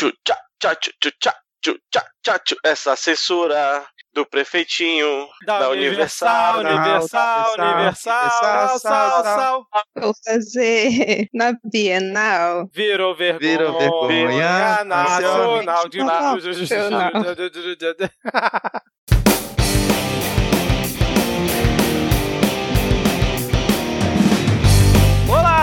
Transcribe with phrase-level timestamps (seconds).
[0.00, 0.90] tchu, tchá, tchá, tchu,
[1.60, 1.78] tchu,
[2.22, 2.56] tchá, tchu.
[2.64, 3.84] Essa censura
[4.14, 7.54] do prefeitinho Da, da Universal, Universal.
[7.54, 9.66] Universal, Universal, sal, sal, sal.
[9.96, 12.68] Vou fazer na Bienal.
[12.72, 13.58] Virou vergonha.
[13.58, 15.62] Virou vergonha nacional.
[15.62, 17.14] nacional.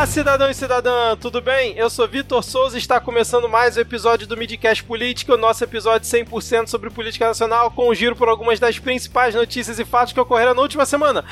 [0.08, 1.74] cidadão e cidadã, tudo bem?
[1.76, 5.64] Eu sou Vitor Souza e está começando mais um episódio do Midcast Política, o nosso
[5.64, 10.14] episódio 100% sobre política nacional, com um giro por algumas das principais notícias e fatos
[10.14, 11.25] que ocorreram na última semana.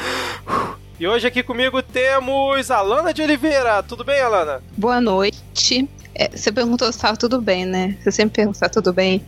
[1.00, 3.82] E hoje aqui comigo temos Alana de Oliveira.
[3.82, 4.62] Tudo bem, Alana?
[4.78, 5.88] Boa noite.
[6.18, 7.98] É, você perguntou se estava tudo bem, né?
[8.02, 9.22] Você sempre pergunta se tá tudo bem.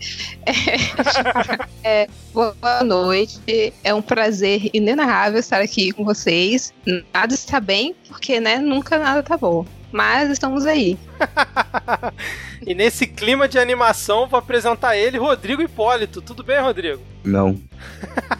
[1.84, 3.74] É, é, boa noite.
[3.84, 6.74] É um prazer inenarrável estar aqui com vocês.
[7.14, 9.66] Nada está bem, porque, né, nunca nada tá bom.
[9.92, 10.98] Mas estamos aí.
[12.66, 16.22] e nesse clima de animação, vou apresentar ele, Rodrigo Hipólito.
[16.22, 17.02] Tudo bem, Rodrigo?
[17.24, 17.60] Não.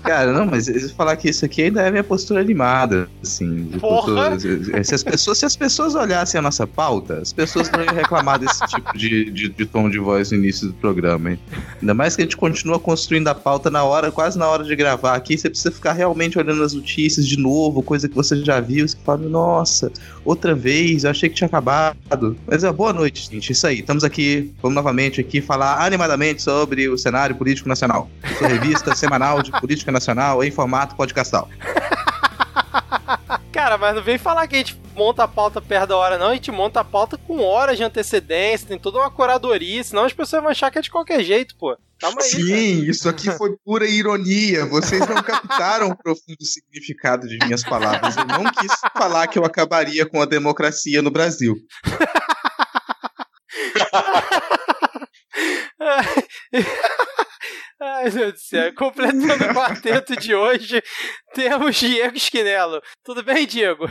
[0.04, 3.66] Cara, não, mas eu falar que isso aqui ainda é minha postura animada, assim.
[3.80, 4.32] Porra!
[4.32, 7.94] postura- se, as pessoas, se as pessoas olhassem a nossa pauta, as pessoas não iam
[7.94, 11.40] reclamar desse tipo de, de, de tom de voz no início do programa, hein?
[11.82, 14.76] Ainda mais que a gente continua construindo a pauta na hora, quase na hora de
[14.76, 18.60] gravar aqui, você precisa ficar realmente olhando as notícias de novo, coisa que você já
[18.62, 19.92] viu, você fala, nossa,
[20.24, 22.38] outra vez, eu achei que tinha acabado.
[22.48, 26.98] Mas boa noite, gente, isso aí, estamos aqui, vamos novamente aqui falar animadamente sobre o
[26.98, 28.10] cenário político nacional.
[28.38, 31.50] Sua revista semanal de política nacional em formato podcastal.
[33.52, 36.30] Cara, mas não vem falar que a gente monta a pauta perto da hora, não.
[36.30, 40.14] A gente monta a pauta com horas de antecedência, tem toda uma curadoria, senão as
[40.14, 41.76] pessoas vão achar que é de qualquer jeito, pô.
[42.00, 42.32] Calma aí.
[42.32, 42.44] cara.
[42.44, 44.66] Sim, isso aqui foi pura ironia.
[44.68, 48.16] Vocês não captaram o profundo significado de minhas palavras.
[48.16, 51.56] Eu não quis falar que eu acabaria com a democracia no Brasil.
[57.80, 58.74] Ai, meu Deus do céu.
[58.76, 60.82] Completando o quarteto de hoje,
[61.34, 62.82] temos Diego Esquinelo.
[63.04, 63.86] Tudo bem, Diego?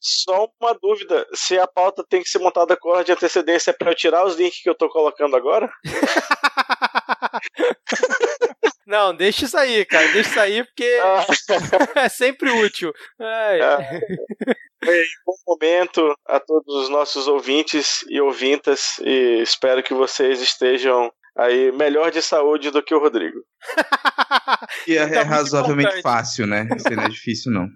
[0.00, 3.74] Só uma dúvida: se a pauta tem que ser montada com hora de antecedência é
[3.74, 5.70] pra eu tirar os links que eu tô colocando agora?
[8.86, 10.06] Não, deixa isso aí, cara.
[10.12, 11.26] Deixa isso aí, porque Ah,
[12.04, 12.92] é sempre útil.
[13.18, 13.60] Ai.
[13.60, 13.78] Ah.
[14.84, 21.10] bem, bom momento a todos os nossos ouvintes e ouvintas e espero que vocês estejam
[21.36, 23.38] aí melhor de saúde do que o Rodrigo.
[24.86, 26.02] E é, Tá é muito razoavelmente importante.
[26.02, 26.68] fácil, né?
[26.76, 27.66] Isso aí não é difícil, não.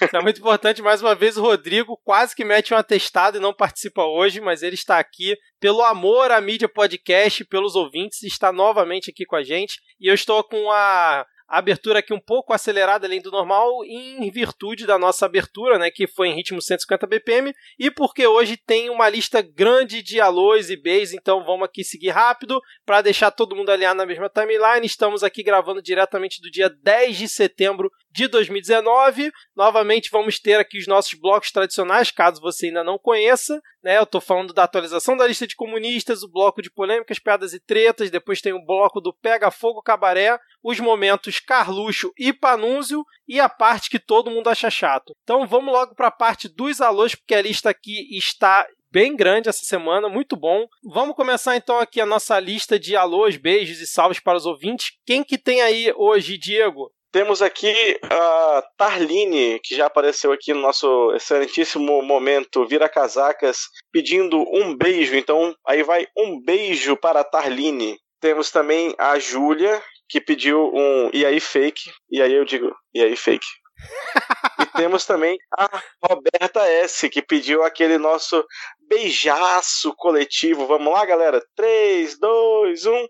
[0.12, 3.52] É muito importante, mais uma vez, o Rodrigo quase que mete um atestado e não
[3.52, 9.10] participa hoje, mas ele está aqui pelo amor à mídia podcast, pelos ouvintes, está novamente
[9.10, 9.78] aqui com a gente.
[10.00, 14.30] E eu estou com a a abertura aqui um pouco acelerada além do normal, em
[14.30, 18.90] virtude da nossa abertura, né, que foi em ritmo 150 BPM, e porque hoje tem
[18.90, 23.54] uma lista grande de alôs e beijos, então vamos aqui seguir rápido para deixar todo
[23.54, 24.86] mundo alinhado na mesma timeline.
[24.86, 29.30] Estamos aqui gravando diretamente do dia 10 de setembro de 2019.
[29.54, 33.60] Novamente vamos ter aqui os nossos blocos tradicionais, caso você ainda não conheça.
[33.84, 33.98] Né?
[33.98, 37.60] Eu estou falando da atualização da lista de comunistas, o bloco de polêmicas, piadas e
[37.60, 43.38] tretas, depois tem o bloco do Pega Fogo Cabaré, os momentos Carluxo e Panúnzio e
[43.38, 45.14] a parte que todo mundo acha chato.
[45.22, 49.50] Então vamos logo para a parte dos alôs, porque a lista aqui está bem grande
[49.50, 50.66] essa semana, muito bom.
[50.82, 54.92] Vamos começar então aqui a nossa lista de alôs, beijos e salves para os ouvintes.
[55.04, 56.90] Quem que tem aí hoje, Diego?
[57.14, 57.72] Temos aqui
[58.10, 65.14] a Tarline, que já apareceu aqui no nosso excelentíssimo momento Vira Casacas, pedindo um beijo.
[65.14, 67.96] Então, aí vai um beijo para a Tarline.
[68.20, 71.88] Temos também a Júlia, que pediu um e aí fake.
[72.10, 73.46] E aí eu digo, e aí fake.
[74.58, 75.70] e temos também a
[76.10, 78.44] Roberta S, que pediu aquele nosso
[78.88, 80.66] beijaço coletivo.
[80.66, 81.40] Vamos lá, galera?
[81.54, 83.06] 3, 2, 1.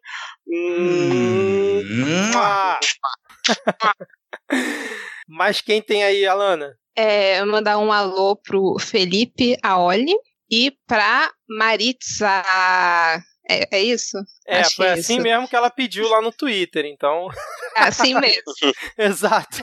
[0.47, 1.81] Hum,
[2.37, 2.79] Ah!
[5.29, 6.77] Mas quem tem aí, Alana?
[6.97, 10.15] É, mandar um alô pro Felipe Aoli
[10.51, 12.43] e pra Maritza.
[13.49, 14.17] É, é isso?
[14.47, 15.23] É, Acho foi é assim isso.
[15.23, 17.29] mesmo que ela pediu lá no Twitter, então.
[17.77, 18.43] Assim mesmo.
[18.97, 19.63] Exato.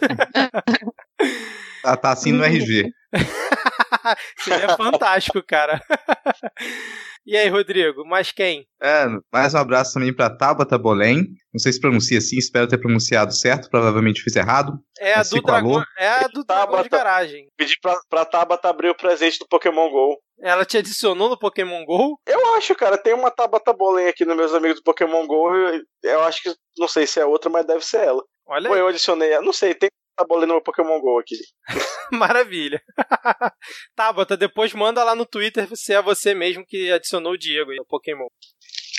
[1.82, 2.92] tá, tá assim no RG.
[4.40, 5.82] Seria fantástico, cara.
[7.24, 8.66] E aí, Rodrigo, mais quem?
[8.82, 11.28] É, mais um abraço também pra Tabata Bolém.
[11.54, 14.74] Não sei se pronuncia assim, espero ter pronunciado certo, provavelmente fiz errado.
[15.00, 15.40] É a do?
[15.40, 15.84] Dragão.
[16.00, 17.48] É a do Dragão de Garagem.
[17.56, 20.18] Pedi pra, pra Tabata abrir o presente do Pokémon GO.
[20.42, 22.20] Ela te adicionou no Pokémon GO?
[22.26, 25.54] Eu acho, cara, tem uma Tabata Bolen aqui nos meus amigos do Pokémon GO.
[25.54, 28.24] Eu, eu acho que, não sei se é outra, mas deve ser ela.
[28.48, 29.46] Olha Ou eu adicionei ela.
[29.46, 29.92] Não sei, tem
[30.28, 31.36] Bolen no meu Pokémon GO aqui.
[32.12, 32.82] maravilha.
[33.96, 37.78] Tabata, depois manda lá no Twitter se é você mesmo que adicionou o Diego aí
[37.78, 38.28] no Pokémon.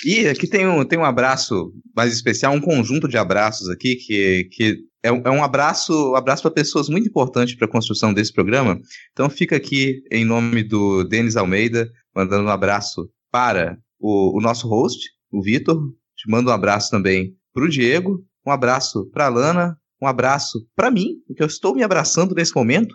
[0.04, 4.48] E aqui tem um, tem um abraço mais especial, um conjunto de abraços aqui, que,
[4.50, 8.12] que é, um, é um abraço um abraço para pessoas muito importante para a construção
[8.12, 8.80] desse programa.
[9.12, 14.68] Então fica aqui em nome do Denis Almeida, mandando um abraço para o, o nosso
[14.68, 15.80] host, o Vitor.
[16.16, 20.66] Te mando um abraço também para o Diego, um abraço para a Lana, um abraço
[20.74, 22.92] para mim, porque eu estou me abraçando nesse momento.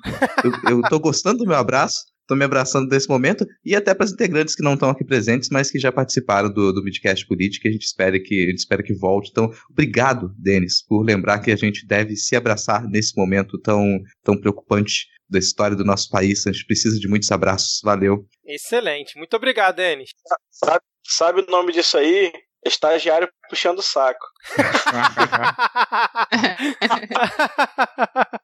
[0.70, 4.12] Eu estou gostando do meu abraço, estou me abraçando nesse momento, e até para os
[4.12, 7.72] integrantes que não estão aqui presentes, mas que já participaram do, do Midcast Política, a
[7.72, 9.30] gente espera que a gente espera que volte.
[9.32, 14.38] Então, obrigado, Denis, por lembrar que a gente deve se abraçar nesse momento tão, tão
[14.38, 16.46] preocupante da história do nosso país.
[16.46, 17.80] A gente precisa de muitos abraços.
[17.84, 18.26] Valeu.
[18.46, 19.18] Excelente.
[19.18, 20.10] Muito obrigado, Denis.
[20.52, 22.32] Sabe, sabe o nome disso aí?
[22.66, 24.26] Estagiário puxando o saco.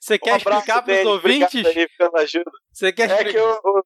[0.00, 1.64] Você quer um explicar para os ouvintes?
[2.14, 2.50] Ajuda.
[2.72, 3.28] Você quer explicar?
[3.28, 3.82] É que o, o,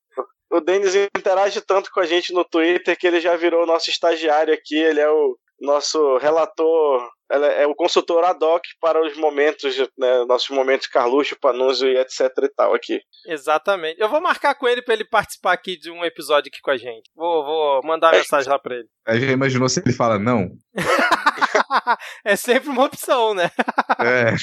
[0.57, 4.55] o Denis interage tanto com a gente no Twitter que ele já virou nosso estagiário
[4.55, 4.77] aqui.
[4.77, 10.25] Ele é o nosso relator ela é o consultor ad hoc para os momentos, né,
[10.27, 13.01] nossos momentos Carluxo, Panunzio e etc e tal aqui.
[13.27, 14.01] Exatamente.
[14.01, 16.77] Eu vou marcar com ele para ele participar aqui de um episódio aqui com a
[16.77, 17.11] gente.
[17.15, 18.19] Vou, vou mandar uma é.
[18.19, 18.89] mensagem lá para ele.
[19.07, 20.49] Aí já imaginou se ele fala não?
[22.25, 23.51] é sempre uma opção, né?
[23.99, 24.35] É.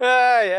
[0.00, 0.58] ah, é.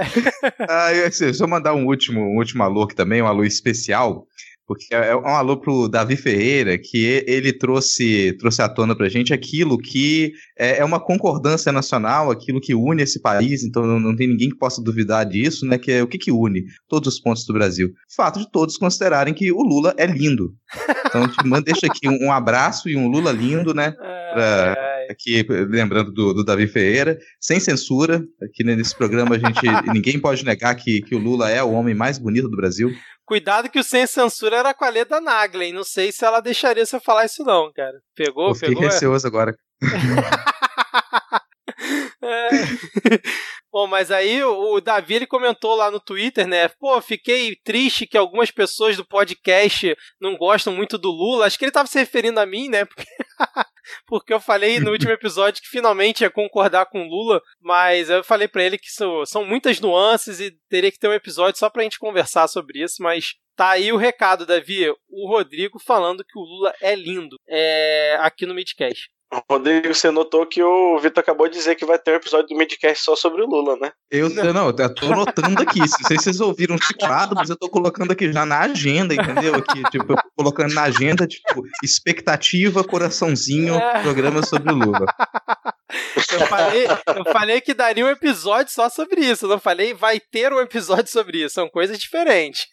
[0.69, 4.27] ah, eu, assim, só mandar um último, um último alô aqui também, um alô especial
[4.69, 9.09] porque é, é um alô pro Davi Ferreira, que ele trouxe, trouxe à tona pra
[9.09, 13.99] gente aquilo que é, é uma concordância nacional, aquilo que une esse país, então não,
[13.99, 15.79] não, tem ninguém que possa duvidar disso, né?
[15.79, 17.87] Que é o que, que une todos os pontos do Brasil.
[17.87, 20.53] O fato de todos considerarem que o Lula é lindo.
[21.07, 23.95] Então, te deixa aqui um, um, abraço e um Lula lindo, né?
[24.29, 24.77] Pra,
[25.09, 28.23] aqui, lembrando do, do, Davi Ferreira, sem censura.
[28.43, 29.59] Aqui nesse programa a gente
[29.91, 32.91] ninguém pode negar que, que o Lula é o homem mais bonito do Brasil.
[33.29, 35.71] Cuidado que o sem censura era com a Leda Naglen.
[35.71, 38.01] Não sei se ela deixaria você falar isso, não, cara.
[38.15, 38.47] Pegou?
[38.47, 38.85] Eu fiquei pegou?
[38.85, 38.87] É?
[38.87, 39.29] receoso é?
[39.29, 39.55] agora.
[42.23, 42.49] é.
[43.71, 46.69] Bom, mas aí o Davi ele comentou lá no Twitter, né?
[46.79, 51.45] Pô, fiquei triste que algumas pessoas do podcast não gostam muito do Lula.
[51.45, 52.83] Acho que ele estava se referindo a mim, né?
[52.83, 53.05] Porque,
[54.05, 58.23] Porque eu falei no último episódio que finalmente ia concordar com o Lula, mas eu
[58.23, 61.69] falei para ele que são, são muitas nuances e teria que ter um episódio só
[61.69, 64.89] pra gente conversar sobre isso, mas Tá aí o recado, Davi.
[65.09, 69.09] O Rodrigo falando que o Lula é lindo é, aqui no Midcast.
[69.49, 72.55] Rodrigo, você notou que o Vitor acabou de dizer que vai ter um episódio do
[72.55, 73.91] Midcast só sobre o Lula, né?
[74.09, 75.79] Eu não, eu tô notando aqui.
[75.79, 79.13] Não sei se vocês ouviram o teclado, mas eu tô colocando aqui já na agenda,
[79.13, 79.55] entendeu?
[79.55, 84.01] Aqui, tipo, colocando na agenda, tipo, expectativa, coraçãozinho, é.
[84.01, 85.05] programa sobre o Lula.
[86.31, 89.45] Eu falei, eu falei que daria um episódio só sobre isso.
[89.45, 91.55] Eu não falei vai ter um episódio sobre isso.
[91.55, 92.67] São coisas diferentes.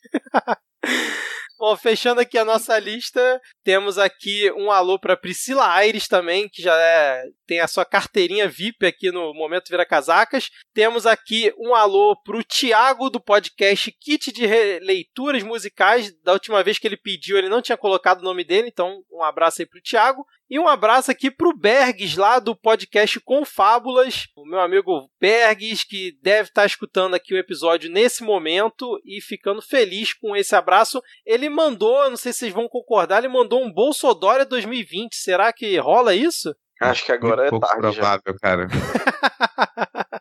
[1.59, 6.61] Bom, fechando aqui a nossa lista, temos aqui um alô para Priscila Aires também, que
[6.61, 10.51] já é, tem a sua carteirinha VIP aqui no Momento Vira Casacas.
[10.75, 14.47] Temos aqui um alô para o Tiago do podcast Kit de
[14.81, 16.13] Leituras Musicais.
[16.23, 19.23] Da última vez que ele pediu, ele não tinha colocado o nome dele, então um
[19.23, 20.27] abraço aí para o Tiago.
[20.49, 26.17] E um abraço aqui pro Bergs, lá do podcast Confábulas, o meu amigo Bergs, que
[26.23, 31.03] deve estar tá escutando aqui o episódio nesse momento e ficando feliz com esse abraço.
[31.25, 35.15] Ele mandou, não sei se vocês vão concordar, ele mandou um Bolsodória 2020.
[35.15, 36.55] Será que rola isso?
[36.81, 37.81] Acho que agora é, é pouco tarde.
[37.81, 38.39] provável, já.
[38.39, 38.67] cara.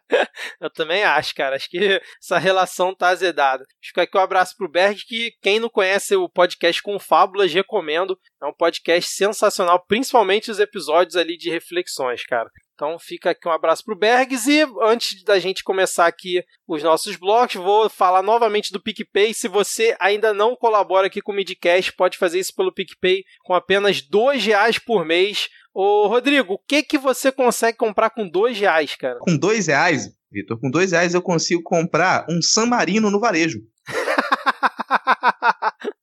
[0.62, 1.56] Eu também acho, cara.
[1.56, 3.64] Acho que essa relação tá azedada.
[3.84, 8.18] Fica aqui um abraço pro Berg, que quem não conhece o podcast com Fábulas, recomendo.
[8.42, 12.50] É um podcast sensacional, principalmente os episódios ali de reflexões, cara.
[12.76, 17.16] Então fica aqui um abraço pro Bergs e antes da gente começar aqui os nossos
[17.16, 19.34] blocos, vou falar novamente do PicPay.
[19.34, 23.54] Se você ainda não colabora aqui com o Midcast, pode fazer isso pelo PicPay com
[23.54, 25.48] apenas dois reais por mês.
[25.74, 29.20] Ô Rodrigo, o que que você consegue comprar com dois reais, cara?
[29.20, 30.14] Com dois reais?
[30.30, 33.62] Vitor, com dois reais eu consigo comprar um San Marino no varejo.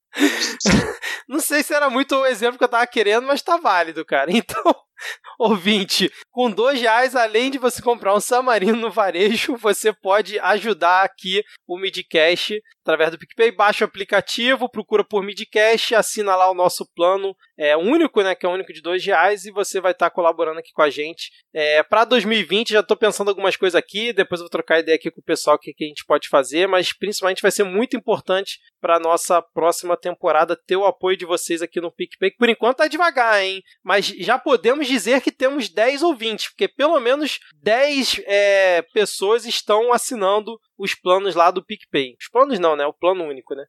[1.29, 4.23] Não sei se era muito o exemplo que eu tava querendo, mas tá válido, cara.
[4.33, 4.75] Então,
[5.39, 11.05] ouvinte, com dois reais, além de você comprar um Samarino no varejo, você pode ajudar
[11.05, 13.53] aqui o Midcast através do PicPay.
[13.53, 18.35] Baixa o aplicativo, procura por Midcast, assina lá o nosso plano é único, né?
[18.35, 20.83] Que é o único de dois reais, e você vai estar tá colaborando aqui com
[20.83, 21.31] a gente.
[21.55, 25.11] É, para 2020, já estou pensando algumas coisas aqui, depois eu vou trocar ideia aqui
[25.11, 27.97] com o pessoal o que, que a gente pode fazer, mas principalmente vai ser muito
[27.97, 32.33] importante para nossa próxima temporada ter o apoio de vocês aqui no PicPay.
[32.33, 33.63] Por enquanto tá devagar, hein?
[33.85, 39.93] Mas já podemos dizer que temos 10 ouvintes, porque pelo menos 10 é, pessoas estão
[39.93, 42.15] assinando os planos lá do PicPay.
[42.21, 42.85] Os planos não, né?
[42.87, 43.65] O plano único, né?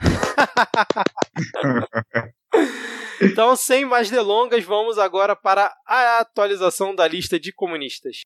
[3.22, 8.22] Então, sem mais delongas, vamos agora para a atualização da lista de comunistas.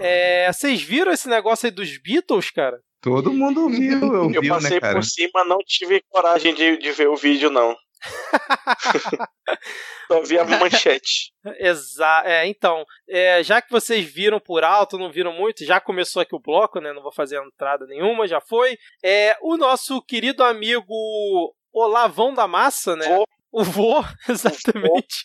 [0.00, 2.80] É, vocês viram esse negócio aí dos Beatles, cara?
[3.00, 4.94] Todo mundo viu, eu, Eu vi, passei né, cara?
[4.94, 7.76] por cima, não tive coragem de, de ver o vídeo, não.
[10.08, 11.32] Só vi a manchete.
[11.58, 16.22] Exa é, então, é, já que vocês viram por alto, não viram muito, já começou
[16.22, 16.92] aqui o bloco, né?
[16.92, 18.76] Não vou fazer entrada nenhuma, já foi.
[19.02, 20.92] É, o nosso querido amigo
[21.72, 23.08] Olavão da Massa, né?
[23.08, 23.24] Vô.
[23.52, 25.24] O vô, exatamente.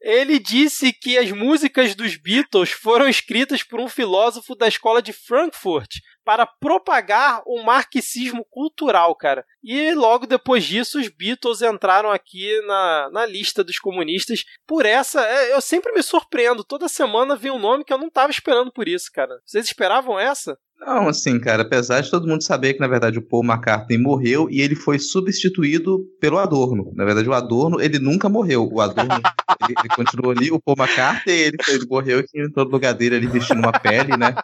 [0.00, 5.12] Ele disse que as músicas dos Beatles foram escritas por um filósofo da escola de
[5.12, 9.44] Frankfurt para propagar o marxismo cultural, cara.
[9.62, 14.44] E logo depois disso, os Beatles entraram aqui na, na lista dos comunistas.
[14.66, 16.64] Por essa, é, eu sempre me surpreendo.
[16.64, 19.40] Toda semana vem um nome que eu não estava esperando por isso, cara.
[19.44, 20.58] Vocês esperavam essa?
[20.86, 24.50] Não, assim, cara, apesar de todo mundo saber que, na verdade, o Paul McCartney morreu
[24.50, 26.92] e ele foi substituído pelo Adorno.
[26.94, 28.68] Na verdade, o Adorno, ele nunca morreu.
[28.70, 29.14] O Adorno,
[29.64, 33.16] ele, ele continuou ali, o Paul McCartney, ele, ele morreu e entrou no lugar dele
[33.16, 34.34] ali vestindo uma pele, né?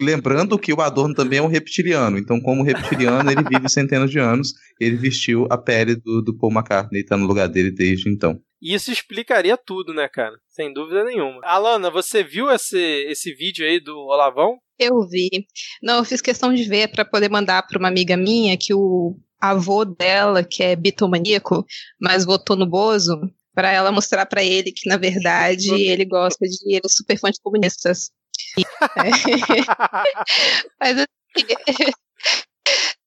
[0.00, 4.18] Lembrando que o Adorno também é um reptiliano, então, como reptiliano, ele vive centenas de
[4.18, 8.08] anos, ele vestiu a pele do, do Paul McCartney e tá no lugar dele desde
[8.08, 8.40] então.
[8.62, 10.36] E isso explicaria tudo, né, cara?
[10.46, 11.40] Sem dúvida nenhuma.
[11.42, 14.56] Alana, você viu esse, esse vídeo aí do Olavão?
[14.82, 15.46] Eu vi.
[15.82, 19.16] Não, eu fiz questão de ver para poder mandar para uma amiga minha que o
[19.40, 21.64] avô dela, que é bitomaníaco,
[22.00, 23.20] mas votou no Bozo,
[23.54, 26.56] para ela mostrar para ele que, na verdade, ele gosta de.
[26.66, 28.10] Ele é super fã de comunistas.
[28.58, 28.62] É.
[30.80, 31.06] mas assim.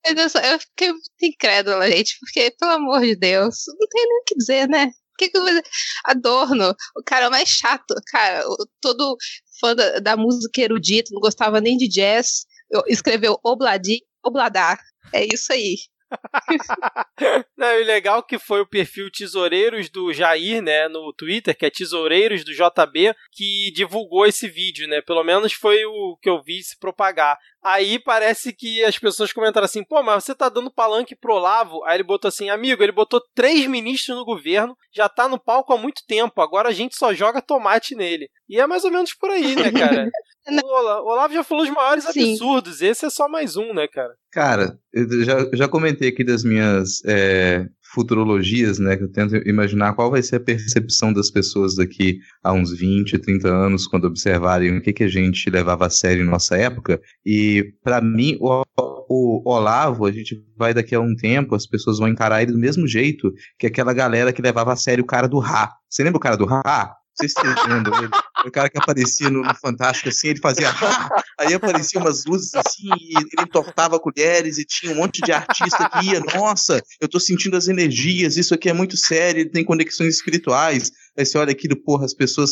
[0.08, 4.08] Mas eu, só, eu fiquei muito incrédula, gente, porque, pelo amor de Deus, não tem
[4.08, 4.92] nem o que dizer, né?
[5.18, 5.64] Que, que dizer?
[6.04, 8.44] Adorno, o cara é mais chato, cara,
[8.82, 9.16] todo
[9.60, 14.78] fã da, da música erudita, não gostava nem de jazz, eu- escreveu Obladi, Obladar.
[15.14, 15.76] É isso aí.
[17.58, 21.70] Não, e legal que foi o perfil Tesoureiros do Jair, né, no Twitter, que é
[21.70, 25.02] Tesoureiros do JB, que divulgou esse vídeo, né?
[25.02, 27.38] Pelo menos foi o que eu vi se propagar.
[27.66, 31.84] Aí parece que as pessoas comentaram assim: pô, mas você tá dando palanque pro Olavo?
[31.84, 35.74] Aí ele botou assim: amigo, ele botou três ministros no governo, já tá no palco
[35.74, 38.30] há muito tempo, agora a gente só joga tomate nele.
[38.48, 40.08] E é mais ou menos por aí, né, cara?
[40.64, 42.34] o Ola- o Olavo já falou os maiores Sim.
[42.34, 44.14] absurdos, esse é só mais um, né, cara?
[44.32, 47.66] Cara, eu já, já comentei aqui das minhas é,
[47.96, 48.98] futurologias, né?
[48.98, 53.18] Que eu tento imaginar qual vai ser a percepção das pessoas daqui a uns 20,
[53.18, 57.02] 30 anos, quando observarem o que, que a gente levava a sério em nossa época.
[57.26, 58.64] E, pra mim, o,
[59.10, 62.60] o Olavo, a gente vai daqui a um tempo, as pessoas vão encarar ele do
[62.60, 65.72] mesmo jeito que aquela galera que levava a sério o cara do Ra.
[65.90, 66.62] Você lembra o cara do Ra?
[66.66, 68.12] Não sei se vocês lembram ele.
[68.46, 70.70] O cara que aparecia no, no Fantástico assim, ele fazia
[71.40, 75.90] aí apareciam umas luzes assim, e ele entortava colheres e tinha um monte de artista
[75.90, 79.64] que ia, nossa, eu tô sentindo as energias, isso aqui é muito sério, ele tem
[79.64, 80.92] conexões espirituais.
[81.18, 82.52] Aí você olha aquilo, porra, as pessoas,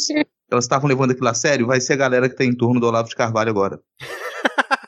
[0.50, 2.88] elas estavam levando aquilo a sério, vai ser a galera que tá em torno do
[2.88, 3.80] Olavo de Carvalho agora.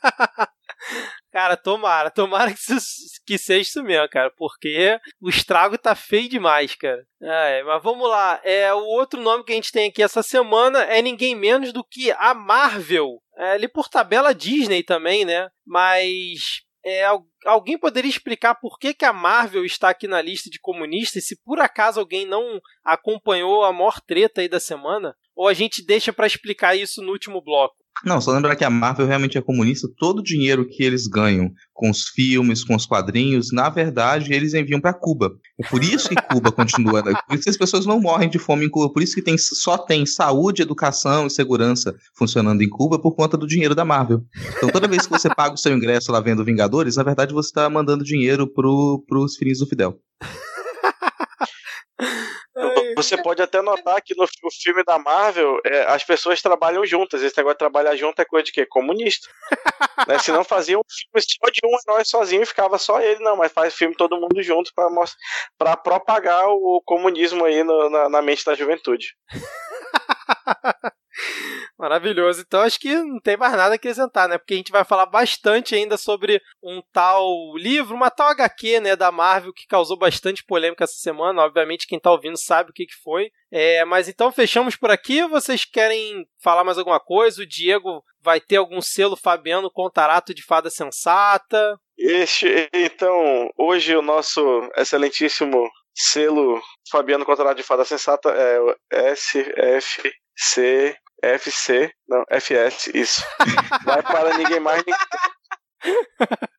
[1.36, 2.96] Cara, tomara, tomara que, isso,
[3.28, 7.06] que seja isso mesmo, cara, porque o estrago tá feio demais, cara.
[7.22, 10.84] É, mas vamos lá, é, o outro nome que a gente tem aqui essa semana
[10.84, 13.22] é ninguém menos do que a Marvel.
[13.38, 15.50] É, ali por tabela Disney também, né?
[15.68, 20.50] Mas é, al- alguém poderia explicar por que, que a Marvel está aqui na lista
[20.50, 21.28] de comunistas?
[21.28, 25.14] Se por acaso alguém não acompanhou a maior treta aí da semana?
[25.36, 27.76] Ou a gente deixa pra explicar isso no último bloco?
[28.04, 29.88] Não, só lembrar que a Marvel realmente é comunista.
[29.98, 34.54] Todo o dinheiro que eles ganham com os filmes, com os quadrinhos, na verdade, eles
[34.54, 35.32] enviam para Cuba.
[35.60, 37.02] É por isso que Cuba continua.
[37.02, 37.14] né?
[37.28, 38.92] Por isso que as pessoas não morrem de fome em Cuba.
[38.92, 43.38] Por isso que tem, só tem saúde, educação e segurança funcionando em Cuba por conta
[43.38, 44.24] do dinheiro da Marvel.
[44.58, 47.50] Então, toda vez que você paga o seu ingresso lá vendo Vingadores, na verdade você
[47.50, 50.00] está mandando dinheiro pro, pros filhos do Fidel.
[52.96, 57.22] Você pode até notar que no fi- filme da Marvel, é, as pessoas trabalham juntas.
[57.22, 58.66] Esse negócio de trabalhar junto é coisa de quê?
[58.66, 59.28] Comunista.
[60.08, 60.20] né?
[60.20, 63.36] Se não fazia um filme só de um herói sozinho e ficava só ele, não,
[63.38, 64.72] mas faz filme todo mundo junto
[65.58, 69.16] pra propagar o comunismo aí no- na, na mente da juventude.
[71.78, 72.42] Maravilhoso.
[72.42, 74.38] Então acho que não tem mais nada a acrescentar, né?
[74.38, 77.28] Porque a gente vai falar bastante ainda sobre um tal
[77.58, 81.44] livro, uma tal HQ, né, da Marvel que causou bastante polêmica essa semana.
[81.44, 83.30] Obviamente quem tá ouvindo sabe o que, que foi.
[83.52, 85.28] É, mas então fechamos por aqui.
[85.28, 87.42] Vocês querem falar mais alguma coisa?
[87.42, 91.78] O Diego vai ter algum selo Fabiano Contarato de Fada Sensata?
[91.98, 94.42] Este, então, hoje o nosso
[94.78, 98.76] excelentíssimo selo Fabiano Contrato de Fada Sensata é o
[99.16, 100.96] SFC.
[101.34, 103.22] FC, não, FS, isso.
[103.84, 105.00] Vai para ninguém mais, ninguém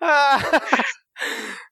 [0.00, 0.38] Ah,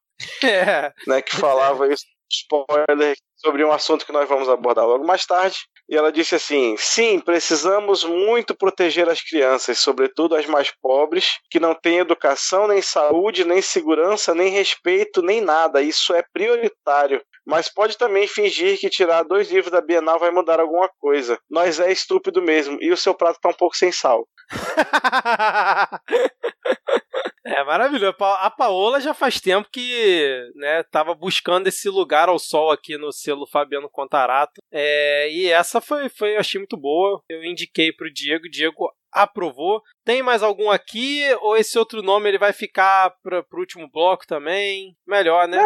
[0.42, 0.92] É.
[1.06, 5.56] né, que falava isso, spoiler, sobre um assunto que nós vamos abordar logo mais tarde.
[5.88, 11.60] E ela disse assim: sim, precisamos muito proteger as crianças, sobretudo as mais pobres, que
[11.60, 15.82] não têm educação, nem saúde, nem segurança, nem respeito, nem nada.
[15.82, 17.20] Isso é prioritário.
[17.44, 21.38] Mas pode também fingir que tirar dois livros da Bienal vai mudar alguma coisa.
[21.50, 24.26] Nós é estúpido mesmo, e o seu prato tá um pouco sem sal.
[27.44, 28.10] É maravilhoso.
[28.10, 32.70] A Pa- A Paola já faz tempo que né, tava buscando esse lugar ao sol
[32.70, 34.60] aqui no selo Fabiano Contarato.
[34.72, 37.20] É, e essa foi, foi, eu achei muito boa.
[37.28, 39.82] Eu indiquei pro Diego, o Diego aprovou.
[40.04, 41.22] Tem mais algum aqui?
[41.40, 44.94] Ou esse outro nome ele vai ficar pra, pro último bloco também?
[45.06, 45.64] Melhor, né?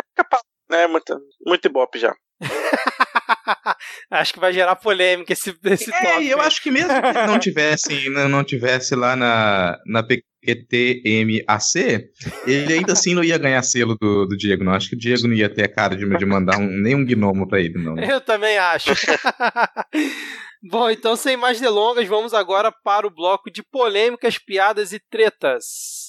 [0.71, 1.15] É, muito,
[1.47, 2.15] muito ibope já.
[4.11, 7.27] Acho que vai gerar polêmica esse, esse É, e eu acho que mesmo que ele
[7.27, 10.03] não tivesse, não, não tivesse lá na, na
[10.47, 12.11] PQTMAC,
[12.47, 14.73] ele ainda assim não ia ganhar selo do, do Diego, não.
[14.73, 17.05] Acho que o Diego não ia ter a cara de, de mandar um, nem um
[17.05, 17.99] gnomo pra ele, não.
[17.99, 18.91] Eu também acho.
[20.63, 26.06] Bom, então sem mais delongas, vamos agora para o bloco de polêmicas, piadas e tretas.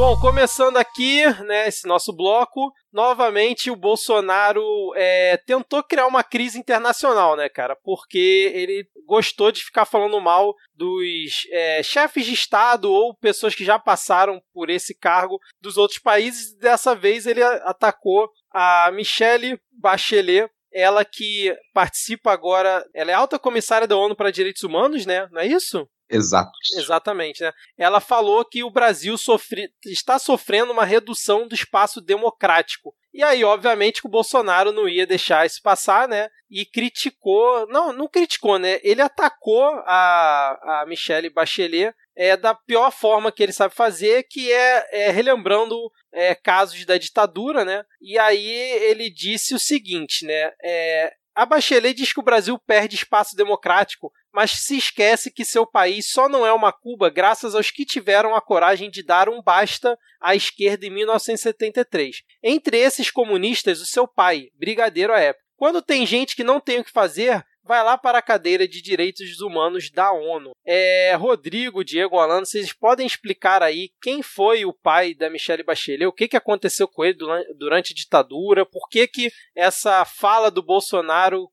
[0.00, 4.64] Bom, começando aqui, né, esse nosso bloco, novamente o Bolsonaro
[4.96, 7.76] é, tentou criar uma crise internacional, né, cara?
[7.84, 13.62] Porque ele gostou de ficar falando mal dos é, chefes de Estado ou pessoas que
[13.62, 16.56] já passaram por esse cargo dos outros países.
[16.56, 23.86] Dessa vez ele atacou a Michelle Bachelet, ela que participa agora, ela é alta comissária
[23.86, 25.28] da ONU para Direitos Humanos, né?
[25.30, 25.86] Não é isso?
[26.10, 26.50] Exato.
[26.74, 27.52] Exatamente, né?
[27.78, 32.94] Ela falou que o Brasil sofre, está sofrendo uma redução do espaço democrático.
[33.12, 36.28] E aí, obviamente, que o Bolsonaro não ia deixar isso passar, né?
[36.48, 38.80] E criticou, não, não criticou, né?
[38.82, 44.52] Ele atacou a, a Michelle Bachelet é, da pior forma que ele sabe fazer, que
[44.52, 45.76] é, é relembrando
[46.12, 47.84] é, casos da ditadura, né?
[48.00, 50.52] E aí ele disse o seguinte, né?
[50.62, 55.66] É, a Bachelet diz que o Brasil perde espaço democrático, mas se esquece que seu
[55.66, 59.42] país só não é uma Cuba graças aos que tiveram a coragem de dar um
[59.42, 62.22] basta à esquerda em 1973.
[62.42, 65.44] Entre esses comunistas, o seu pai, brigadeiro à época.
[65.56, 68.80] Quando tem gente que não tem o que fazer, vai lá para a cadeira de
[68.80, 70.52] direitos humanos da ONU.
[70.64, 76.06] É, Rodrigo, Diego, Alano, vocês podem explicar aí quem foi o pai da Michelle Bachelet,
[76.06, 80.50] o que, que aconteceu com ele duran- durante a ditadura, por que, que essa fala
[80.50, 81.50] do Bolsonaro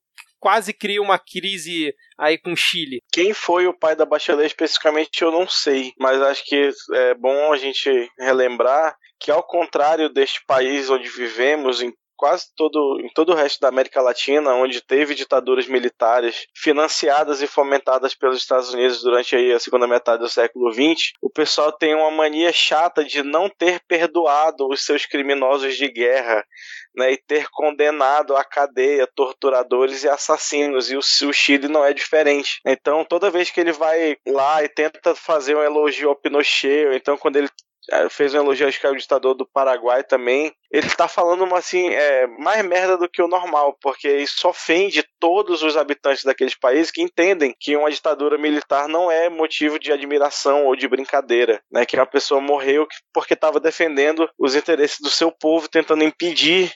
[0.47, 3.01] quase cria uma crise aí com o Chile.
[3.11, 7.51] Quem foi o pai da Bachelet especificamente eu não sei, mas acho que é bom
[7.51, 13.31] a gente relembrar que ao contrário deste país onde vivemos, em quase todo, em todo
[13.31, 19.01] o resto da América Latina, onde teve ditaduras militares financiadas e fomentadas pelos Estados Unidos
[19.01, 23.21] durante aí a segunda metade do século XX, o pessoal tem uma mania chata de
[23.23, 26.43] não ter perdoado os seus criminosos de guerra
[26.95, 31.93] né, e ter condenado à cadeia torturadores e assassinos, e o, o Chile não é
[31.93, 32.59] diferente.
[32.65, 36.93] Então, toda vez que ele vai lá e tenta fazer um elogio ao Pinochet, ou
[36.93, 37.49] então quando ele
[38.09, 41.89] fez um elogio acho que ao ditador do Paraguai também, ele tá falando uma, assim,
[41.89, 46.91] é, mais merda do que o normal, porque isso ofende todos os habitantes daqueles países
[46.91, 51.85] que entendem que uma ditadura militar não é motivo de admiração ou de brincadeira, né?
[51.85, 56.71] Que uma pessoa morreu porque estava defendendo os interesses do seu povo, tentando impedir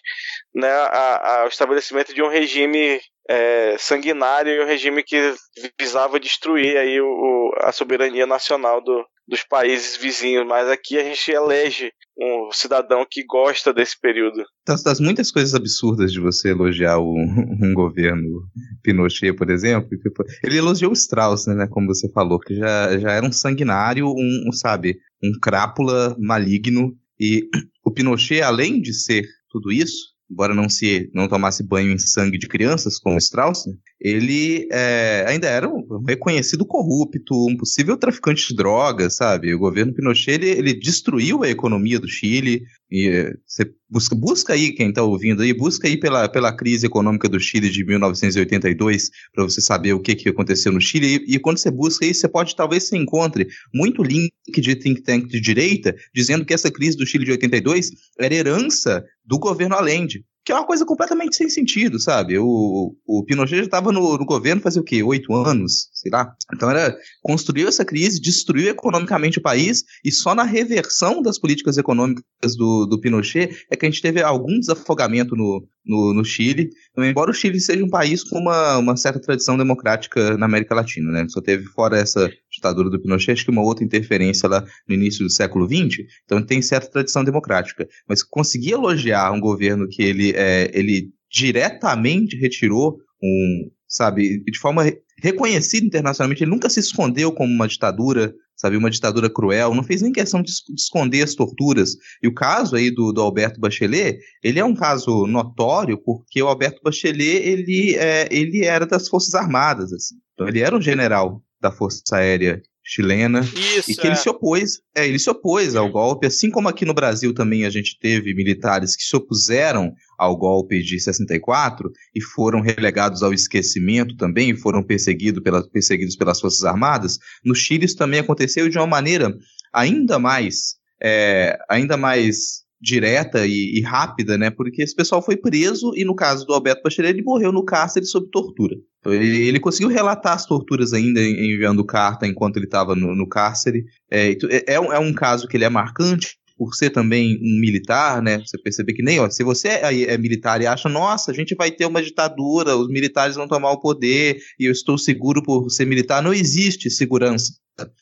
[0.53, 5.33] né, a, a, o estabelecimento de um regime é, sanguinário e um regime que
[5.79, 11.31] visava destruir aí o, a soberania nacional do, dos países vizinhos, mas aqui a gente
[11.31, 11.89] elege
[12.19, 14.43] um cidadão que gosta desse período.
[14.67, 18.43] Das, das muitas coisas absurdas de você elogiar o, um governo
[18.83, 23.13] Pinochet, por exemplo, tipo, ele elogiou o Strauss, né, como você falou, que já, já
[23.13, 27.47] era um sanguinário, um, um sabe, um crápula maligno, e
[27.85, 32.37] o Pinochet, além de ser tudo isso, embora não se não tomasse banho em sangue
[32.37, 38.47] de crianças como Strauss, né, ele é, ainda era um reconhecido corrupto, um possível traficante
[38.47, 39.53] de drogas, sabe?
[39.53, 42.63] O governo Pinochet ele, ele destruiu a economia do Chile.
[42.89, 46.87] E é, você busca, busca aí quem está ouvindo aí, busca aí pela, pela crise
[46.87, 51.23] econômica do Chile de 1982 para você saber o que, que aconteceu no Chile.
[51.27, 55.03] E, e, quando você busca aí, você pode talvez você encontre muito link de think
[55.03, 59.75] tank de direita dizendo que essa crise do Chile de 82 era herança do governo
[59.75, 62.37] Allende que é uma coisa completamente sem sentido, sabe?
[62.39, 65.03] O, o Pinochet já estava no, no, governo fazia o quê?
[65.03, 66.33] Oito anos, sei lá.
[66.53, 71.77] Então era construiu essa crise, destruiu economicamente o país e só na reversão das políticas
[71.77, 72.23] econômicas
[72.57, 76.69] do, do Pinochet é que a gente teve algum desafogamento no, no, no Chile.
[76.91, 80.73] Então, embora o Chile seja um país com uma, uma certa tradição democrática na América
[80.73, 81.25] Latina, né?
[81.29, 85.25] Só teve fora essa ditadura do Pinochet, acho que uma outra interferência lá no início
[85.25, 86.05] do século XX.
[86.23, 87.87] Então tem certa tradição democrática.
[88.07, 94.83] Mas conseguir elogiar um governo que ele é, ele diretamente retirou um, sabe, de forma
[95.21, 100.01] reconhecida internacionalmente, ele nunca se escondeu como uma ditadura, sabe, uma ditadura cruel, não fez
[100.01, 101.95] nem questão de esconder as torturas.
[102.23, 106.47] E o caso aí do, do Alberto Bachelet, ele é um caso notório porque o
[106.47, 110.15] Alberto Bachelet, ele, é, ele era das Forças Armadas, assim.
[110.33, 114.09] Então ele era um general da Força Aérea chilena Isso, e que é.
[114.09, 117.63] ele se opôs, é, ele se opôs ao golpe, assim como aqui no Brasil também
[117.63, 123.33] a gente teve militares que se opuseram ao golpe de 64 e foram relegados ao
[123.33, 127.19] esquecimento também, foram perseguido pela, perseguidos pelas Forças Armadas.
[127.45, 129.33] No Chile isso também aconteceu de uma maneira
[129.71, 134.49] ainda mais, é, ainda mais direta e, e, rápida, né?
[134.49, 138.05] Porque esse pessoal foi preso e no caso do Alberto Bachelet ele morreu no cárcere
[138.05, 138.75] sob tortura.
[139.05, 143.85] Ele, ele conseguiu relatar as torturas ainda enviando carta enquanto ele estava no, no, cárcere.
[144.09, 148.37] É, é, é, um caso que ele é marcante por ser também um militar, né?
[148.37, 151.55] Você perceber que nem, ó, se você é, é, militar e acha, nossa, a gente
[151.55, 155.71] vai ter uma ditadura, os militares vão tomar o poder e eu estou seguro por
[155.71, 157.51] ser militar, não existe segurança.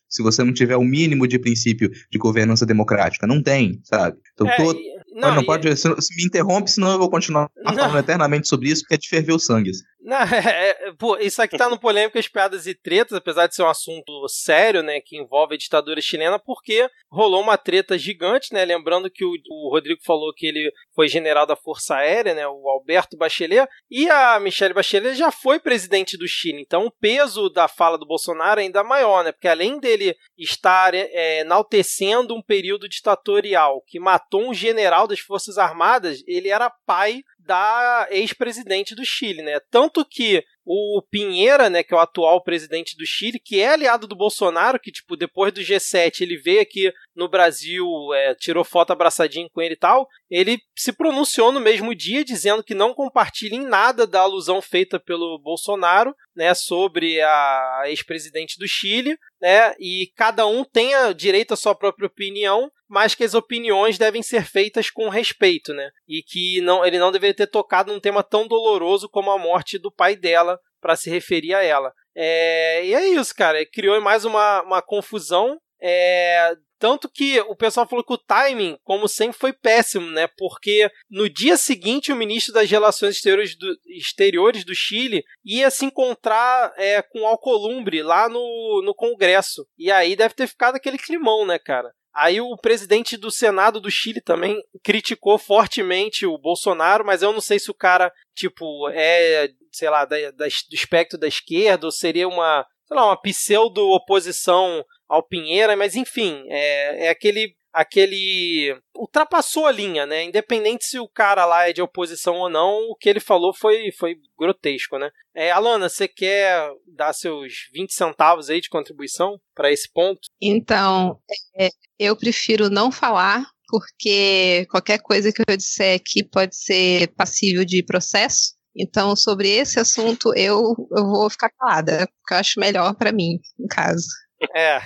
[0.09, 4.17] Se você não tiver o mínimo de princípio de governança democrática, não tem, sabe?
[4.33, 4.77] Então, é, todo,
[5.15, 5.73] não, não pode.
[5.77, 9.07] Se, se, me interrompe, senão eu vou continuar falando eternamente sobre isso, porque é de
[9.07, 9.71] ferver o sangue.
[10.01, 13.63] Não, é, é, pô, isso aqui tá no Polêmicas, Piadas e Tretas, apesar de ser
[13.63, 18.63] um assunto sério, né, que envolve a ditadura chilena, porque rolou uma treta gigante, né,
[18.63, 22.69] lembrando que o, o Rodrigo falou que ele foi general da Força Aérea, né, o
[22.69, 27.67] Alberto Bachelet, e a Michelle Bachelet já foi presidente do Chile, então o peso da
[27.67, 32.87] fala do Bolsonaro é ainda maior, né, porque além dele estar é, enaltecendo um período
[32.87, 39.41] ditatorial que matou um general das Forças Armadas, ele era pai da ex-presidente do Chile,
[39.41, 39.59] né?
[39.71, 44.05] Tanto que o Pinheira, né, que é o atual presidente do Chile, que é aliado
[44.05, 48.91] do Bolsonaro, que, tipo, depois do G7 ele veio aqui no Brasil, é, tirou foto
[48.91, 53.55] abraçadinho com ele e tal, ele se pronunciou no mesmo dia dizendo que não compartilha
[53.55, 60.11] em nada da alusão feita pelo Bolsonaro, né, sobre a ex-presidente do Chile, né, e
[60.15, 64.89] cada um tem direito à sua própria opinião, mas que as opiniões devem ser feitas
[64.89, 69.09] com respeito, né, e que não, ele não deveria ter tocado num tema tão doloroso
[69.09, 71.93] como a morte do pai dela, para se referir a ela.
[72.15, 73.65] É, e é isso, cara.
[73.65, 75.59] Criou mais uma, uma confusão.
[75.81, 80.27] É, tanto que o pessoal falou que o timing, como sempre, foi péssimo, né?
[80.37, 85.85] Porque no dia seguinte o ministro das Relações Exteriores do, exteriores do Chile ia se
[85.85, 89.67] encontrar é, com Alcolumbre lá no, no Congresso.
[89.77, 91.91] E aí deve ter ficado aquele climão, né, cara?
[92.13, 97.41] Aí o presidente do Senado do Chile também criticou fortemente o Bolsonaro, mas eu não
[97.41, 101.91] sei se o cara, tipo, é, sei lá, da, da, do espectro da esquerda, ou
[101.91, 109.67] seria uma, sei lá, uma pseudo-oposição ao Pinheira, mas enfim, é, é aquele aquele ultrapassou
[109.67, 110.23] a linha, né?
[110.23, 113.91] Independente se o cara lá é de oposição ou não, o que ele falou foi,
[113.91, 115.09] foi grotesco, né?
[115.35, 120.21] É, Alana, você quer dar seus 20 centavos aí de contribuição para esse ponto?
[120.41, 121.19] Então,
[121.55, 127.63] é, eu prefiro não falar, porque qualquer coisa que eu disser aqui pode ser passível
[127.63, 128.57] de processo.
[128.79, 133.37] Então, sobre esse assunto, eu, eu vou ficar calada, porque eu acho melhor para mim,
[133.57, 134.07] no caso.
[134.55, 134.79] É.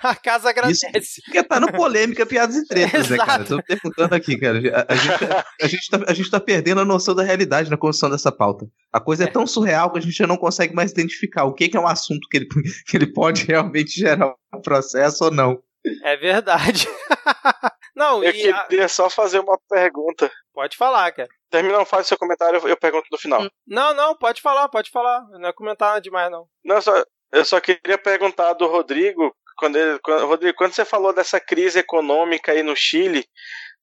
[0.00, 0.86] A casa agradece.
[0.94, 3.44] Isso, porque tá no polêmica, piadas e tretas, né, cara?
[3.44, 4.86] Tô perguntando aqui, cara.
[4.88, 7.70] A, a, gente, tá, a, gente tá, a gente tá perdendo a noção da realidade
[7.70, 8.66] na construção dessa pauta.
[8.92, 11.54] A coisa é, é tão surreal que a gente já não consegue mais identificar o
[11.54, 12.46] que, que é um assunto que ele,
[12.86, 15.58] que ele pode realmente gerar um processo ou não.
[16.04, 16.86] É verdade.
[17.96, 18.88] Não, eu queria a...
[18.88, 20.30] só fazer uma pergunta.
[20.52, 21.28] Pode falar, cara.
[21.50, 23.42] Termina, faz seu comentário, eu pergunto no final.
[23.42, 23.48] Hum.
[23.66, 25.26] Não, não, pode falar, pode falar.
[25.30, 26.46] Não é comentar demais, não.
[26.62, 26.92] Não, só,
[27.32, 31.78] eu só queria perguntar do Rodrigo, quando, ele, quando, Rodrigo, quando você falou dessa crise
[31.78, 33.24] econômica aí no Chile,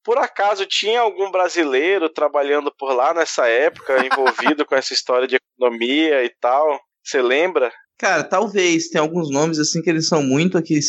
[0.03, 5.37] por acaso tinha algum brasileiro trabalhando por lá nessa época, envolvido com essa história de
[5.37, 6.79] economia e tal?
[7.03, 7.73] Você lembra?
[7.97, 8.89] Cara, talvez.
[8.89, 10.79] Tem alguns nomes assim que eles são muito aqui,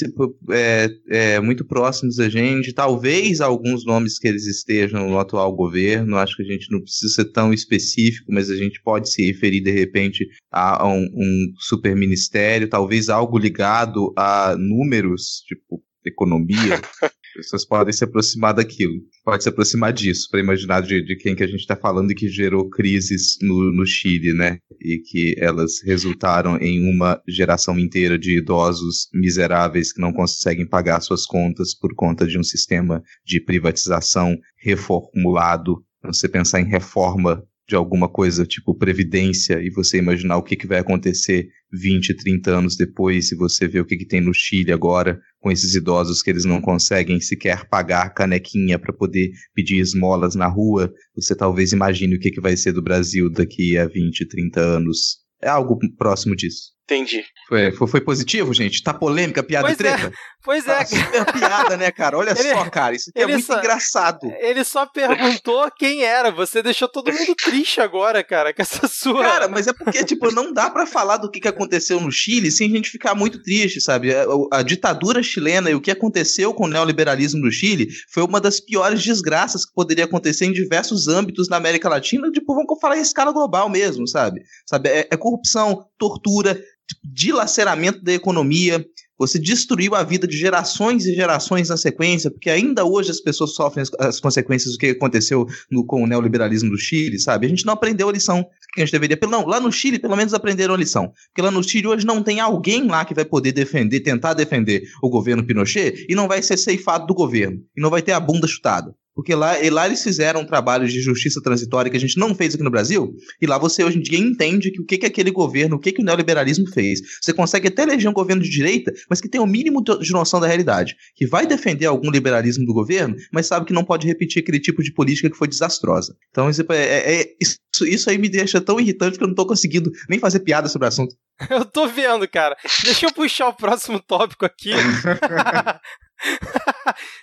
[0.50, 2.72] é, é, muito próximos da gente.
[2.72, 6.16] Talvez alguns nomes que eles estejam no atual governo.
[6.16, 9.60] Acho que a gente não precisa ser tão específico, mas a gente pode se referir
[9.60, 16.80] de repente a, um, um super ministério, talvez algo ligado a números, tipo economia.
[17.34, 18.94] pessoas podem se aproximar daquilo,
[19.24, 22.14] pode se aproximar disso, para imaginar de, de, quem que a gente está falando e
[22.14, 24.58] que gerou crises no, no Chile, né?
[24.80, 31.00] E que elas resultaram em uma geração inteira de idosos miseráveis que não conseguem pagar
[31.00, 35.84] suas contas por conta de um sistema de privatização reformulado.
[36.04, 40.66] Você pensar em reforma de alguma coisa tipo previdência e você imaginar o que, que
[40.66, 44.70] vai acontecer 20, 30 anos depois, se você vê o que, que tem no Chile
[44.70, 50.34] agora, com esses idosos que eles não conseguem sequer pagar canequinha para poder pedir esmolas
[50.34, 54.28] na rua, você talvez imagine o que, que vai ser do Brasil daqui a 20,
[54.28, 55.24] 30 anos.
[55.42, 56.73] É algo próximo disso.
[56.84, 57.24] Entendi.
[57.48, 58.82] Foi, foi, foi, positivo, gente?
[58.82, 60.06] Tá polêmica, piada pois e treta?
[60.08, 60.12] É,
[60.44, 60.76] pois é.
[60.76, 62.18] Tá super piada, né, cara?
[62.18, 62.94] Olha ele, só, cara.
[62.94, 64.30] Isso aqui é muito só, engraçado.
[64.38, 66.30] Ele só perguntou quem era.
[66.30, 69.22] Você deixou todo mundo triste agora, cara, com essa sua.
[69.22, 72.50] Cara, mas é porque, tipo, não dá para falar do que, que aconteceu no Chile
[72.50, 74.14] sem a gente ficar muito triste, sabe?
[74.14, 78.42] A, a, ditadura chilena e o que aconteceu com o neoliberalismo no Chile foi uma
[78.42, 82.30] das piores desgraças que poderia acontecer em diversos âmbitos na América Latina.
[82.30, 84.42] Tipo, vamos falar em escala global mesmo, sabe?
[84.66, 84.90] sabe?
[84.90, 86.60] é, é corrupção, tortura,
[87.02, 88.84] dilaceramento da economia,
[89.16, 93.54] você destruiu a vida de gerações e gerações na sequência, porque ainda hoje as pessoas
[93.54, 97.46] sofrem as, as consequências do que aconteceu no, com o neoliberalismo do Chile, sabe?
[97.46, 98.44] A gente não aprendeu a lição
[98.74, 99.18] que a gente deveria.
[99.28, 101.12] Não, lá no Chile, pelo menos aprenderam a lição.
[101.28, 104.82] Porque lá no Chile hoje não tem alguém lá que vai poder defender, tentar defender
[105.00, 107.60] o governo Pinochet e não vai ser ceifado do governo.
[107.76, 108.94] E não vai ter a bunda chutada.
[109.14, 112.34] Porque lá, e lá eles fizeram um trabalho de justiça transitória que a gente não
[112.34, 115.06] fez aqui no Brasil, e lá você hoje em dia entende que o que, que
[115.06, 117.00] aquele governo, o que, que o neoliberalismo fez.
[117.22, 120.12] Você consegue até eleger um governo de direita, mas que tem o um mínimo de
[120.12, 124.06] noção da realidade, que vai defender algum liberalismo do governo, mas sabe que não pode
[124.06, 126.16] repetir aquele tipo de política que foi desastrosa.
[126.30, 129.34] Então isso, é, é, é isso, isso aí me deixa tão irritante que eu não
[129.34, 131.14] tô conseguindo nem fazer piada sobre o assunto.
[131.50, 132.56] Eu tô vendo, cara.
[132.84, 134.70] Deixa eu puxar o próximo tópico aqui.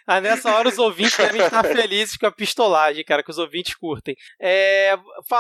[0.08, 3.76] ah, nessa hora os ouvintes devem estar felizes com a pistolagem, cara, que os ouvintes
[3.76, 4.16] curtem.
[4.40, 4.98] É,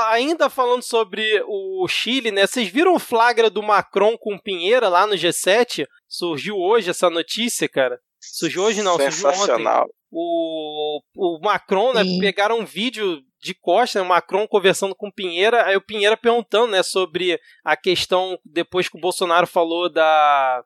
[0.09, 2.47] ainda falando sobre o Chile, né?
[2.47, 5.85] Vocês viram o flagra do Macron com Pinheira lá no G7?
[6.07, 7.99] Surgiu hoje essa notícia, cara.
[8.19, 9.65] Surgiu hoje não, surgiu ontem.
[10.11, 12.03] O, o Macron, né?
[12.03, 12.19] Sim.
[12.19, 16.15] Pegaram um vídeo de costa, né, o Macron conversando com o Pinheira, aí o Pinheira
[16.15, 20.63] perguntando, né, sobre a questão depois que o Bolsonaro falou da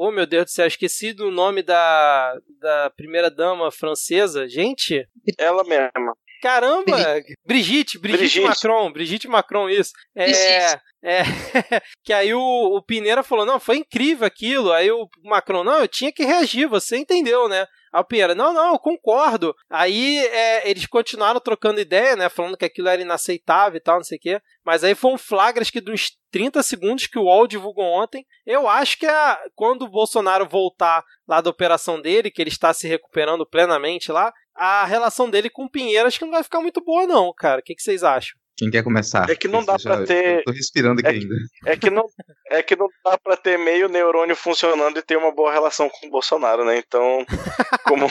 [0.00, 4.48] Oh, meu Deus do céu, esqueci do nome da, da primeira dama francesa.
[4.48, 5.04] Gente.
[5.36, 6.14] Ela mesma.
[6.40, 6.96] Caramba!
[7.44, 9.90] Brigitte, Brigitte, Brigitte, Macron, Brigitte Macron, isso.
[10.16, 11.22] É, é
[12.02, 14.72] que aí o, o falou: não, foi incrível aquilo.
[14.72, 17.66] Aí o Macron, não, eu tinha que reagir, você entendeu, né?
[17.92, 19.54] Aí o Pinheira, não, não, eu concordo.
[19.70, 22.28] Aí é, eles continuaram trocando ideia, né?
[22.28, 24.40] Falando que aquilo era inaceitável e tal, não sei o quê.
[24.64, 27.84] Mas aí foi um flagra, acho que de uns 30 segundos que o UOL divulgou
[27.84, 28.26] ontem.
[28.44, 32.74] Eu acho que é quando o Bolsonaro voltar lá da operação dele, que ele está
[32.74, 36.60] se recuperando plenamente lá, a relação dele com o Pinheiro acho que não vai ficar
[36.60, 37.60] muito boa, não, cara.
[37.60, 38.36] O que, que vocês acham?
[38.58, 39.30] Quem quer começar?
[39.30, 40.42] É que não dá para ter.
[40.42, 41.34] tô respirando aqui é ainda.
[41.62, 42.04] Que, é que não,
[42.50, 46.08] é que não dá para ter meio neurônio funcionando e ter uma boa relação com
[46.08, 46.76] o Bolsonaro, né?
[46.76, 47.24] Então,
[47.86, 48.08] como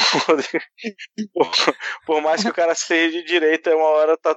[1.34, 1.48] por,
[2.06, 4.34] por, mais que o cara seja de direita, uma hora tá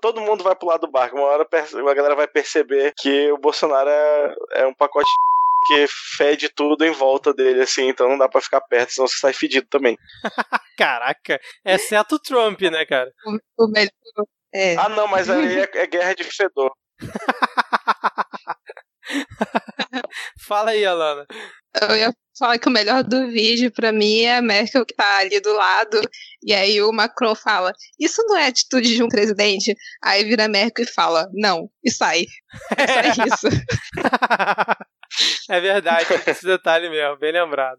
[0.00, 3.38] todo mundo vai pro lado do barco, uma hora a galera vai perceber que o
[3.38, 5.10] Bolsonaro é, é um pacote
[5.66, 5.84] que
[6.16, 9.32] fede tudo em volta dele, assim, então não dá para ficar perto, senão você sai
[9.32, 9.98] fedido também.
[10.78, 13.12] Caraca, exceto o Trump, né, cara?
[13.26, 13.90] O, o melhor,
[14.52, 14.76] é.
[14.76, 16.72] Ah, não, mas aí é, é guerra de fedor.
[20.40, 21.26] Fala aí, Alana.
[21.80, 25.18] Eu ia falar que o melhor do vídeo para mim é a Merkel que tá
[25.18, 26.00] ali do lado,
[26.42, 29.74] e aí o Macron fala: Isso não é atitude de um presidente?
[30.02, 32.26] Aí vira a Merkel e fala: Não, e sai.
[32.76, 33.48] É só isso.
[35.48, 37.78] é verdade, esse detalhe mesmo, bem lembrado.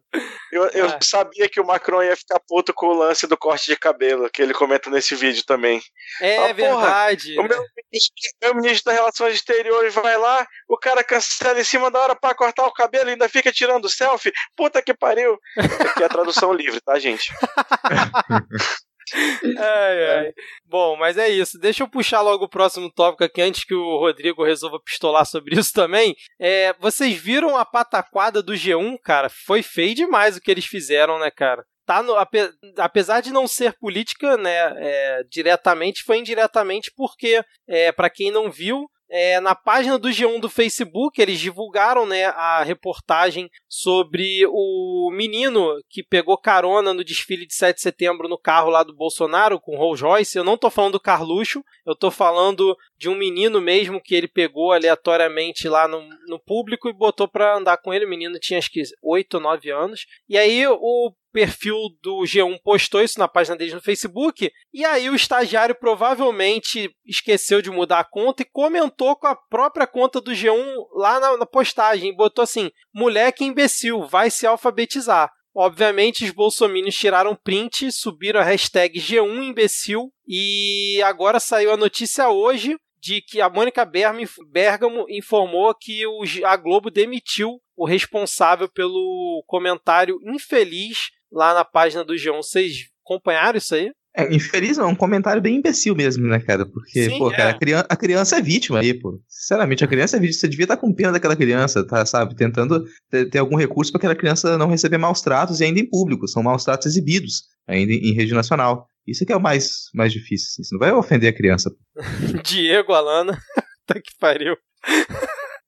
[0.52, 1.00] Eu, eu Ah.
[1.02, 4.41] sabia que o Macron ia ficar puto com o lance do corte de cabelo, que
[4.41, 5.82] ele comenta nesse vídeo também.
[6.22, 7.39] É Ah, porra, verdade.
[7.39, 8.13] O meu, ministro-
[8.44, 12.36] meu ministro das Relações Exteriores vai lá, o cara cancela em cima da hora pra
[12.36, 14.32] cortar o cabelo e ainda fica tirando selfie.
[14.56, 15.38] Puta que pariu.
[15.58, 17.32] Aqui é a tradução livre, tá, gente?
[19.13, 20.34] Ai, ai.
[20.65, 21.60] Bom, mas é isso.
[21.60, 25.60] Deixa eu puxar logo o próximo tópico aqui antes que o Rodrigo resolva pistolar sobre
[25.60, 26.15] isso também.
[26.39, 29.30] É, vocês viram a pataquada do G1, cara?
[29.30, 31.63] Foi feio demais o que eles fizeram, né, cara?
[31.86, 37.91] Tá no, ape- apesar de não ser política, né, é, diretamente, foi indiretamente porque, é,
[37.91, 42.63] para quem não viu, é, na página do G1 do Facebook, eles divulgaram né, a
[42.63, 48.69] reportagem sobre o menino que pegou carona no desfile de 7 de setembro no carro
[48.69, 50.38] lá do Bolsonaro com Rolls Royce.
[50.38, 54.30] Eu não tô falando do Carluxo, eu tô falando de um menino mesmo que ele
[54.30, 58.06] pegou aleatoriamente lá no, no público e botou pra andar com ele.
[58.06, 60.06] O menino tinha acho que 8 ou 9 anos.
[60.30, 65.10] E aí o perfil do G1 postou isso na página deles no Facebook, e aí
[65.10, 70.32] o estagiário provavelmente esqueceu de mudar a conta e comentou com a própria conta do
[70.32, 75.32] G1 lá na, na postagem, botou assim: moleque imbecil, vai se alfabetizar.
[75.54, 82.30] Obviamente, os bolsominions tiraram print, subiram a hashtag G1 imbecil, e agora saiu a notícia
[82.30, 86.04] hoje de que a Mônica Bergamo informou que
[86.46, 92.38] a Globo demitiu o responsável pelo comentário infeliz lá na página do G1.
[92.38, 93.91] Vocês acompanharam isso aí?
[94.15, 96.65] É, infeliz não, um comentário bem imbecil mesmo, né, cara?
[96.65, 97.36] Porque, Sim, pô, é.
[97.38, 99.17] cara, a, criança, a criança é vítima aí, pô.
[99.26, 100.39] Sinceramente, a criança é vítima.
[100.39, 102.36] Você devia estar com pena daquela criança, tá, sabe?
[102.36, 105.89] Tentando ter, ter algum recurso para aquela criança não receber maus tratos e ainda em
[105.89, 106.28] público.
[106.28, 108.86] São maus tratos exibidos, ainda em, em rede nacional.
[109.08, 110.48] Isso que é o mais, mais difícil.
[110.50, 110.63] Assim.
[110.63, 111.72] Você não vai ofender a criança.
[112.44, 113.39] Diego, Alana.
[113.88, 114.58] tá que pariu.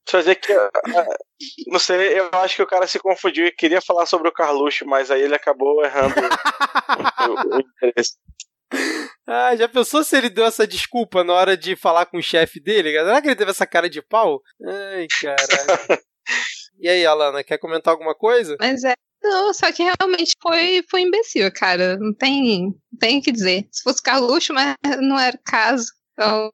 [0.05, 0.53] Deixa eu dizer que.
[0.53, 0.71] ah,
[1.67, 4.85] Não sei, eu acho que o cara se confundiu e queria falar sobre o Carluxo,
[4.85, 8.13] mas aí ele acabou errando o, o interesse.
[9.27, 12.59] Ah, já pensou se ele deu essa desculpa na hora de falar com o chefe
[12.59, 12.91] dele?
[12.91, 14.41] Será que ele teve essa cara de pau?
[14.65, 16.01] Ai, caralho.
[16.79, 18.57] E aí, Alana, quer comentar alguma coisa?
[18.59, 18.93] Mas é.
[19.21, 21.95] Não, só que realmente foi, foi imbecil, cara.
[21.97, 23.65] Não tem, não tem o que dizer.
[23.71, 25.85] Se fosse Carluxo, mas não era o caso.
[26.11, 26.51] Então,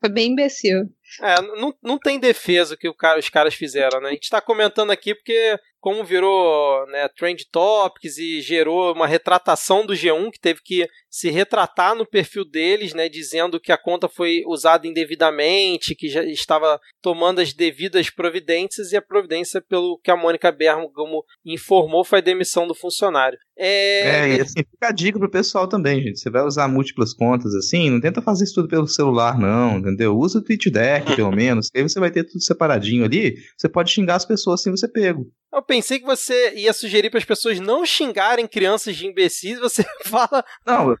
[0.00, 0.84] foi bem imbecil.
[1.22, 4.08] É, não, não tem defesa que cara- os caras fizeram, né?
[4.10, 9.86] A gente tá comentando aqui porque, como virou né, Trend Topics e gerou uma retratação
[9.86, 13.08] do G1, que teve que se retratar no perfil deles, né?
[13.08, 18.96] Dizendo que a conta foi usada indevidamente, que já estava tomando as devidas providências, e
[18.96, 23.38] a providência, pelo que a Mônica Bergamo informou, foi a demissão do funcionário.
[23.58, 26.20] É, e assim, fica a dica pro pessoal também, gente.
[26.20, 30.14] Você vai usar múltiplas contas assim, não tenta fazer isso tudo pelo celular, não, entendeu?
[30.14, 33.36] Usa o TweetDeck, pelo menos, aí você vai ter tudo separadinho ali.
[33.56, 35.26] Você pode xingar as pessoas sem você pego.
[35.54, 39.84] Eu pensei que você ia sugerir para as pessoas não xingarem crianças de imbecis, você
[40.04, 40.44] fala.
[40.66, 40.96] Não,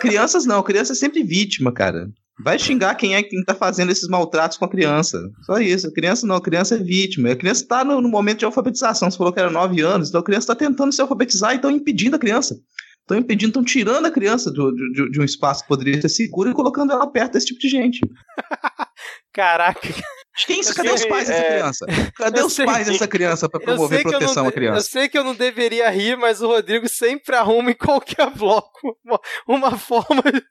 [0.00, 2.08] crianças não, criança é sempre vítima, cara.
[2.42, 5.20] Vai xingar quem é quem tá fazendo esses maltratos com a criança.
[5.44, 5.92] Só isso.
[5.92, 7.30] Criança não, criança é vítima.
[7.30, 9.10] A criança tá no, no momento de alfabetização.
[9.10, 11.70] Você falou que era 9 anos, então a criança tá tentando se alfabetizar e estão
[11.70, 12.56] impedindo a criança.
[13.02, 16.48] Estão impedindo, estão tirando a criança do- de, de um espaço que poderia ser seguro
[16.50, 18.00] e colocando ela perto desse tipo de gente.
[19.32, 19.80] Caraca,
[20.46, 21.48] Quem, cadê os pais dessa É.
[21.52, 21.86] criança?
[22.16, 22.64] Cadê Eu os sei.
[22.66, 24.88] pais dessa criança para eu promover sei, eu, proteção não, à eu criança?
[24.88, 29.20] sei que eu não deveria rir, mas o Rodrigo sempre arruma em qualquer bloco uma,
[29.46, 30.42] uma forma de,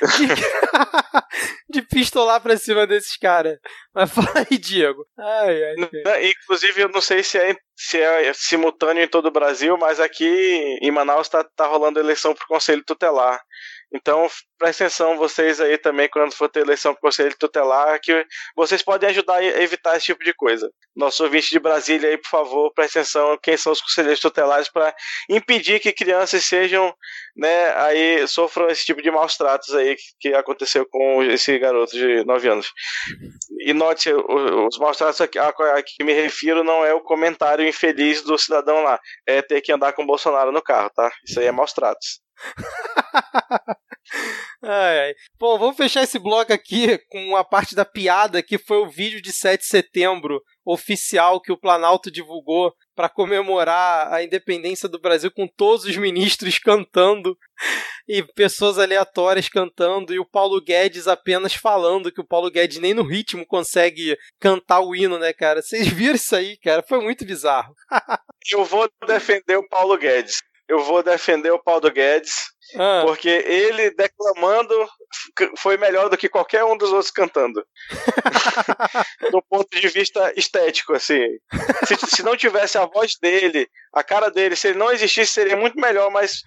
[1.68, 3.58] de pistolar pra cima desses caras.
[3.94, 5.06] Mas fala aí, Diego.
[5.18, 5.62] Ai,
[6.06, 10.00] ai, Inclusive, eu não sei se é, se é simultâneo em todo o Brasil, mas
[10.00, 10.24] aqui
[10.82, 13.40] em Manaus tá, tá rolando eleição pro Conselho Tutelar.
[13.92, 18.82] Então, presta atenção vocês aí também, quando for ter eleição pro Conselho Tutelar, que vocês
[18.82, 20.70] podem ajudar a evitar esse tipo de coisa.
[20.96, 24.94] Nosso ouvinte de Brasília aí, por favor, presta atenção quem são os conselheiros tutelares para
[25.28, 26.94] impedir que crianças sejam,
[27.36, 32.24] né, aí sofram esse tipo de maus tratos aí que, aconteceu com esse garoto de
[32.24, 32.72] 9 anos.
[33.60, 35.28] E note, os maus tratos a
[35.82, 39.92] que me refiro não é o comentário infeliz do cidadão lá, é ter que andar
[39.92, 41.10] com o Bolsonaro no carro, tá?
[41.26, 42.23] Isso aí é maus tratos.
[44.62, 45.14] Ai, ai.
[45.38, 49.20] Bom, vamos fechar esse bloco aqui com a parte da piada que foi o vídeo
[49.20, 55.30] de 7 de setembro oficial que o Planalto divulgou para comemorar a independência do Brasil
[55.30, 57.36] com todos os ministros cantando
[58.08, 62.94] e pessoas aleatórias cantando e o Paulo Guedes apenas falando que o Paulo Guedes nem
[62.94, 65.60] no ritmo consegue cantar o hino, né, cara?
[65.60, 66.82] Vocês viram isso aí, cara?
[66.88, 67.74] Foi muito bizarro.
[68.50, 70.38] Eu vou defender o Paulo Guedes.
[70.68, 72.32] Eu vou defender o Paulo Guedes,
[72.78, 74.74] Ah, porque ele declamando
[75.58, 77.64] foi melhor do que qualquer um dos outros cantando.
[79.30, 81.20] do ponto de vista estético, assim.
[81.86, 85.56] Se, se não tivesse a voz dele, a cara dele, se ele não existisse, seria
[85.56, 86.42] muito melhor, mas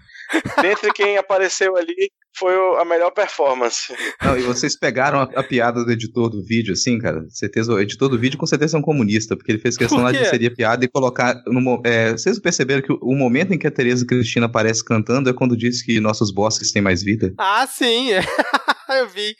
[0.62, 3.94] dentre quem apareceu ali, foi a melhor performance.
[4.22, 7.26] Não, e vocês pegaram a, a, piada do editor do vídeo, assim, cara?
[7.30, 10.12] Certeza, o editor do vídeo com certeza é um comunista, porque ele fez questão lá
[10.12, 11.42] de inserir a piada e colocar.
[11.48, 15.30] No, é, vocês perceberam que o, o, momento em que a Tereza Cristina aparece cantando
[15.30, 17.34] é quando diz que nossos bosses têm mais vida?
[17.38, 18.10] Ah, sim!
[18.90, 19.36] Eu vi.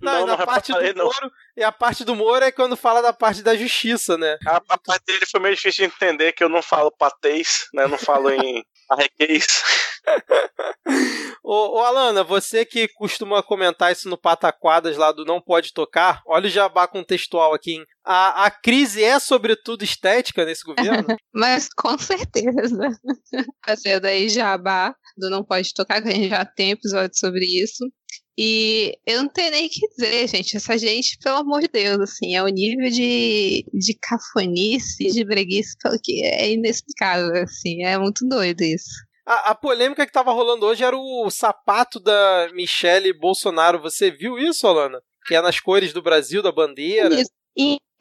[0.00, 1.04] Não, não, na parte do não.
[1.06, 4.38] Moro, e a parte do Moro é quando fala da parte da justiça, né?
[4.46, 7.84] A, a parte dele foi meio difícil de entender, que eu não falo patês, né?
[7.84, 9.46] Eu não falo em arrequês.
[11.44, 16.22] ô, ô, Alana, você que costuma comentar isso no Pataquadas lá do Não Pode Tocar,
[16.26, 17.84] olha o jabá contextual aqui, hein?
[18.04, 21.06] A, a crise é sobretudo estética nesse governo?
[21.32, 22.88] Mas com certeza.
[23.64, 27.84] Fazendo aí jabá do Não Pode Tocar, que a gente já tem episódio sobre isso.
[28.36, 30.56] E eu não tenho nem o que dizer, gente.
[30.56, 35.76] Essa gente, pelo amor de Deus, assim, é o nível de, de cafonice, de breguice
[36.02, 37.84] que é inexplicável, assim.
[37.84, 38.90] É muito doido isso.
[39.26, 43.80] A, a, polêmica que tava rolando hoje era o sapato da Michelle Bolsonaro.
[43.80, 45.00] Você viu isso, Alana?
[45.26, 47.14] Que é nas cores do Brasil, da bandeira.
[47.14, 47.30] Isso.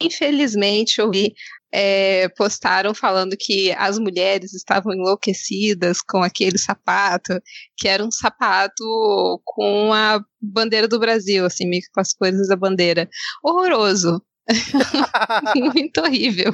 [0.01, 1.33] Infelizmente, eu vi,
[1.73, 7.39] é, postaram falando que as mulheres estavam enlouquecidas com aquele sapato,
[7.77, 8.83] que era um sapato
[9.45, 13.09] com a bandeira do Brasil, assim, meio que com as cores da bandeira.
[13.43, 14.21] Horroroso.
[15.55, 16.53] Muito horrível.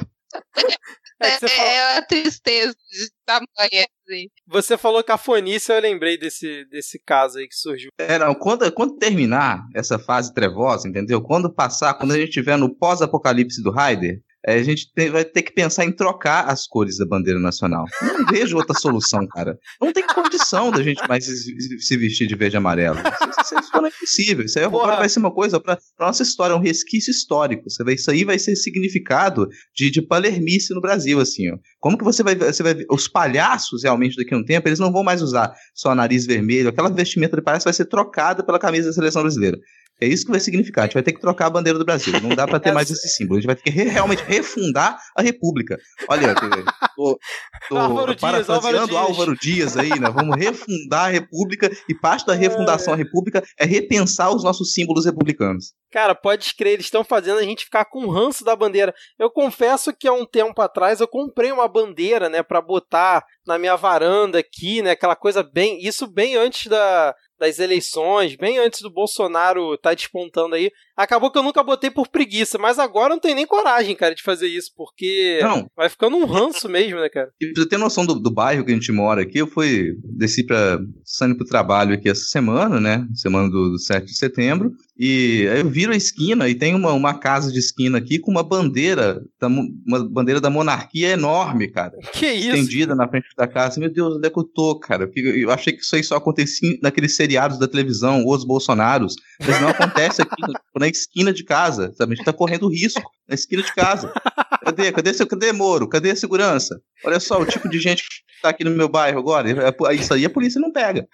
[1.20, 1.54] É, é, falou...
[1.56, 3.86] é a tristeza de tamanho.
[4.06, 4.28] Assim.
[4.46, 7.90] Você falou cafonice, eu lembrei desse, desse caso aí que surgiu.
[7.98, 11.20] É, não, quando, quando terminar essa fase trevosa, entendeu?
[11.20, 15.42] Quando passar, quando a gente estiver no pós-apocalipse do Raider, a gente tem, vai ter
[15.42, 17.84] que pensar em trocar as cores da bandeira nacional.
[18.00, 19.58] Não vejo outra solução, cara.
[19.80, 22.98] Não tem condição da gente mais se, vestir de verde e amarelo.
[22.98, 24.44] Isso, isso, isso é impossível.
[24.44, 27.64] Isso aí agora vai ser uma coisa para nossa história, um resquício histórico.
[27.66, 31.56] Isso aí vai ser significado de, de palermice no Brasil, assim, ó.
[31.80, 34.92] Como que você vai, você vai os palhaços realmente daqui a um tempo, eles não
[34.92, 38.88] vão mais usar só nariz vermelho, aquela vestimenta de palhaço vai ser trocada pela camisa
[38.88, 39.58] da seleção brasileira.
[40.00, 40.84] É isso que vai significar.
[40.84, 42.12] A gente vai ter que trocar a bandeira do Brasil.
[42.20, 43.38] Não dá para ter mais esse símbolo.
[43.38, 45.76] A gente vai ter que re realmente refundar a República.
[46.08, 46.34] Olha,
[46.96, 47.18] tô,
[47.68, 50.10] tô Álvaro parafraseando Dias, Álvaro, Álvaro Dias aí, né?
[50.10, 55.04] Vamos refundar a República e parte da refundação da República é repensar os nossos símbolos
[55.04, 55.72] republicanos.
[55.90, 58.94] Cara, pode crer, eles estão fazendo a gente ficar com ranço da bandeira.
[59.18, 63.58] Eu confesso que há um tempo atrás eu comprei uma bandeira, né, para botar na
[63.58, 68.80] minha varanda aqui, né, aquela coisa bem, isso bem antes da, das eleições, bem antes
[68.80, 70.72] do Bolsonaro estar tá despontando aí.
[70.98, 74.22] Acabou que eu nunca botei por preguiça, mas agora não tenho nem coragem, cara, de
[74.22, 75.70] fazer isso, porque não.
[75.76, 77.30] vai ficando um ranço mesmo, né, cara?
[77.40, 79.96] E pra você ter noção do, do bairro que a gente mora aqui, eu fui,
[80.02, 84.72] desci pra, saindo pro trabalho aqui essa semana, né, semana do, do 7 de setembro,
[84.98, 88.32] e aí eu viro a esquina e tem uma, uma casa de esquina aqui com
[88.32, 91.96] uma bandeira, uma bandeira da monarquia enorme, cara.
[92.18, 92.56] Que isso?
[92.56, 93.78] Estendida na frente da casa.
[93.78, 95.08] Meu Deus, onde é que eu tô, cara?
[95.14, 99.14] Eu achei que isso aí só acontecia naqueles seriados da televisão, os Bolsonaros.
[99.38, 100.34] Mas não acontece aqui
[100.74, 102.12] na esquina de casa, sabe?
[102.12, 104.12] A gente tá correndo risco na esquina de casa.
[104.64, 104.92] Cadê?
[104.92, 105.88] Cadê, seu, cadê Moro?
[105.88, 106.80] Cadê a segurança?
[107.04, 109.48] Olha só o tipo de gente que tá aqui no meu bairro agora.
[109.94, 111.06] Isso aí a polícia não pega.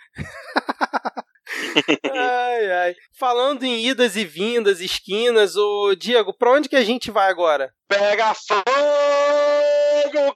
[2.11, 2.95] ai, ai.
[3.19, 7.71] Falando em idas e vindas, esquinas, o Diego, pra onde que a gente vai agora?
[7.89, 8.65] Pega fogo,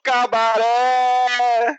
[0.03, 1.76] cabaré!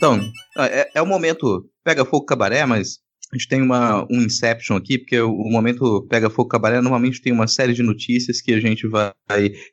[0.00, 0.18] Então,
[0.56, 4.98] é, é o momento pega fogo cabaré, mas a gente tem uma, um Inception aqui,
[4.98, 8.58] porque o, o momento Pega Fogo Cabaré normalmente tem uma série de notícias que a
[8.58, 9.12] gente vai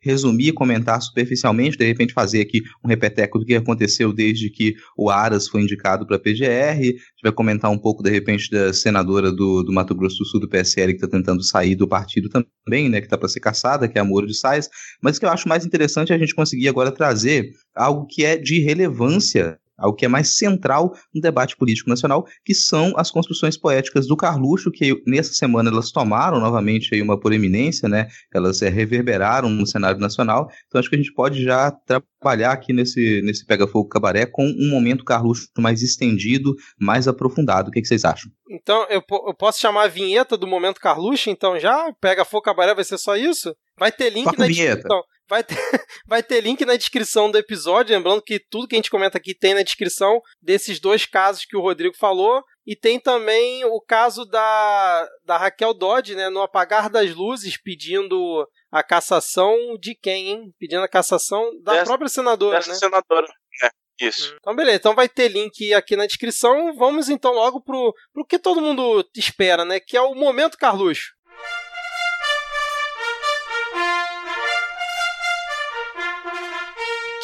[0.01, 5.09] resumir, comentar superficialmente, de repente fazer aqui um repeteco do que aconteceu desde que o
[5.09, 8.71] Aras foi indicado para a PGR, a gente vai comentar um pouco, de repente, da
[8.73, 12.29] senadora do, do Mato Grosso do Sul, do PSL, que está tentando sair do partido
[12.29, 14.69] também, né, que está para ser caçada, que é a Moro de Sais,
[15.01, 18.23] mas o que eu acho mais interessante é a gente conseguir agora trazer algo que
[18.23, 23.11] é de relevância algo que é mais central no debate político nacional, que são as
[23.11, 28.07] construções poéticas do Carluxo, que nessa semana elas tomaram novamente uma proeminência, né?
[28.33, 30.49] Elas é, reverberaram no cenário nacional.
[30.67, 34.45] Então acho que a gente pode já trabalhar aqui nesse, nesse Pega Fogo Cabaré com
[34.45, 37.69] um momento Carluxo mais estendido, mais aprofundado.
[37.69, 38.31] O que, que vocês acham?
[38.49, 41.93] Então eu, eu, posso chamar a vinheta do momento Carluxo, então já?
[41.99, 43.55] Pega Fogo Cabaré vai ser só isso?
[43.77, 45.03] Vai ter link Toca na descrição.
[45.29, 45.55] Vai ter,
[46.07, 47.95] vai ter link na descrição do episódio.
[47.95, 51.57] Lembrando que tudo que a gente comenta aqui tem na descrição desses dois casos que
[51.57, 52.41] o Rodrigo falou.
[52.65, 58.45] E tem também o caso da, da Raquel Dodge, né, no apagar das luzes, pedindo
[58.69, 60.53] a cassação de quem, hein?
[60.59, 62.75] Pedindo a cassação da Dessa, própria senadora, dessa né?
[62.75, 63.27] senadora.
[63.63, 63.69] É.
[63.99, 64.35] Isso.
[64.39, 64.77] Então, beleza.
[64.77, 66.75] Então vai ter link aqui na descrição.
[66.75, 69.79] Vamos então logo pro, pro que todo mundo espera, né?
[69.79, 71.16] Que é o Momento Carluxo.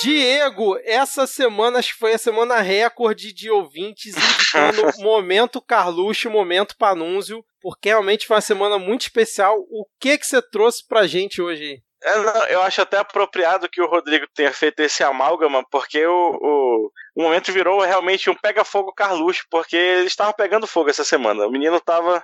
[0.01, 6.75] Diego, essa semana acho que foi a semana recorde de ouvintes indicando momento Carluxo, momento
[6.77, 9.57] Panúncio, porque realmente foi uma semana muito especial.
[9.69, 11.81] O que que você trouxe pra gente hoje?
[12.03, 16.37] É, não, eu acho até apropriado que o Rodrigo tenha feito esse amálgama, porque o,
[16.41, 21.47] o, o momento virou realmente um pega-fogo Carluxo, porque ele estava pegando fogo essa semana.
[21.47, 22.21] O menino estava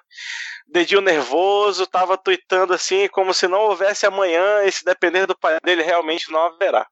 [0.68, 5.58] dedinho nervoso, estava tweetando assim, como se não houvesse amanhã, e se depender do pai
[5.64, 6.86] dele, realmente não haverá.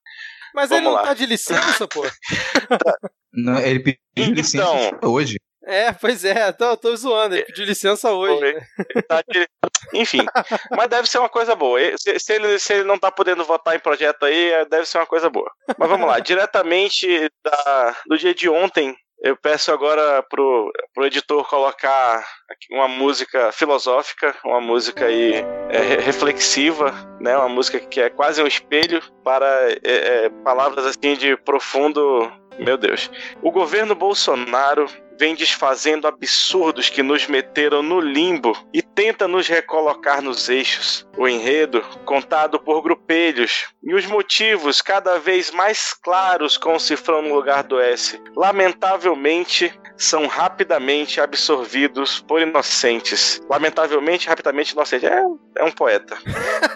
[0.58, 1.04] Mas Vamos ele não lá.
[1.04, 2.02] tá de licença, pô.
[3.32, 4.34] Não, ele pediu Então.
[4.34, 5.38] licença hoje.
[5.64, 8.44] É, pois é, tô, tô zoando, ele pediu licença hoje.
[8.90, 9.48] Ele tá de-
[9.94, 10.26] Enfim,
[10.72, 11.80] mas deve ser uma coisa boa.
[11.98, 15.06] Se, se ele, se ele não tá podendo votar em projeto aí, deve ser uma
[15.06, 15.52] coisa boa.
[15.78, 21.48] Mas vamos lá, diretamente da- do dia de ontem, eu peço agora pro, pro editor
[21.48, 22.26] colocar
[22.72, 25.34] uma música filosófica, uma música aí
[25.70, 27.36] é, re- reflexiva, né?
[27.38, 32.32] Uma música que é quase um espelho para é, é, palavras assim de profundo.
[32.60, 33.10] Meu Deus.
[33.42, 34.88] O governo Bolsonaro
[35.20, 41.08] vem desfazendo absurdos que nos meteram no limbo e tenta nos recolocar nos eixos.
[41.18, 47.22] O enredo, contado por grupelhos, e os motivos cada vez mais claros com o cifrão
[47.22, 53.42] no lugar do S, lamentavelmente são rapidamente absorvidos por inocentes.
[53.50, 55.10] Lamentavelmente, rapidamente inocentes.
[55.10, 55.24] É,
[55.56, 56.16] é um poeta.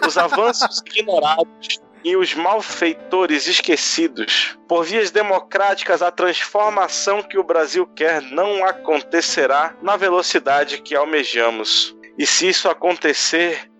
[0.04, 4.58] Os avanços ignorados e os malfeitores esquecidos.
[4.68, 11.96] Por vias democráticas, a transformação que o Brasil quer não acontecerá na velocidade que almejamos.
[12.18, 13.70] E se isso acontecer,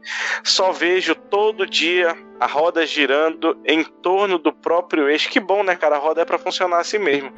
[0.43, 5.31] só vejo todo dia a roda girando em torno do próprio eixo.
[5.31, 5.97] Que bom, né, cara?
[5.97, 7.33] A roda é pra funcionar assim mesmo.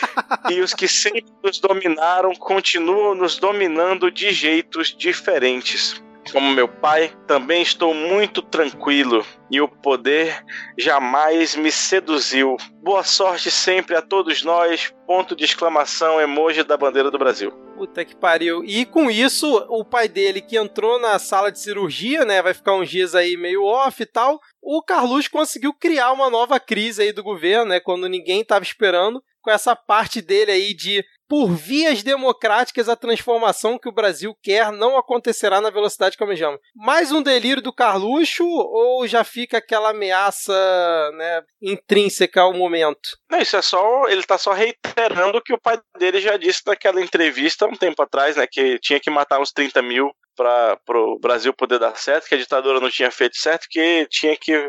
[0.50, 6.02] e os que sempre nos dominaram continuam nos dominando de jeitos diferentes.
[6.32, 10.44] Como meu pai, também estou muito tranquilo e o poder
[10.76, 12.56] jamais me seduziu.
[12.82, 14.92] Boa sorte sempre a todos nós.
[15.06, 17.52] Ponto de exclamação, emoji da bandeira do Brasil.
[17.76, 18.64] Puta que pariu.
[18.64, 22.74] E com isso, o pai dele que entrou na sala de cirurgia, né, vai ficar
[22.74, 27.12] uns dias aí meio off e tal, o Carluxo conseguiu criar uma nova crise aí
[27.12, 32.02] do governo, né, quando ninguém tava esperando, com essa parte dele aí de por vias
[32.02, 36.60] democráticas a transformação que o Brasil quer não acontecerá na velocidade que almejamos.
[36.74, 40.52] Mais um delírio do Carluxo ou já fica aquela ameaça,
[41.14, 43.16] né, intrínseca ao momento?
[43.30, 44.08] Não, isso é só.
[44.08, 48.02] Ele tá só reiterando o que o pai dele já disse naquela entrevista um tempo
[48.02, 48.46] atrás, né?
[48.50, 52.38] Que tinha que matar uns 30 mil para o Brasil poder dar certo, que a
[52.38, 54.68] ditadura não tinha feito certo, que tinha que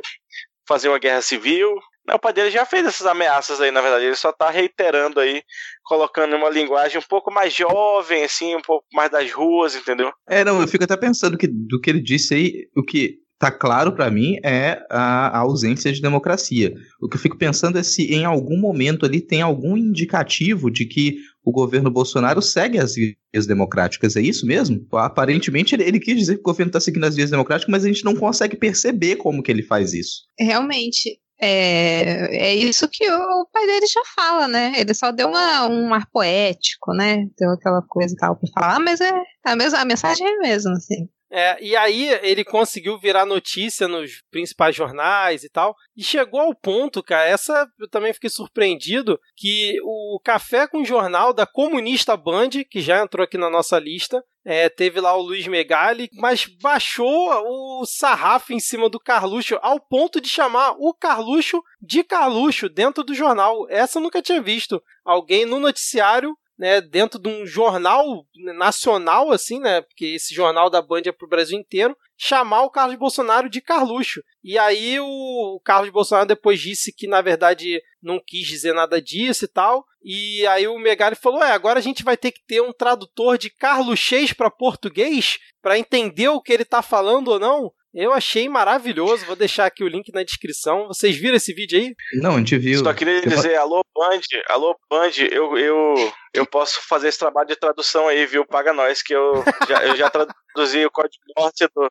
[0.67, 1.69] fazer uma guerra civil.
[2.13, 4.05] O pai dele já fez essas ameaças aí, na verdade.
[4.05, 5.43] Ele só tá reiterando aí,
[5.83, 10.11] colocando uma linguagem um pouco mais jovem, assim, um pouco mais das ruas, entendeu?
[10.27, 13.51] É, não, eu fico até pensando que do que ele disse aí, o que tá
[13.51, 16.73] claro pra mim é a, a ausência de democracia.
[16.99, 20.85] O que eu fico pensando é se em algum momento ali tem algum indicativo de
[20.85, 24.15] que o governo Bolsonaro segue as vias democráticas.
[24.15, 24.85] É isso mesmo?
[24.93, 27.87] Aparentemente ele, ele quis dizer que o governo está seguindo as vias democráticas, mas a
[27.87, 30.23] gente não consegue perceber como que ele faz isso.
[30.39, 31.19] Realmente.
[31.39, 34.73] É, é isso que o, pai dele já fala, né?
[34.75, 37.25] Ele só deu uma, um ar poético, né?
[37.37, 39.11] Deu aquela coisa e tal pra falar, mas é
[39.45, 41.07] a, mesma, a mensagem é a mesma, assim.
[41.29, 45.75] É, e aí ele conseguiu virar notícia nos principais jornais e tal.
[45.95, 51.33] E chegou ao ponto, cara, essa eu também fiquei surpreendido, que o Café com Jornal
[51.33, 55.45] da Comunista Band, que já entrou aqui na nossa lista, é, teve lá o Luiz
[55.45, 61.61] Megali, mas baixou o sarrafo em cima do Carluxo ao ponto de chamar o Carluxo
[61.81, 63.67] de Carluxo dentro do jornal.
[63.69, 64.81] Essa eu nunca tinha visto.
[65.03, 68.25] Alguém no noticiário né, dentro de um jornal
[68.55, 72.97] nacional, assim, né, porque esse jornal da Band é pro Brasil inteiro, chamar o Carlos
[72.97, 74.23] Bolsonaro de Carluxo.
[74.41, 79.45] E aí o Carlos Bolsonaro depois disse que, na verdade, não quis dizer nada disso
[79.45, 79.85] e tal.
[80.03, 83.37] E aí o Megali falou, é, agora a gente vai ter que ter um tradutor
[83.37, 87.71] de carluxês para português para entender o que ele tá falando ou não.
[87.93, 90.87] Eu achei maravilhoso, vou deixar aqui o link na descrição.
[90.87, 91.95] Vocês viram esse vídeo aí?
[92.21, 92.83] Não, a gente viu.
[92.83, 97.55] Só queria dizer, alô Band, alô Band, eu, eu, eu posso fazer esse trabalho de
[97.55, 98.45] tradução aí, viu?
[98.45, 101.89] Paga nós, que eu já, eu já traduzi o código norte do,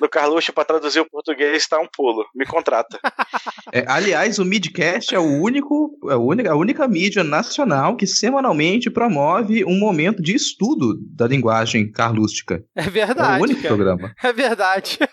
[0.00, 2.24] do Carluxo para traduzir o português, tá um pulo.
[2.34, 2.98] Me contrata.
[3.72, 8.06] É, aliás, o Midcast é o único, é a única, a única mídia nacional que
[8.06, 12.62] semanalmente promove um momento de estudo da linguagem carlústica.
[12.76, 13.40] É É verdade.
[13.40, 13.74] o único cara.
[13.74, 14.14] programa.
[14.22, 14.98] É verdade.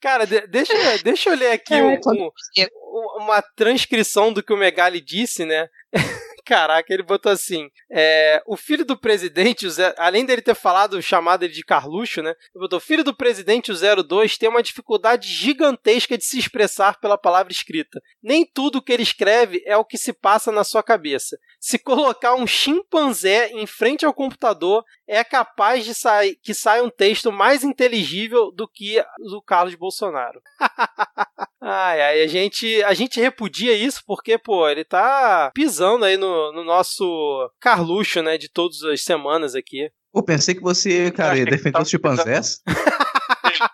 [0.00, 0.72] Cara, de- deixa,
[1.04, 5.44] deixa eu ler aqui É, um, quando- um- uma transcrição do que o Megali disse,
[5.44, 5.66] né?
[6.50, 11.00] Caraca, ele botou assim: é, o filho do presidente, o Zé, além dele ter falado,
[11.00, 12.30] chamado ele de Carluxo, né?
[12.30, 17.16] Ele botou: filho do presidente, o 02, tem uma dificuldade gigantesca de se expressar pela
[17.16, 18.02] palavra escrita.
[18.20, 21.38] Nem tudo que ele escreve é o que se passa na sua cabeça.
[21.60, 26.90] Se colocar um chimpanzé em frente ao computador, é capaz de sair que saia um
[26.90, 29.00] texto mais inteligível do que
[29.36, 30.42] o Carlos Bolsonaro.
[31.60, 36.52] ai, ai, a gente, a gente repudia isso porque, pô, ele tá pisando aí no,
[36.52, 39.90] no nosso Carluxo, né, de todas as semanas aqui.
[40.12, 42.60] Pô, pensei que você, cara, ia defender tá os chimpanzés.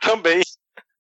[0.03, 0.43] Também.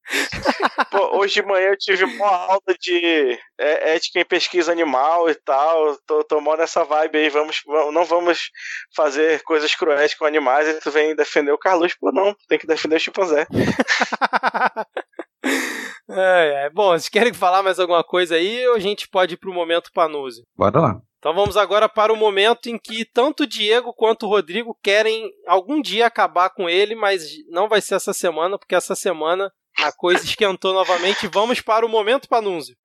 [0.90, 5.34] Pô, hoje de manhã eu tive uma aula de é, ética em pesquisa animal e
[5.34, 5.96] tal.
[6.06, 7.28] Tô tomando essa vibe aí.
[7.28, 7.62] Vamos,
[7.92, 8.50] não vamos
[8.94, 10.68] fazer coisas cruéis com animais.
[10.68, 11.94] E tu vem defender o Carlos.
[11.94, 13.46] Pô, não, tem que defender o chimpanzé.
[15.44, 16.70] é, é.
[16.70, 19.90] Bom, vocês querem falar mais alguma coisa aí ou a gente pode ir pro momento
[19.92, 20.42] Panuse?
[20.56, 21.00] Bora lá.
[21.18, 25.30] Então vamos agora para o momento em que tanto o Diego quanto o Rodrigo querem
[25.46, 29.50] algum dia acabar com ele, mas não vai ser essa semana, porque essa semana
[29.82, 31.26] a coisa esquentou novamente.
[31.26, 32.76] Vamos para o momento Panúncio.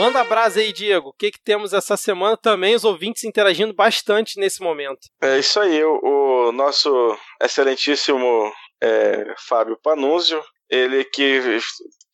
[0.00, 1.10] Manda a brasa aí, Diego.
[1.10, 2.34] O que, que temos essa semana?
[2.34, 5.00] Também os ouvintes interagindo bastante nesse momento.
[5.20, 5.84] É isso aí.
[5.84, 6.90] O, o nosso
[7.38, 11.58] excelentíssimo é, Fábio Panúzio, ele que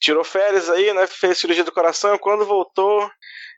[0.00, 1.06] tirou férias aí, né?
[1.06, 2.18] Fez cirurgia do coração.
[2.18, 3.08] Quando voltou,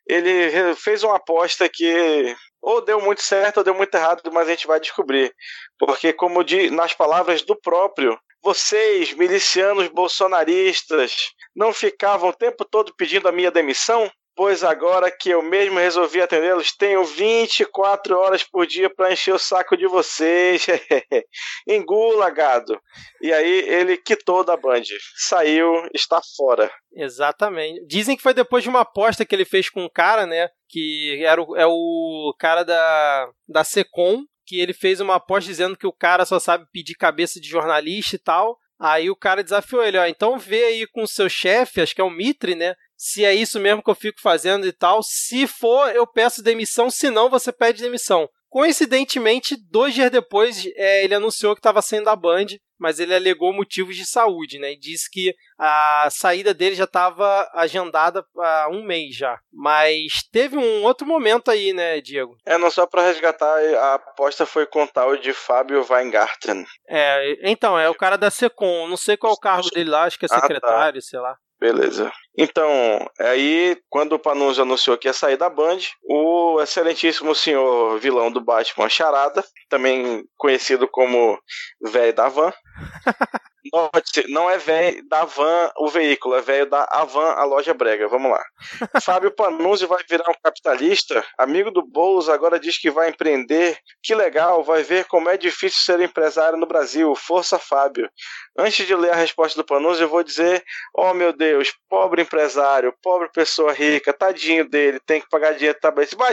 [0.07, 4.51] ele fez uma aposta que ou deu muito certo ou deu muito errado, mas a
[4.51, 5.35] gente vai descobrir.
[5.79, 12.95] Porque, como de, nas palavras do próprio, vocês, milicianos bolsonaristas, não ficavam o tempo todo
[12.95, 14.11] pedindo a minha demissão?
[14.39, 19.39] Pois agora que eu mesmo resolvi atendê-los, tenho 24 horas por dia para encher o
[19.39, 20.65] saco de vocês.
[21.67, 22.81] Engula, gado.
[23.21, 24.85] E aí ele quitou da Band,
[25.17, 26.71] saiu, está fora.
[26.93, 27.85] Exatamente.
[27.85, 30.49] Dizem que foi depois de uma aposta que ele fez com um cara, né?
[30.69, 35.77] Que era o, é o cara da, da Secom, que ele fez uma aposta dizendo
[35.77, 38.57] que o cara só sabe pedir cabeça de jornalista e tal.
[38.81, 42.01] Aí o cara desafiou ele, ó, então vê aí com o seu chefe, acho que
[42.01, 42.77] é o Mitre, né?
[42.99, 45.03] Se é isso mesmo que eu fico fazendo e tal.
[45.05, 48.29] Se for, eu peço demissão, se não, você pede demissão.
[48.51, 52.47] Coincidentemente, dois dias depois, é, ele anunciou que estava saindo da Band,
[52.79, 54.73] mas ele alegou motivos de saúde, né?
[54.73, 59.39] E disse que a saída dele já estava agendada há um mês já.
[59.53, 62.37] Mas teve um outro momento aí, né, Diego?
[62.47, 66.65] É, não só para resgatar, a aposta foi com o tal de Fábio Weingarten.
[66.89, 68.89] É, então, é o cara da Secom.
[68.89, 71.07] Não sei qual é o cargo dele lá, acho que é secretário, ah, tá.
[71.07, 71.37] sei lá.
[71.61, 72.13] Beleza.
[72.37, 72.71] Então,
[73.19, 78.41] aí, quando o Panunzio anunciou que ia sair da Band, o excelentíssimo senhor vilão do
[78.41, 81.37] Batman, Charada, também conhecido como
[81.81, 82.53] Velho da Van,
[83.73, 88.09] Note, não é velho da van o veículo, é velho da Avan, a loja brega.
[88.09, 88.45] Vamos lá.
[89.03, 91.25] Fábio Panunzi vai virar um capitalista?
[91.37, 93.79] Amigo do Boulos agora diz que vai empreender.
[94.03, 97.15] Que legal, vai ver como é difícil ser empresário no Brasil.
[97.15, 98.09] Força, Fábio.
[98.57, 100.65] Antes de ler a resposta do Panunzi, eu vou dizer:
[100.95, 106.07] Oh meu Deus, pobre empresário, pobre pessoa rica, tadinho dele, tem que pagar dinheiro também.
[106.17, 106.33] Vai,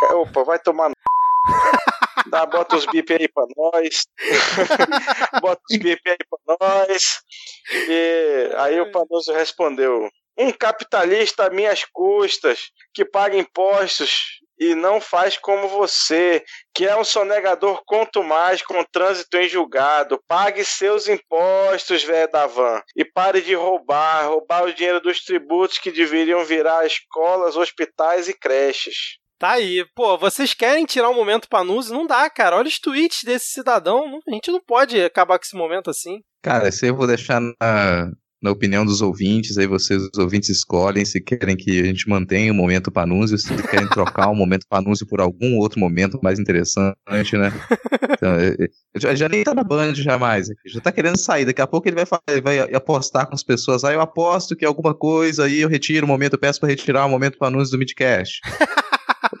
[0.12, 0.90] opa, vai tomar.
[2.26, 4.06] Dá, bota os bip aí pra nós.
[5.40, 7.20] bota os bip aí pra nós.
[7.88, 15.00] E aí o Panoso respondeu: Um capitalista a minhas custas, que paga impostos e não
[15.00, 20.22] faz como você, que é um sonegador quanto mais com trânsito em julgado.
[20.28, 25.78] Pague seus impostos, velho da van, e pare de roubar, roubar o dinheiro dos tributos
[25.78, 29.18] que deveriam virar escolas, hospitais e creches.
[29.40, 29.86] Tá aí.
[29.96, 31.90] Pô, vocês querem tirar um momento pra Nuzi?
[31.90, 32.58] Não dá, cara.
[32.58, 34.20] Olha os tweets desse cidadão.
[34.28, 36.20] A gente não pode acabar com esse momento assim.
[36.42, 38.12] Cara, esse eu vou deixar na,
[38.42, 39.56] na opinião dos ouvintes.
[39.56, 43.50] Aí vocês, os ouvintes, escolhem se querem que a gente mantenha o momento Panúzio, se
[43.62, 46.94] querem trocar o momento Panúzio por algum outro momento mais interessante,
[47.32, 47.50] né?
[48.12, 50.48] Então, é, é, já, já, nem tá na Band jamais.
[50.66, 51.46] Já tá querendo sair.
[51.46, 53.84] Daqui a pouco ele vai, ele vai apostar com as pessoas.
[53.84, 56.68] Aí ah, eu aposto que alguma coisa, aí eu retiro o momento, eu peço pra
[56.68, 58.42] retirar o momento Panúzio do Midcast.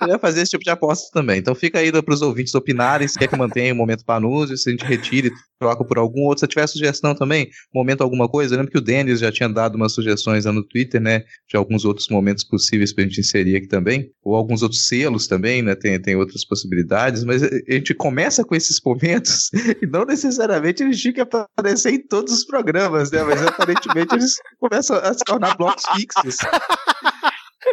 [0.00, 1.38] poderia fazer esse tipo de aposta também.
[1.38, 4.68] Então fica aí para os ouvintes opinarem se quer que mantenha o momento Panúzio, se
[4.68, 5.30] a gente retire,
[5.60, 6.40] troca por algum outro.
[6.40, 9.76] Se tiver sugestão também, momento alguma coisa, eu lembro que o Denis já tinha dado
[9.76, 11.22] umas sugestões lá no Twitter, né?
[11.48, 14.10] De alguns outros momentos possíveis para a gente inserir aqui também.
[14.24, 15.74] Ou alguns outros selos também, né?
[15.74, 19.50] Tem, tem outras possibilidades, mas a gente começa com esses momentos
[19.82, 23.22] e não necessariamente eles tinham que aparecer em todos os programas, né?
[23.22, 26.36] Mas aparentemente eles começam a se tornar blocos fixos.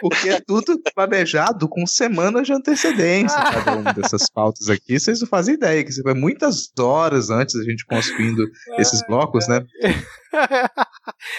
[0.02, 5.00] Porque é tudo planejado com semanas de antecedência, cada uma dessas pautas aqui.
[5.00, 8.44] Vocês não fazem ideia, que vai muitas horas antes da gente construindo
[8.78, 9.62] esses blocos, né?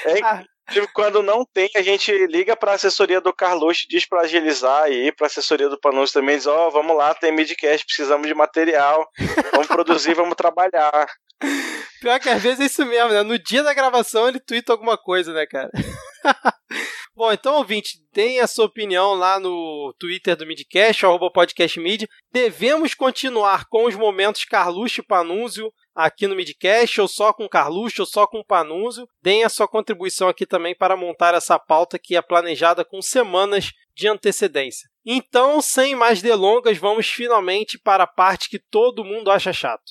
[0.04, 4.20] É, Tipo, quando não tem, a gente liga para a assessoria do Carlos, diz para
[4.20, 7.86] agilizar aí, para a assessoria do Panus também, diz: Ó, oh, vamos lá, tem midcast,
[7.86, 9.08] precisamos de material,
[9.50, 11.06] vamos produzir, vamos trabalhar.
[12.00, 13.22] Pior que às vezes é isso mesmo, né?
[13.22, 15.70] No dia da gravação ele twitta alguma coisa, né, cara?
[17.18, 22.08] Bom, então, ouvinte, deem a sua opinião lá no Twitter do Midcast, arroba podcastmid.
[22.30, 28.02] Devemos continuar com os momentos Carluxo e Panúzio aqui no Midcast, ou só com Carluxo,
[28.02, 29.04] ou só com Panúzio.
[29.20, 33.72] Deem a sua contribuição aqui também para montar essa pauta que é planejada com semanas
[33.96, 34.88] de antecedência.
[35.04, 39.90] Então, sem mais delongas, vamos finalmente para a parte que todo mundo acha chato.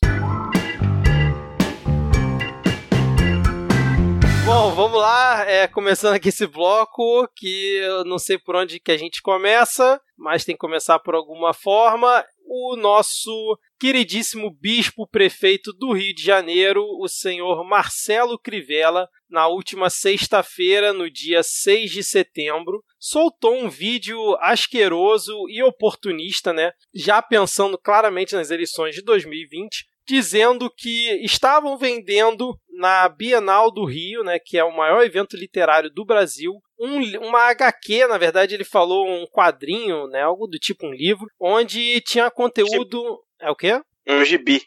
[4.77, 8.97] Vamos lá, é, começando aqui esse bloco, que eu não sei por onde que a
[8.97, 12.23] gente começa, mas tem que começar por alguma forma.
[12.45, 19.89] O nosso queridíssimo bispo prefeito do Rio de Janeiro, o senhor Marcelo Crivella, na última
[19.89, 26.71] sexta-feira, no dia 6 de setembro, soltou um vídeo asqueroso e oportunista, né?
[26.93, 34.23] Já pensando claramente nas eleições de 2020, dizendo que estavam vendendo na Bienal do Rio,
[34.23, 38.63] né, que é o maior evento literário do Brasil, um, uma HQ, na verdade ele
[38.63, 43.21] falou um quadrinho, né, algo do tipo um livro, onde tinha conteúdo...
[43.39, 43.81] É o quê?
[44.07, 44.61] Um gibi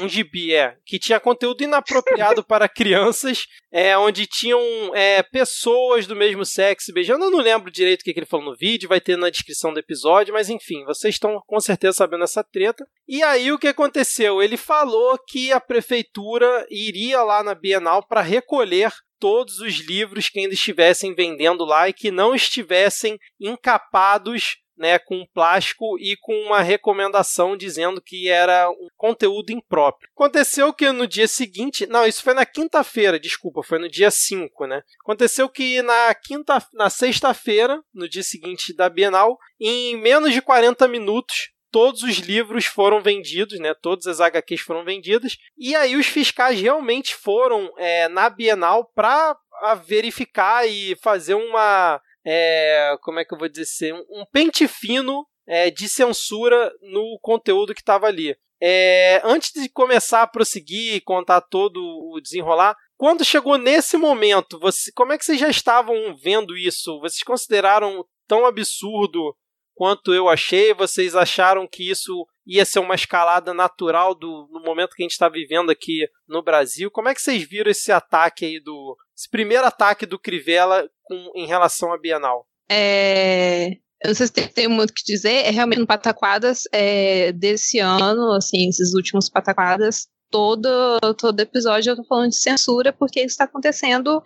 [0.00, 4.60] um gibi, é, que tinha conteúdo inapropriado para crianças, é, onde tinham
[4.94, 7.24] é, pessoas do mesmo sexo beijando.
[7.24, 9.72] Eu não lembro direito o que, que ele falou no vídeo, vai ter na descrição
[9.72, 12.86] do episódio, mas enfim, vocês estão com certeza sabendo essa treta.
[13.08, 14.42] E aí o que aconteceu?
[14.42, 20.40] Ele falou que a prefeitura iria lá na Bienal para recolher todos os livros que
[20.40, 26.60] ainda estivessem vendendo lá e que não estivessem encapados né, com plástico e com uma
[26.60, 30.08] recomendação dizendo que era um conteúdo impróprio.
[30.14, 34.66] Aconteceu que no dia seguinte, não, isso foi na quinta-feira, desculpa, foi no dia 5,
[34.66, 34.82] né?
[35.00, 40.86] Aconteceu que na quinta, na sexta-feira, no dia seguinte da Bienal, em menos de 40
[40.88, 43.74] minutos, todos os livros foram vendidos, né?
[43.74, 45.36] Todas as HQs foram vendidas.
[45.58, 49.36] E aí os fiscais realmente foram é, na Bienal para
[49.84, 55.26] verificar e fazer uma é, como é que eu vou dizer assim, um pente fino
[55.46, 58.36] é, de censura no conteúdo que estava ali.
[58.60, 64.58] É, antes de começar a prosseguir e contar todo o desenrolar, quando chegou nesse momento,
[64.58, 66.98] você, como é que vocês já estavam vendo isso?
[67.00, 69.36] Vocês consideraram tão absurdo
[69.74, 70.72] quanto eu achei?
[70.72, 75.12] Vocês acharam que isso ia ser uma escalada natural do, no momento que a gente
[75.12, 76.90] está vivendo aqui no Brasil?
[76.90, 78.96] Como é que vocês viram esse ataque aí do.
[79.16, 82.46] Esse primeiro ataque do Crivella com, em relação à Bienal?
[82.70, 83.68] É,
[84.02, 87.32] eu não sei se tem, tem muito o que dizer, é realmente no Pataquadas é,
[87.32, 93.20] desse ano, assim, esses últimos Pataquadas, todo, todo episódio eu tô falando de censura porque
[93.20, 94.20] isso está acontecendo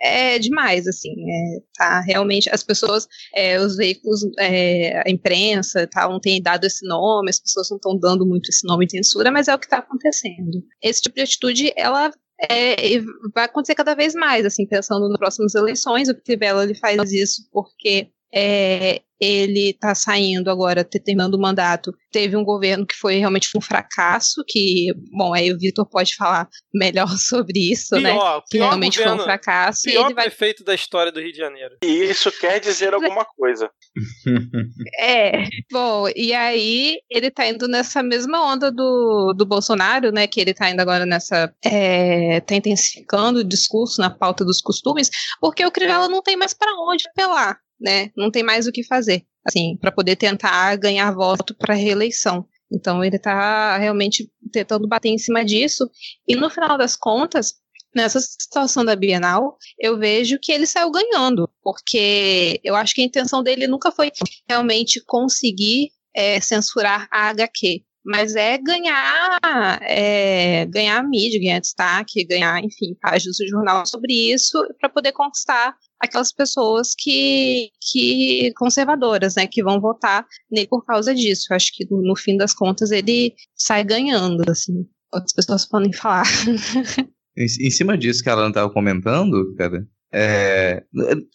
[0.00, 6.06] é demais, assim, é, tá realmente, as pessoas, é, os veículos, é, a imprensa, tá,
[6.08, 9.30] não tem dado esse nome, as pessoas não estão dando muito esse nome de censura,
[9.30, 10.62] mas é o que está acontecendo.
[10.82, 12.12] Esse tipo de atitude, ela
[12.42, 13.00] é,
[13.34, 17.48] vai acontecer cada vez mais, assim, pensando nas próximas eleições, o Crivella ele faz isso
[17.52, 21.92] porque é, ele está saindo agora, terminando o mandato.
[22.12, 26.48] Teve um governo que foi realmente um fracasso, que, bom, aí o Vitor pode falar
[26.74, 28.12] melhor sobre isso, né?
[28.12, 28.42] pior, né?
[28.50, 29.82] Que realmente governo, foi um fracasso.
[29.84, 30.24] Pior e ele vai...
[30.24, 31.76] prefeito da história do Rio de Janeiro.
[31.84, 33.70] E isso quer dizer alguma coisa.
[35.00, 40.26] é, bom, e aí ele tá indo nessa mesma onda do, do Bolsonaro, né?
[40.26, 41.52] Que ele tá indo agora nessa.
[41.64, 45.08] É, tá intensificando o discurso na pauta dos costumes,
[45.40, 48.10] porque o Crivella não tem mais para onde apelar né?
[48.16, 52.48] Não tem mais o que fazer, assim, para poder tentar ganhar voto para reeleição.
[52.72, 55.88] Então ele está realmente tentando bater em cima disso.
[56.26, 57.54] E no final das contas,
[57.94, 63.04] nessa situação da Bienal, eu vejo que ele saiu ganhando, porque eu acho que a
[63.04, 64.10] intenção dele nunca foi
[64.48, 69.40] realmente conseguir é, censurar a HQ, mas é ganhar
[69.82, 75.74] é, ganhar mídia, ganhar destaque, ganhar, enfim, páginas do jornal sobre isso para poder conquistar
[76.00, 81.46] aquelas pessoas que, que conservadoras, né, que vão votar nele por causa disso.
[81.50, 84.86] Eu acho que no, no fim das contas ele sai ganhando, assim.
[85.12, 86.26] Outras pessoas podem falar.
[87.36, 89.86] em, em cima disso que ela estava comentando, cara,
[90.16, 90.80] É,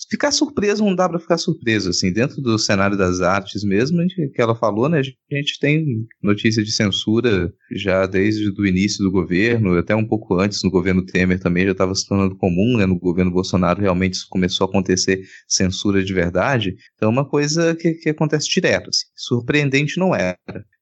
[0.09, 3.97] ficar surpreso não dá para ficar surpreso, assim, dentro do cenário das artes mesmo,
[4.33, 9.11] que ela falou, né, a gente tem notícia de censura já desde o início do
[9.11, 12.85] governo, até um pouco antes, no governo Temer também já estava se tornando comum, né,
[12.85, 17.75] no governo Bolsonaro realmente isso começou a acontecer censura de verdade, então é uma coisa
[17.75, 20.37] que, que acontece direto, assim, surpreendente não era.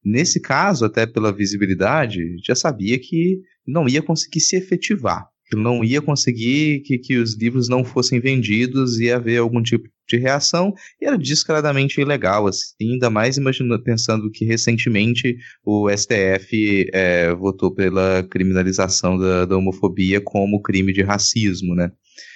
[0.06, 5.84] Nesse caso, até pela visibilidade, já sabia que não ia conseguir se efetivar que não
[5.84, 10.74] ia conseguir que, que os livros não fossem vendidos, ia haver algum tipo de reação,
[11.02, 17.74] e era descaradamente ilegal, assim, ainda mais imaginando, pensando que recentemente o STF é, votou
[17.74, 21.92] pela criminalização da, da homofobia como crime de racismo, né?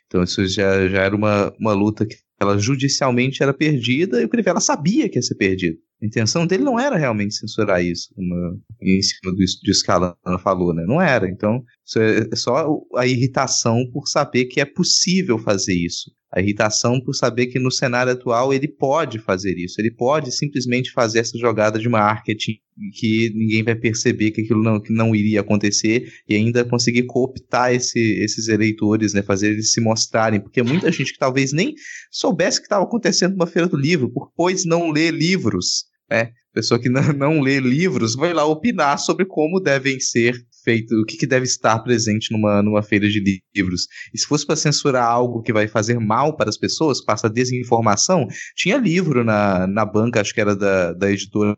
[0.08, 4.30] Então isso já, já era uma, uma luta que ela judicialmente era perdida e o
[4.30, 5.78] Crivella sabia que ia ser perdido.
[6.02, 10.74] A intenção dele não era realmente censurar isso, como em cima do, do Scalana falou,
[10.74, 10.84] né?
[10.88, 11.30] Não era.
[11.30, 11.64] Então,
[11.98, 16.12] é só a irritação por saber que é possível fazer isso.
[16.34, 19.82] A irritação por saber que no cenário atual ele pode fazer isso.
[19.82, 22.54] Ele pode simplesmente fazer essa jogada de marketing
[22.94, 27.74] que ninguém vai perceber que aquilo não, que não iria acontecer e ainda conseguir cooptar
[27.74, 29.22] esse, esses eleitores, né?
[29.22, 30.40] Fazer eles se mostrarem.
[30.40, 31.74] Porque muita gente que talvez nem
[32.10, 36.32] soubesse que estava acontecendo numa feira do livro, por pois não ler livros, né?
[36.54, 41.06] Pessoa que não, não lê livros vai lá opinar sobre como devem ser feito, o
[41.06, 43.88] que, que, deve estar presente numa, numa feira de livros.
[44.14, 48.28] E se fosse para censurar algo que vai fazer mal para as pessoas, passa desinformação,
[48.56, 51.58] tinha livro na, na banca, acho que era da, da editora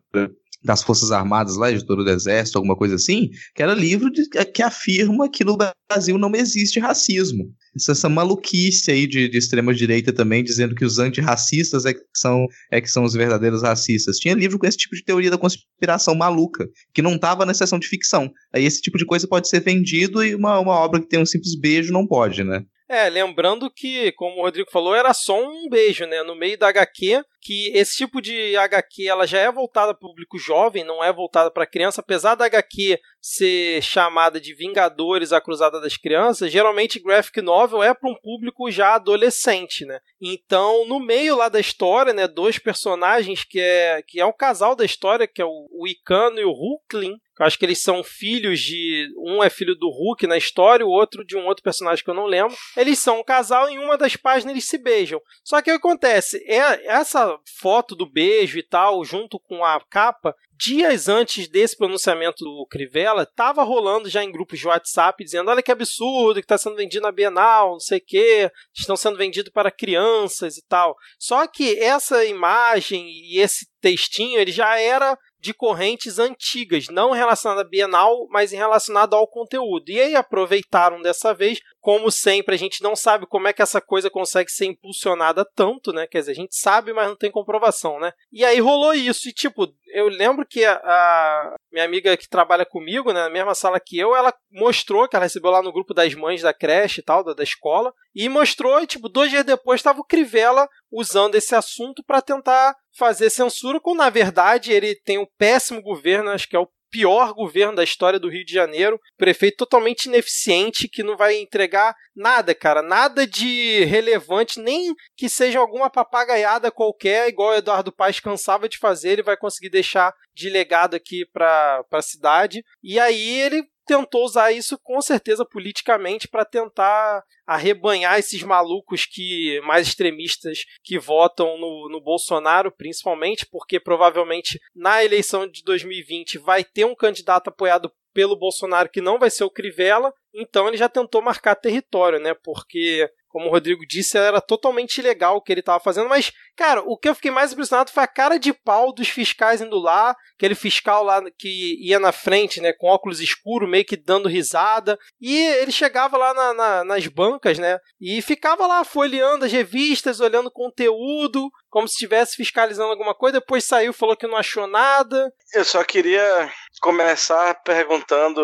[0.64, 4.64] das Forças Armadas lá, editora do Exército, alguma coisa assim, que era livro de, que
[4.64, 7.54] afirma que no Brasil não existe racismo.
[7.76, 12.80] Essa, maluquice aí de, de extrema-direita também, dizendo que os antirracistas é que, são, é
[12.80, 14.18] que são os verdadeiros racistas.
[14.18, 17.80] Tinha livro com esse tipo de teoria da conspiração maluca, que não estava na seção
[17.80, 18.32] de ficção.
[18.54, 21.26] Aí esse tipo de coisa pode ser vendido e uma, uma obra que tem um
[21.26, 22.64] simples beijo não pode, né?
[22.90, 26.22] É, lembrando que, como o Rodrigo falou, era só um beijo, né?
[26.22, 30.10] No meio da HQ, que esse tipo de HQ ela já é voltada para o
[30.10, 35.42] público jovem, não é voltada para criança, apesar da HQ ser chamada de Vingadores a
[35.42, 40.00] Cruzada das Crianças, geralmente graphic novel é para um público já adolescente, né?
[40.22, 44.76] Então, no meio lá da história, né, dois personagens que é que é o casal
[44.76, 48.60] da história, que é o, Icano e o Hulkling, eu acho que eles são filhos
[48.62, 49.10] de.
[49.18, 52.16] Um é filho do Hulk na história, o outro de um outro personagem que eu
[52.16, 52.56] não lembro.
[52.78, 55.22] Eles são um casal e em uma das páginas eles se beijam.
[55.44, 56.38] Só que o que acontece?
[56.48, 62.46] É, essa foto do beijo e tal, junto com a capa, dias antes desse pronunciamento
[62.46, 66.58] do Crivella, estava rolando já em grupos de WhatsApp dizendo: olha que absurdo que está
[66.58, 70.96] sendo vendido na Bienal, não sei o quê, estão sendo vendidos para crianças e tal.
[71.20, 77.60] Só que essa imagem e esse textinho ele já era de correntes antigas, não relacionada
[77.60, 79.90] à Bienal, mas relacionada ao conteúdo.
[79.90, 83.82] E aí aproveitaram dessa vez, como sempre, a gente não sabe como é que essa
[83.82, 86.08] coisa consegue ser impulsionada tanto, né?
[86.08, 88.14] Quer dizer, a gente sabe, mas não tem comprovação, né?
[88.32, 92.66] E aí rolou isso, e tipo, eu lembro que a, a minha amiga que trabalha
[92.66, 95.94] comigo, né, na mesma sala que eu, ela mostrou que ela recebeu lá no grupo
[95.94, 99.44] das mães da creche e tal, da, da escola, e mostrou, e tipo, dois dias
[99.44, 104.96] depois estava o Crivella usando esse assunto para tentar fazer censura, quando na verdade ele
[104.96, 108.54] tem um péssimo governo, acho que é o pior governo da história do Rio de
[108.54, 115.28] Janeiro, prefeito totalmente ineficiente que não vai entregar nada, cara, nada de relevante, nem que
[115.28, 120.14] seja alguma papagaiada qualquer, igual o Eduardo Paes cansava de fazer, ele vai conseguir deixar
[120.36, 122.64] de legado aqui para a cidade.
[122.84, 129.60] E aí ele tentou usar isso com certeza politicamente para tentar arrebanhar esses malucos que
[129.62, 136.64] mais extremistas que votam no, no Bolsonaro, principalmente porque provavelmente na eleição de 2020 vai
[136.64, 140.88] ter um candidato apoiado pelo Bolsonaro que não vai ser o Crivella, então ele já
[140.88, 142.34] tentou marcar território, né?
[142.34, 146.84] Porque como o Rodrigo disse, era totalmente ilegal o que ele estava fazendo, mas, cara,
[146.86, 150.16] o que eu fiquei mais impressionado foi a cara de pau dos fiscais indo lá,
[150.38, 155.00] aquele fiscal lá que ia na frente, né, com óculos escuros, meio que dando risada,
[155.20, 160.20] e ele chegava lá na, na, nas bancas, né, e ficava lá folheando as revistas,
[160.20, 165.34] olhando conteúdo, como se estivesse fiscalizando alguma coisa, depois saiu, falou que não achou nada.
[165.56, 168.42] Eu só queria começar perguntando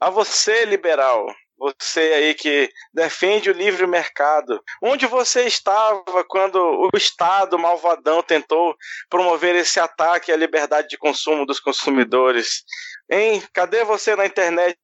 [0.00, 1.26] a você, liberal,
[1.58, 4.62] você aí que defende o livre mercado.
[4.82, 8.76] Onde você estava quando o Estado malvadão tentou
[9.10, 12.62] promover esse ataque à liberdade de consumo dos consumidores?
[13.10, 13.42] Hein?
[13.52, 14.78] Cadê você na internet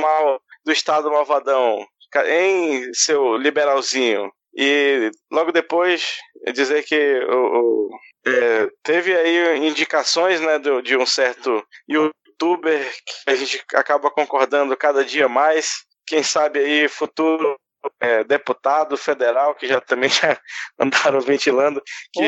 [0.00, 1.84] mal do Estado malvadão?
[2.26, 4.30] Hein, seu liberalzinho?
[4.54, 6.18] E logo depois
[6.52, 7.90] dizer que o, o
[8.26, 14.76] é, teve aí indicações né, de, de um certo youtuber que a gente acaba concordando
[14.76, 17.56] cada dia mais quem sabe aí futuro
[18.00, 20.38] é, deputado federal, que já também já
[20.78, 21.82] andaram ventilando,
[22.12, 22.22] que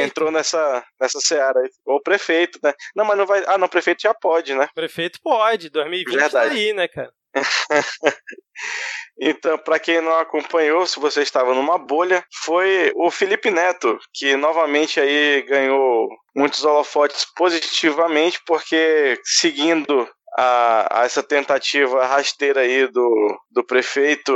[0.00, 1.60] entrou nessa, nessa seara.
[1.84, 2.72] Ou prefeito, né?
[2.94, 3.42] Não, mas não vai.
[3.46, 4.68] Ah, não, prefeito já pode, né?
[4.74, 6.32] Prefeito pode, 2020 Verdade.
[6.32, 7.12] tá aí, né, cara?
[9.18, 14.36] então, para quem não acompanhou, se você estava numa bolha, foi o Felipe Neto, que
[14.36, 20.06] novamente aí ganhou muitos holofotes positivamente, porque seguindo
[20.36, 24.32] a, a essa tentativa rasteira aí do, do prefeito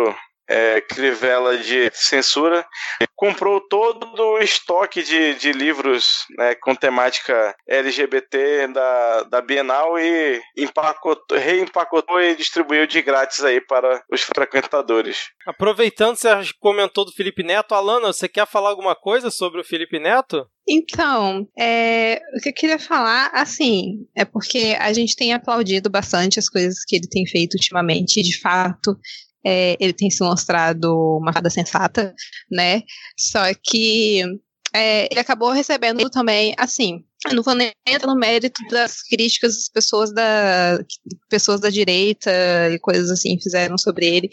[0.49, 2.66] é, Crivella de censura,
[3.14, 10.40] comprou todo o estoque de, de livros né, com temática LGBT da, da Bienal e
[10.57, 15.28] empacotou, reempacotou e distribuiu de grátis aí para os frequentadores.
[15.47, 16.28] Aproveitando, você
[16.61, 20.47] comentou do Felipe Neto, Alana, você quer falar alguma coisa sobre o Felipe Neto?
[20.68, 26.40] Então, é, o que eu queria falar, assim, é porque a gente tem aplaudido bastante
[26.40, 28.99] as coisas que ele tem feito ultimamente, de fato,
[29.47, 32.12] é, ele tem se mostrado uma fada sensata,
[32.51, 32.82] né?
[33.16, 34.24] Só que
[34.74, 39.68] é, ele acabou recebendo também, assim, não vou nem entrar no mérito das críticas das
[39.68, 40.78] pessoas da,
[41.30, 42.30] pessoas da direita
[42.72, 44.28] e coisas assim fizeram sobre ele,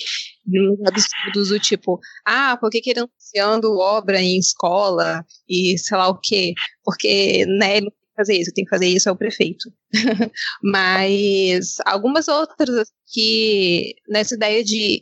[0.86, 6.10] absurdos do tipo, ah, por que, que ele anunciando obra em escola e sei lá
[6.10, 6.54] o quê?
[6.84, 9.72] Porque, né, ele não fazer isso, tem que fazer isso é o prefeito.
[10.64, 15.02] Mas algumas outras que nessa ideia de,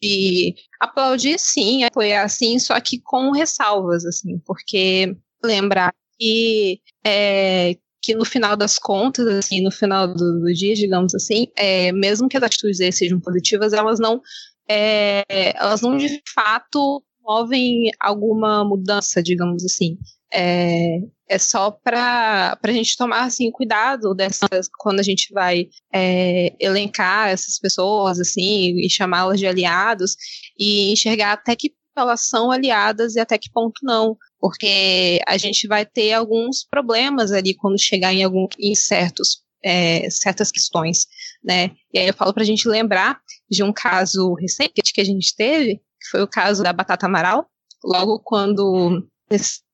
[0.00, 8.14] de aplaudir sim, apoiar sim, só que com ressalvas, assim, porque lembrar que é, que
[8.14, 12.36] no final das contas, assim, no final do, do dia, digamos assim, é, mesmo que
[12.36, 14.20] as atitudes sejam positivas, elas não,
[14.68, 15.24] é,
[15.56, 19.98] elas não de fato movem alguma mudança, digamos assim.
[20.32, 26.54] É, é só para a gente tomar assim cuidado dessas quando a gente vai é,
[26.60, 30.14] elencar essas pessoas assim e chamá-las de aliados
[30.58, 35.66] e enxergar até que elas são aliadas e até que ponto não, porque a gente
[35.66, 41.06] vai ter alguns problemas ali quando chegar em algum em certos é, certas questões,
[41.44, 41.72] né?
[41.92, 43.20] E aí eu falo para a gente lembrar
[43.50, 47.46] de um caso recente que a gente teve, que foi o caso da batata amaral,
[47.84, 49.06] logo quando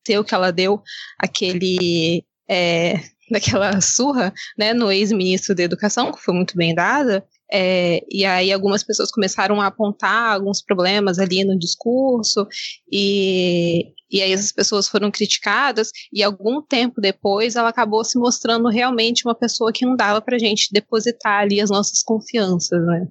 [0.07, 0.81] aconteceu que ela deu
[1.19, 2.95] aquele é,
[3.29, 8.51] daquela surra, né, no ex-ministro da Educação, que foi muito bem dada, é, e aí
[8.51, 12.47] algumas pessoas começaram a apontar alguns problemas ali no discurso,
[12.89, 18.69] e, e aí essas pessoas foram criticadas, e algum tempo depois ela acabou se mostrando
[18.69, 23.07] realmente uma pessoa que não dava pra gente depositar ali as nossas confianças, né.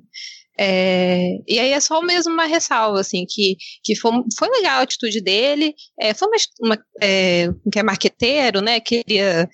[0.59, 4.83] É, e aí é só mesmo uma ressalva, assim, que, que foi, foi legal a
[4.83, 9.49] atitude dele, é, foi uma, uma é, que é marqueteiro, né, queria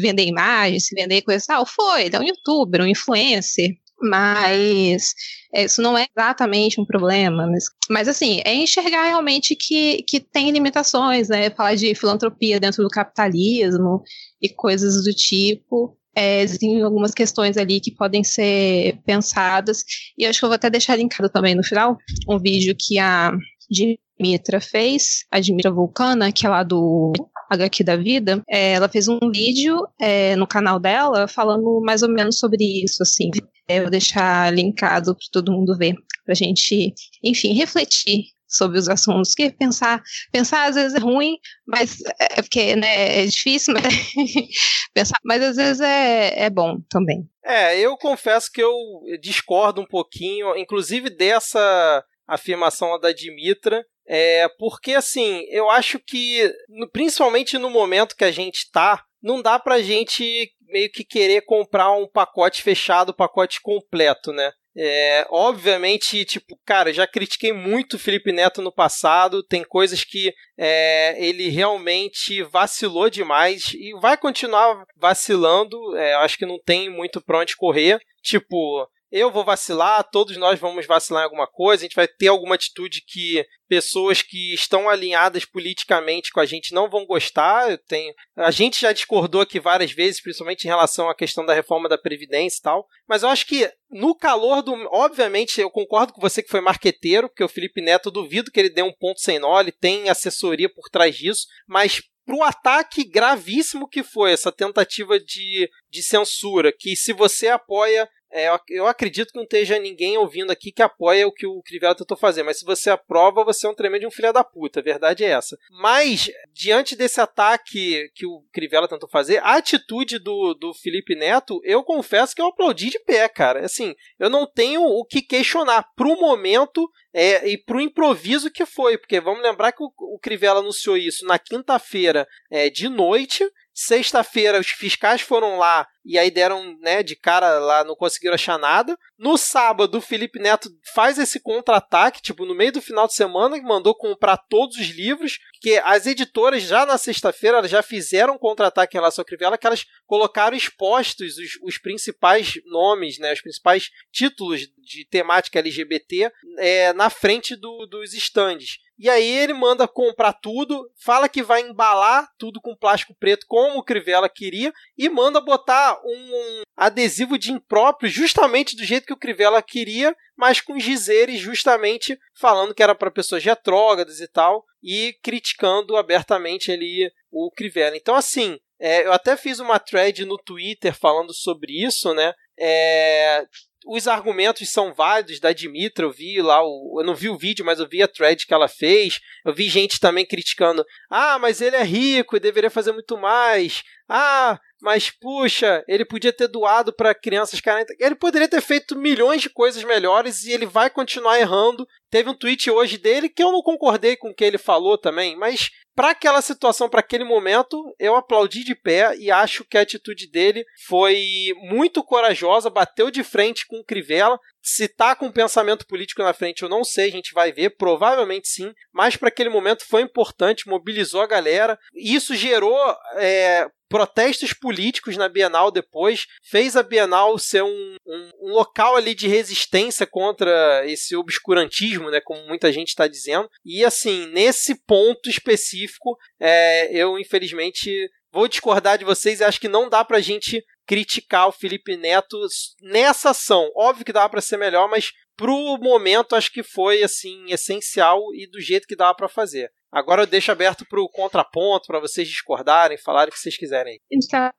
[0.00, 3.68] vender imagens, se vender coisa e tal, foi, ele é um youtuber, um influencer,
[4.00, 5.12] mas
[5.54, 10.20] é, isso não é exatamente um problema, mas, mas assim, é enxergar realmente que, que
[10.20, 14.02] tem limitações, né, falar de filantropia dentro do capitalismo
[14.40, 19.84] e coisas do tipo, é, existem algumas questões ali que podem ser pensadas,
[20.16, 21.98] e acho que eu vou até deixar linkado também no final
[22.28, 23.32] um vídeo que a
[23.70, 27.12] Dimitra fez, a Dimitra Vulcana, que é lá do
[27.50, 32.08] HQ da Vida, é, ela fez um vídeo é, no canal dela falando mais ou
[32.08, 33.30] menos sobre isso, assim.
[33.68, 35.94] É, eu vou deixar linkado para todo mundo ver,
[36.24, 41.36] para a gente, enfim, refletir sobre os assuntos, que pensar, pensar às vezes é ruim,
[41.66, 43.84] mas é, é porque né, é difícil mas,
[44.94, 47.28] pensar, mas às vezes é, é bom também.
[47.44, 48.74] É, eu confesso que eu
[49.20, 56.52] discordo um pouquinho, inclusive dessa afirmação da Dimitra, é, porque assim, eu acho que,
[56.92, 61.92] principalmente no momento que a gente está, não dá pra gente meio que querer comprar
[61.92, 64.52] um pacote fechado, pacote completo, né?
[64.78, 69.42] É, obviamente, tipo, cara, já critiquei muito o Felipe Neto no passado.
[69.42, 75.96] Tem coisas que é, ele realmente vacilou demais e vai continuar vacilando.
[75.96, 77.98] É, acho que não tem muito pra onde correr.
[78.22, 82.28] Tipo, eu vou vacilar, todos nós vamos vacilar em alguma coisa, a gente vai ter
[82.28, 87.70] alguma atitude que pessoas que estão alinhadas politicamente com a gente não vão gostar.
[87.70, 91.54] Eu tenho, a gente já discordou aqui várias vezes, principalmente em relação à questão da
[91.54, 96.12] reforma da previdência e tal, mas eu acho que no calor do, obviamente, eu concordo
[96.12, 99.20] com você que foi marqueteiro, porque o Felipe Neto duvido que ele dê um ponto
[99.20, 104.50] sem nó, ele tem assessoria por trás disso, mas pro ataque gravíssimo que foi essa
[104.50, 110.18] tentativa de, de censura, que se você apoia é, eu, acredito que não esteja ninguém
[110.18, 113.66] ouvindo aqui que apoia o que o Crivella tentou fazer, mas se você aprova, você
[113.66, 115.56] é um tremendo um filho da puta, a verdade é essa.
[115.70, 121.62] Mas, diante desse ataque que o Crivella tentou fazer, a atitude do, do Felipe Neto,
[121.64, 123.64] eu confesso que eu aplaudi de pé, cara.
[123.64, 125.86] Assim, eu não tenho o que questionar.
[125.96, 130.60] Pro momento, é, e pro improviso que foi, porque vamos lembrar que o, o Crivella
[130.60, 136.78] anunciou isso na quinta-feira é, de noite, Sexta-feira os fiscais foram lá e aí deram,
[136.80, 138.96] né, de cara lá, não conseguiram achar nada.
[139.18, 143.58] No sábado, o Felipe Neto faz esse contra-ataque, tipo, no meio do final de semana,
[143.58, 148.38] que mandou comprar todos os livros, que as editoras já na sexta-feira já fizeram um
[148.38, 153.42] contra-ataque em relação ao Crivella, que elas colocaram expostos os, os principais nomes, né, os
[153.42, 158.78] principais títulos de temática LGBT é, na frente do, dos estandes.
[158.98, 163.78] E aí ele manda comprar tudo, fala que vai embalar tudo com plástico preto como
[163.78, 169.18] o Crivella queria e manda botar um adesivo de impróprio justamente do jeito que o
[169.18, 175.14] Crivella queria, mas com gizeres justamente falando que era para pessoas retrógradas e tal e
[175.22, 177.96] criticando abertamente ali o Crivella.
[177.96, 182.32] Então assim, é, eu até fiz uma thread no Twitter falando sobre isso, né?
[182.58, 183.44] É,
[183.86, 187.64] os argumentos são válidos da Dimitra, eu vi lá, o, eu não vi o vídeo,
[187.64, 189.20] mas eu vi a thread que ela fez.
[189.44, 193.84] Eu vi gente também criticando: ah, mas ele é rico e deveria fazer muito mais.
[194.08, 197.94] Ah, mas puxa, ele podia ter doado para crianças carentes.
[197.98, 201.86] Ele poderia ter feito milhões de coisas melhores e ele vai continuar errando.
[202.10, 205.36] Teve um tweet hoje dele que eu não concordei com o que ele falou também,
[205.36, 209.80] mas para aquela situação, para aquele momento, eu aplaudi de pé e acho que a
[209.80, 214.38] atitude dele foi muito corajosa, bateu de frente com o Crivella.
[214.60, 218.46] Se tá com pensamento político na frente, eu não sei, a gente vai ver, provavelmente
[218.46, 221.78] sim, mas para aquele momento foi importante, mobilizou a galera.
[221.94, 222.78] Isso gerou
[223.14, 229.14] é, protestos políticos na Bienal depois, fez a Bienal ser um, um, um, local ali
[229.14, 233.48] de resistência contra esse obscurantismo, né, como muita gente está dizendo.
[233.64, 239.68] E assim, nesse ponto específico, é, eu infelizmente vou discordar de vocês e acho que
[239.68, 242.38] não dá pra gente criticar o Felipe Neto
[242.82, 243.70] nessa ação.
[243.74, 248.46] Óbvio que dá para ser melhor, mas pro momento acho que foi assim essencial e
[248.46, 249.70] do jeito que dava para fazer.
[249.96, 253.98] Agora eu deixo aberto para o contraponto, para vocês discordarem, falarem o que vocês quiserem.
[254.12, 254.50] Então,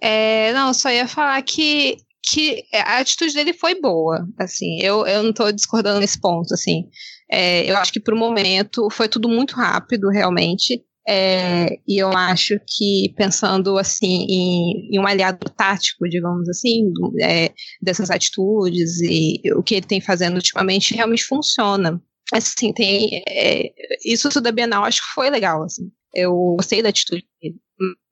[0.00, 4.24] é, não, só ia falar que, que a atitude dele foi boa.
[4.38, 6.54] Assim, eu, eu não estou discordando nesse ponto.
[6.54, 6.84] Assim,
[7.28, 10.80] é, eu acho que para o momento foi tudo muito rápido, realmente.
[11.08, 17.52] É, e eu acho que pensando assim em, em um aliado tático, digamos assim, é,
[17.82, 22.00] dessas atitudes e o que ele tem fazendo ultimamente realmente funciona
[22.32, 23.22] assim, tem.
[23.28, 23.72] É,
[24.04, 25.90] isso da Bienal acho que foi legal, assim.
[26.14, 27.56] Eu gostei da atitude dele.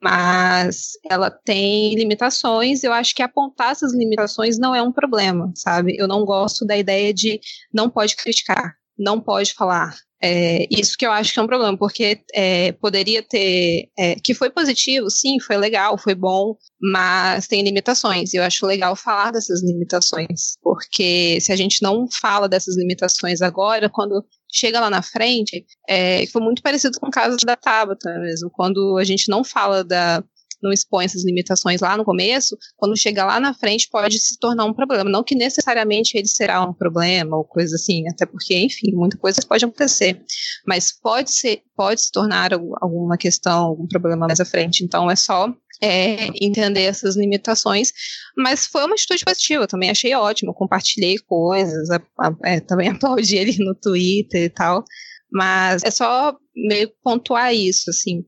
[0.03, 5.97] Mas ela tem limitações, eu acho que apontar essas limitações não é um problema, sabe?
[5.97, 7.41] Eu não gosto da ideia de
[7.73, 11.77] não pode criticar, não pode falar, é, isso que eu acho que é um problema,
[11.77, 13.89] porque é, poderia ter.
[13.99, 18.33] É, que foi positivo, sim, foi legal, foi bom, mas tem limitações.
[18.33, 23.43] E eu acho legal falar dessas limitações, porque se a gente não fala dessas limitações
[23.43, 28.19] agora, quando chega lá na frente, é, foi muito parecido com o caso da Tabata
[28.21, 28.51] mesmo.
[28.51, 30.23] Quando a gente não fala da,
[30.63, 34.65] não expõe essas limitações lá no começo, quando chega lá na frente pode se tornar
[34.65, 35.11] um problema.
[35.11, 39.41] Não que necessariamente ele será um problema ou coisa assim, até porque, enfim, muita coisa
[39.47, 40.23] pode acontecer.
[40.67, 44.85] Mas pode ser, pode se tornar alguma questão, algum problema mais à frente.
[44.85, 45.53] Então é só
[45.83, 47.93] é, entender essas limitações,
[48.37, 53.37] mas foi uma atitude positiva, também achei ótimo, compartilhei coisas, a, a, é, também aplaudi
[53.37, 54.85] ele no Twitter e tal,
[55.31, 58.25] mas é só meio pontuar isso, assim,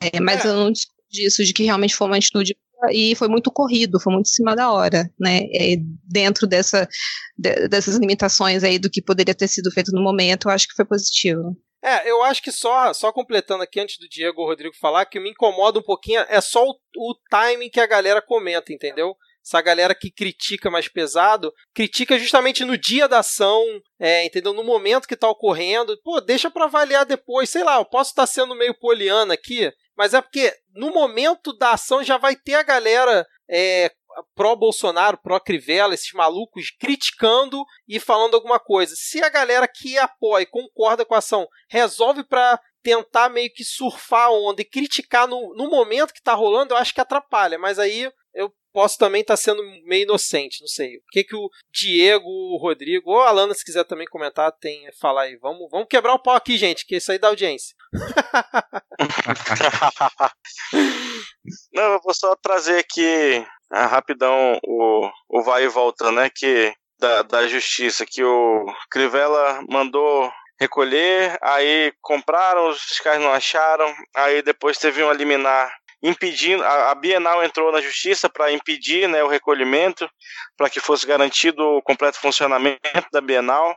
[0.00, 0.48] é, mas é.
[0.48, 0.72] eu não
[1.10, 2.56] disso, de que realmente foi uma atitude
[2.92, 5.40] e foi muito corrido, foi muito em cima da hora, né?
[5.52, 6.88] É, dentro dessa,
[7.36, 10.74] de, dessas limitações aí do que poderia ter sido feito no momento, eu acho que
[10.74, 11.56] foi positivo.
[11.82, 15.20] É, eu acho que só, só completando aqui antes do Diego ou Rodrigo falar, que
[15.20, 19.14] me incomoda um pouquinho é só o, o timing que a galera comenta, entendeu?
[19.48, 23.64] essa galera que critica mais pesado, critica justamente no dia da ação,
[23.98, 24.52] é, entendeu?
[24.52, 25.98] No momento que está ocorrendo.
[26.04, 27.48] Pô, deixa para avaliar depois.
[27.48, 31.52] Sei lá, eu posso estar tá sendo meio poliana aqui, mas é porque no momento
[31.52, 33.90] da ação já vai ter a galera é,
[34.32, 38.94] pró-Bolsonaro, pró-Crivella, esses malucos criticando e falando alguma coisa.
[38.96, 43.64] Se a galera que apoia e concorda com a ação resolve para tentar meio que
[43.64, 47.58] surfar a onda e criticar no, no momento que tá rolando, eu acho que atrapalha.
[47.58, 50.98] Mas aí eu posso também estar tá sendo meio inocente, não sei.
[50.98, 54.88] O que que o Diego, o Rodrigo, ou a Alana, se quiser também comentar, tem
[54.92, 55.36] falar aí.
[55.38, 57.74] Vamos, vamos quebrar o pau aqui, gente, que isso aí dá audiência.
[61.72, 66.28] não, eu vou só trazer aqui ah, rapidão o, o vai e volta, né?
[66.34, 73.94] Que da, da justiça, que o Crivella mandou recolher, aí compraram, os fiscais não acharam,
[74.16, 75.72] aí depois teve um liminar
[76.02, 80.08] impedindo, a, a Bienal entrou na justiça para impedir né, o recolhimento,
[80.56, 82.80] para que fosse garantido o completo funcionamento
[83.12, 83.76] da Bienal.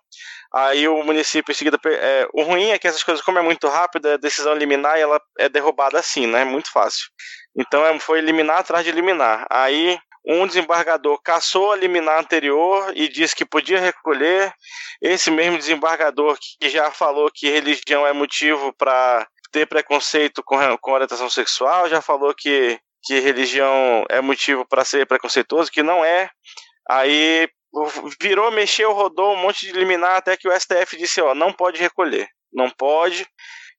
[0.53, 1.79] Aí o município em seguida.
[1.85, 5.21] É, o ruim é que essas coisas, como é muito rápido, a decisão liminar ela
[5.37, 6.41] é derrubada assim, né?
[6.41, 7.05] É muito fácil.
[7.55, 9.45] Então é, foi eliminar atrás de eliminar.
[9.49, 14.53] Aí um desembargador cassou a liminar anterior e disse que podia recolher.
[15.01, 20.91] Esse mesmo desembargador que já falou que religião é motivo para ter preconceito com, com
[20.91, 26.29] orientação sexual, já falou que, que religião é motivo para ser preconceituoso, que não é.
[26.89, 27.49] Aí
[28.19, 31.79] virou, mexeu, rodou um monte de liminar até que o STF disse, ó, não pode
[31.81, 33.25] recolher, não pode.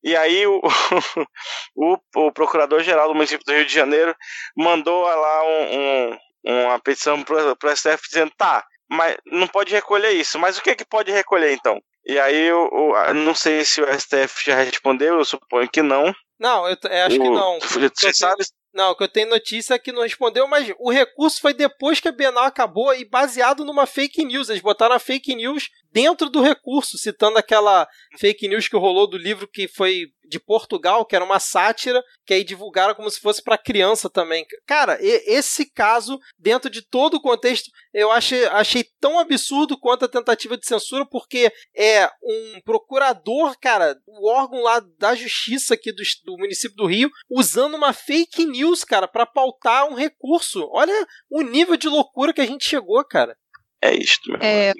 [0.02, 0.60] E aí o,
[1.76, 4.14] o, o procurador-geral do município do Rio de Janeiro
[4.56, 10.10] mandou lá um, um, uma petição para o STF dizendo, tá, mas não pode recolher
[10.12, 11.80] isso, mas o que, é que pode recolher então?
[12.04, 12.68] E aí eu,
[13.06, 16.12] eu não sei se o STF já respondeu, eu suponho que não.
[16.38, 17.58] Não, eu, eu acho o, que não.
[17.94, 18.44] Você sabe,
[18.74, 22.00] não, o que eu tenho notícia é que não respondeu, mas o recurso foi depois
[22.00, 24.48] que a Bienal acabou e baseado numa fake news.
[24.48, 27.86] Eles botaram a fake news dentro do recurso, citando aquela
[28.18, 32.32] fake news que rolou do livro que foi de Portugal, que era uma sátira, que
[32.32, 34.46] aí divulgaram como se fosse para criança também.
[34.66, 40.08] Cara, esse caso, dentro de todo o contexto, eu achei, achei tão absurdo quanto a
[40.08, 46.02] tentativa de censura, porque é um procurador, cara, o órgão lá da justiça aqui do,
[46.24, 50.66] do município do Rio, usando uma fake news, cara, para pautar um recurso.
[50.72, 53.36] Olha o nível de loucura que a gente chegou, cara.
[53.82, 54.72] É isto, meu é,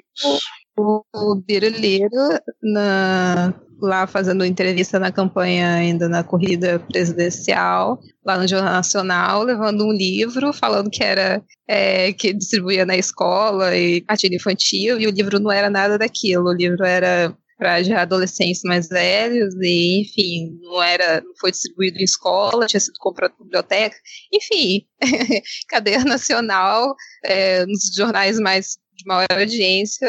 [0.77, 8.73] o Biruliro, na, lá fazendo entrevista na campanha, ainda na corrida presidencial, lá no Jornal
[8.73, 14.99] Nacional, levando um livro, falando que era é, que distribuía na escola e cartilha infantil,
[14.99, 19.53] e o livro não era nada daquilo, o livro era para já adolescentes mais velhos
[19.61, 23.95] e enfim não era não foi distribuído em escola tinha sido comprado na biblioteca.
[24.33, 24.85] Enfim
[25.69, 26.93] cadeia nacional
[27.23, 30.07] é, nos jornais mais de maior audiência,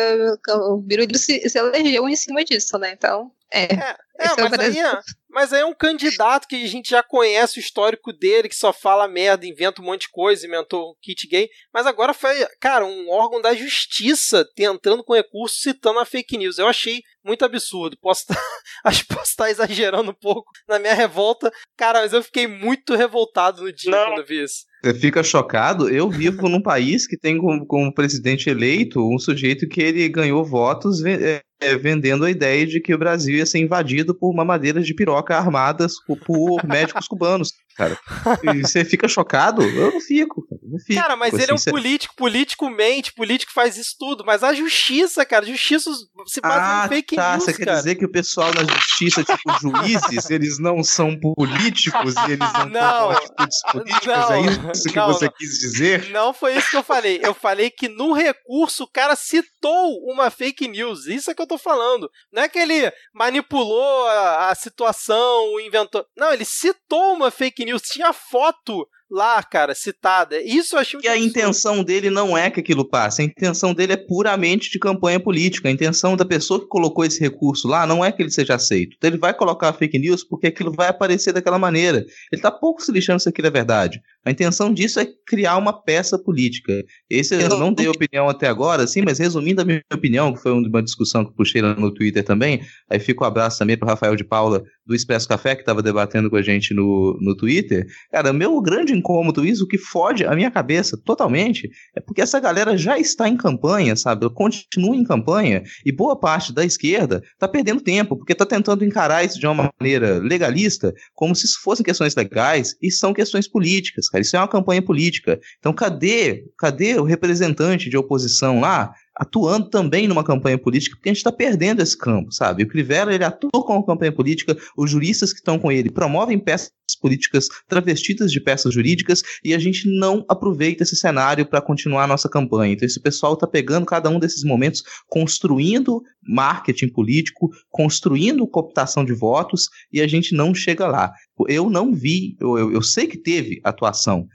[0.68, 2.92] o Biruliro se, se elegeu em cima disso, né?
[2.92, 3.64] Então, é.
[3.64, 7.02] é, é, é mas, aí é mas aí é um candidato que a gente já
[7.02, 10.96] conhece o histórico dele, que só fala merda, inventa um monte de coisa, inventou o
[11.02, 11.48] kit gay.
[11.72, 16.58] Mas agora foi, cara, um órgão da justiça entrando com recurso citando a fake news.
[16.58, 17.98] Eu achei muito absurdo.
[18.00, 18.34] Posso tá,
[18.84, 21.52] acho que posso estar exagerando um pouco na minha revolta.
[21.76, 24.06] Cara, mas eu fiquei muito revoltado no dia Não.
[24.06, 24.64] quando vi isso.
[24.84, 25.88] Você fica chocado?
[25.88, 30.44] Eu vivo num país que tem como, como, presidente eleito um sujeito que ele ganhou
[30.44, 34.86] votos é, é, vendendo a ideia de que o Brasil ia ser invadido por mamadeiras
[34.86, 35.94] de piroca armadas
[36.26, 37.98] por, médicos cubanos cara.
[38.54, 39.62] E você fica chocado?
[39.62, 40.46] Eu não fico,
[40.86, 44.24] fico, cara, mas ele é um político, político mente, político faz isso tudo.
[44.24, 45.90] Mas a justiça, cara, justiça
[46.26, 47.32] se baseia ah, em fake tá.
[47.32, 52.14] news, Você quer dizer que o pessoal na justiça, tipo juízes, eles não são políticos
[52.28, 54.06] e eles não, não atitudes políticas?
[54.06, 56.10] Não, é isso que não, você quis dizer?
[56.10, 57.20] Não foi isso que eu falei.
[57.22, 61.06] Eu falei que no recurso o cara citou uma fake news.
[61.06, 62.10] Isso é que eu tô falando.
[62.32, 66.04] Não é que ele manipulou a, a situação, inventou.
[66.16, 70.40] Não, ele citou uma fake news, tinha foto lá, cara, citada.
[70.42, 73.22] Isso eu achei E a intenção dele não é que aquilo passe.
[73.22, 75.68] A intenção dele é puramente de campanha política.
[75.68, 78.96] A intenção da pessoa que colocou esse recurso lá não é que ele seja aceito.
[78.96, 82.04] Então ele vai colocar fake news porque aquilo vai aparecer daquela maneira.
[82.32, 84.00] Ele tá pouco se lixando se aquilo é verdade.
[84.24, 86.72] A intenção disso é criar uma peça política.
[87.10, 90.52] Esse eu não dei opinião até agora, sim, mas resumindo a minha opinião, que foi
[90.52, 93.90] uma discussão que puxei lá no Twitter também, aí fica o um abraço também para
[93.90, 97.86] Rafael de Paula do Expresso Café, que estava debatendo com a gente no, no Twitter.
[98.10, 102.76] Cara, meu grande incômodo, isso que fode a minha cabeça totalmente, é porque essa galera
[102.76, 104.28] já está em campanha, sabe?
[104.30, 109.24] Continua em campanha e boa parte da esquerda está perdendo tempo, porque está tentando encarar
[109.24, 114.22] isso de uma maneira legalista, como se fossem questões legais e são questões políticas cara.
[114.22, 115.38] Isso é uma campanha política.
[115.58, 121.12] Então, cadê, cadê o representante de oposição lá atuando também numa campanha política, porque a
[121.12, 122.64] gente está perdendo esse campo, sabe?
[122.64, 126.38] O Crivella, ele atua com a campanha política, os juristas que estão com ele promovem
[126.38, 132.04] peças políticas travestidas de peças jurídicas e a gente não aproveita esse cenário para continuar
[132.04, 132.74] a nossa campanha.
[132.74, 139.12] Então, esse pessoal está pegando cada um desses momentos, construindo marketing político, construindo cooptação de
[139.12, 141.12] votos e a gente não chega lá.
[141.48, 144.26] Eu não vi, eu, eu, eu sei que teve atuação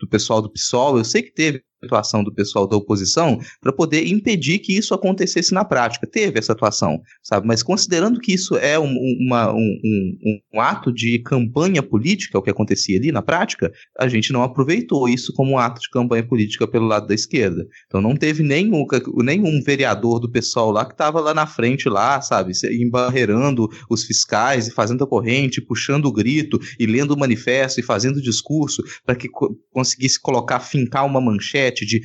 [0.00, 4.06] do pessoal do PSOL, eu sei que teve atuação do pessoal da oposição para poder
[4.06, 6.06] impedir que isso acontecesse na prática.
[6.06, 7.46] Teve essa atuação, sabe?
[7.46, 12.42] Mas considerando que isso é um, uma, um, um, um, ato de campanha política, o
[12.42, 16.26] que acontecia ali na prática, a gente não aproveitou isso como um ato de campanha
[16.26, 17.66] política pelo lado da esquerda.
[17.86, 18.84] Então não teve nenhum,
[19.16, 24.66] nenhum vereador do pessoal lá que estava lá na frente, lá, sabe, embarreirando os fiscais
[24.66, 29.14] e fazendo a corrente, puxando o grito e lendo o manifesto e fazendo discurso para
[29.14, 32.00] que co conseguisse colocar, fincar uma manchete de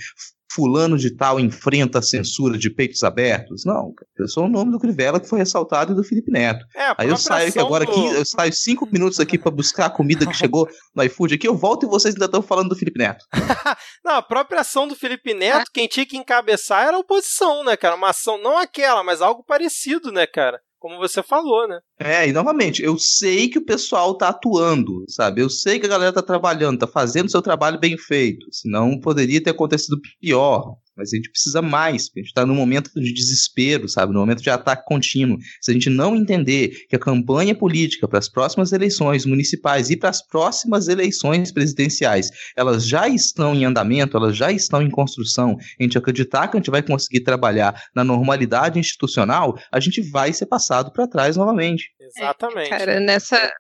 [0.54, 3.66] fulano de tal enfrenta a censura de peitos abertos.
[3.66, 6.64] Não, eu sou o nome do Crivella que foi ressaltado e do Felipe Neto.
[6.76, 7.92] É, Aí eu saio aqui agora do...
[7.92, 11.48] aqui, eu saio cinco minutos aqui para buscar a comida que chegou no iFood aqui,
[11.48, 13.26] eu volto e vocês ainda estão falando do Felipe Neto.
[14.06, 17.76] não, a própria ação do Felipe Neto, quem tinha que encabeçar era a oposição, né,
[17.76, 17.96] cara?
[17.96, 20.60] Uma ação, não aquela, mas algo parecido, né, cara?
[20.84, 21.80] Como você falou, né?
[21.98, 25.42] É, e novamente, eu sei que o pessoal tá atuando, sabe?
[25.42, 29.42] Eu sei que a galera tá trabalhando, tá fazendo seu trabalho bem feito, senão poderia
[29.42, 30.76] ter acontecido pior.
[30.96, 34.14] Mas a gente precisa mais, a gente está num momento de desespero, sabe?
[34.14, 35.38] No momento de ataque contínuo.
[35.62, 39.98] Se a gente não entender que a campanha política para as próximas eleições municipais e
[39.98, 45.58] para as próximas eleições presidenciais, elas já estão em andamento, elas já estão em construção,
[45.80, 50.32] a gente acreditar que a gente vai conseguir trabalhar na normalidade institucional, a gente vai
[50.34, 51.92] ser passado para trás novamente.
[52.00, 52.74] Exatamente.
[52.74, 53.52] É, cara, nessa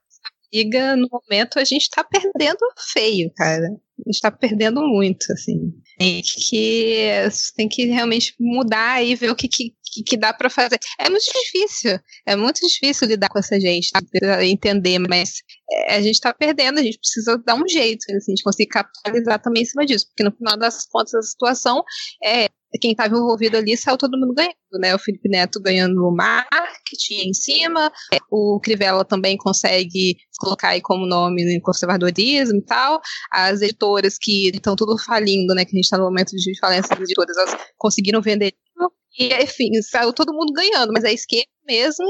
[0.51, 2.59] briga, no momento, a gente está perdendo
[2.93, 3.67] feio, cara.
[4.07, 5.73] Está perdendo muito, assim.
[5.97, 7.07] Tem que,
[7.55, 9.73] tem que realmente mudar e ver o que, que,
[10.05, 10.79] que dá para fazer.
[10.99, 13.91] É muito difícil, é muito difícil lidar com essa gente,
[14.41, 18.35] entender, mas é, a gente está perdendo, a gente precisa dar um jeito, assim, a
[18.35, 21.83] gente conseguir capitalizar também em cima disso, porque no final das contas a situação
[22.23, 22.47] é
[22.79, 24.95] quem estava envolvido ali saiu todo mundo ganhando, né?
[24.95, 27.91] O Felipe Neto ganhando marketing em cima,
[28.31, 32.99] o Crivella também consegue colocar aí como nome no conservadorismo e tal,
[33.31, 35.65] as editoras que estão tudo falindo, né?
[35.65, 38.53] Que a gente está no momento de falência das editoras, elas conseguiram vender
[39.17, 42.05] e, enfim, saiu todo mundo ganhando, mas a esquerda mesmo,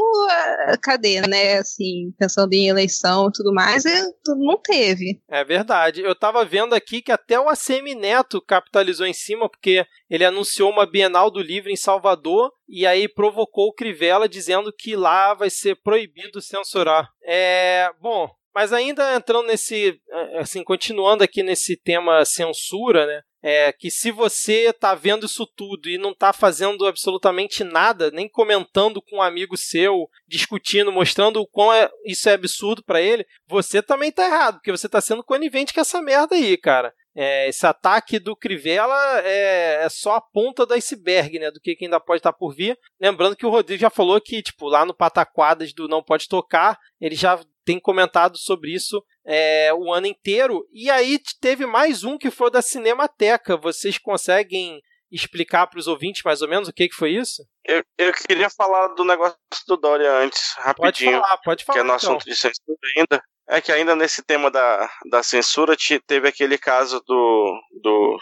[0.81, 1.57] cadê, né?
[1.57, 4.01] Assim, pensando em eleição e tudo mais, é,
[4.37, 5.21] não teve.
[5.29, 6.01] É verdade.
[6.01, 10.71] Eu tava vendo aqui que até o ACM Neto capitalizou em cima, porque ele anunciou
[10.71, 15.49] uma Bienal do Livro em Salvador e aí provocou o Crivella dizendo que lá vai
[15.49, 17.09] ser proibido censurar.
[17.25, 19.99] É, bom, mas ainda entrando nesse,
[20.37, 23.21] assim, continuando aqui nesse tema censura, né?
[23.45, 28.29] É que se você tá vendo isso tudo e não tá fazendo absolutamente nada, nem
[28.29, 33.25] comentando com um amigo seu, discutindo, mostrando o quão é, isso é absurdo para ele,
[33.45, 36.93] você também tá errado, porque você tá sendo conivente com essa merda aí, cara.
[37.15, 41.51] É, esse ataque do Crivella é, é, só a ponta do iceberg, né?
[41.51, 42.77] Do que, que ainda pode estar tá por vir.
[42.99, 46.79] Lembrando que o Rodrigo já falou que, tipo, lá no Pataquadas do Não Pode Tocar,
[46.99, 50.67] ele já tem comentado sobre isso é, o ano inteiro.
[50.71, 53.57] E aí teve mais um que foi da Cinemateca.
[53.57, 54.81] Vocês conseguem
[55.11, 57.43] explicar para os ouvintes mais ou menos o que, que foi isso?
[57.63, 59.37] Eu, eu queria falar do negócio
[59.67, 61.11] do Dória antes, rapidinho.
[61.11, 61.75] Pode falar, pode falar.
[61.75, 61.95] Que é no então.
[61.95, 63.23] assunto de censura ainda.
[63.47, 65.75] É que ainda nesse tema da, da censura
[66.07, 68.17] teve aquele caso do, do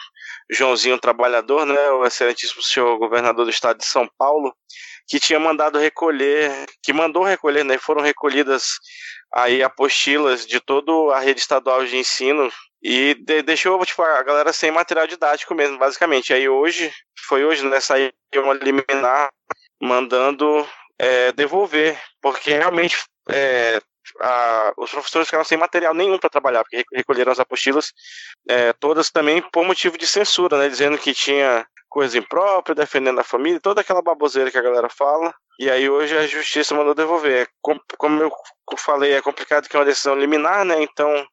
[0.50, 4.52] Joãozinho Trabalhador, né, o excelentíssimo senhor governador do estado de São Paulo,
[5.08, 8.80] que tinha mandado recolher, que mandou recolher, né, foram recolhidas
[9.34, 12.52] aí apostilas de toda a rede estadual de ensino
[12.82, 16.34] e de, deixou tipo, a galera sem material didático mesmo, basicamente.
[16.34, 16.92] Aí hoje,
[17.28, 19.30] foi hoje, né, saiu uma liminar
[19.82, 20.68] mandando
[20.98, 22.98] é, devolver, porque realmente
[23.30, 23.82] é,
[24.20, 27.92] a, os professores ficaram sem material nenhum para trabalhar, porque recolheram as apostilas,
[28.48, 33.24] é, todas também por motivo de censura, né, dizendo que tinha coisa imprópria, defendendo a
[33.24, 35.34] família, toda aquela baboseira que a galera fala.
[35.60, 37.48] E aí hoje a justiça mandou devolver.
[37.62, 38.32] Como eu
[38.78, 40.82] falei, é complicado que é uma decisão liminar, né?
[40.82, 41.28] Então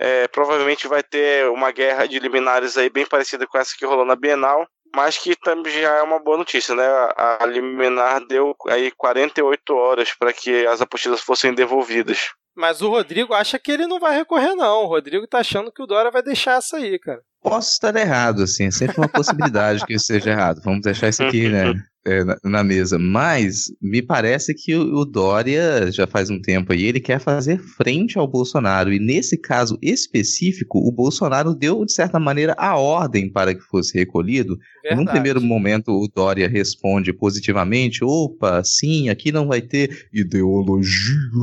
[0.00, 4.06] é, provavelmente vai ter uma guerra de liminares aí bem parecida com essa que rolou
[4.06, 6.84] na Bienal mas que também já é uma boa notícia, né?
[7.16, 12.32] A, liminar deu aí 48 horas para que as apostilas fossem devolvidas.
[12.58, 14.82] Mas o Rodrigo acha que ele não vai recorrer, não.
[14.82, 17.22] O Rodrigo tá achando que o Dória vai deixar essa aí, cara.
[17.40, 20.60] Posso estar errado, assim, é sempre uma possibilidade que eu esteja errado.
[20.64, 21.72] Vamos deixar isso aqui, né?
[22.08, 26.72] é, na, na, mesa, mas me parece que o, o, Dória já faz um tempo
[26.72, 31.92] aí, ele quer fazer frente ao Bolsonaro, e nesse caso específico, o Bolsonaro deu, de
[31.92, 34.58] certa maneira, a ordem para que fosse recolhido.
[34.82, 35.04] Verdade.
[35.04, 40.88] Num primeiro momento, o Dória responde positivamente: opa, sim, aqui não vai ter ideologia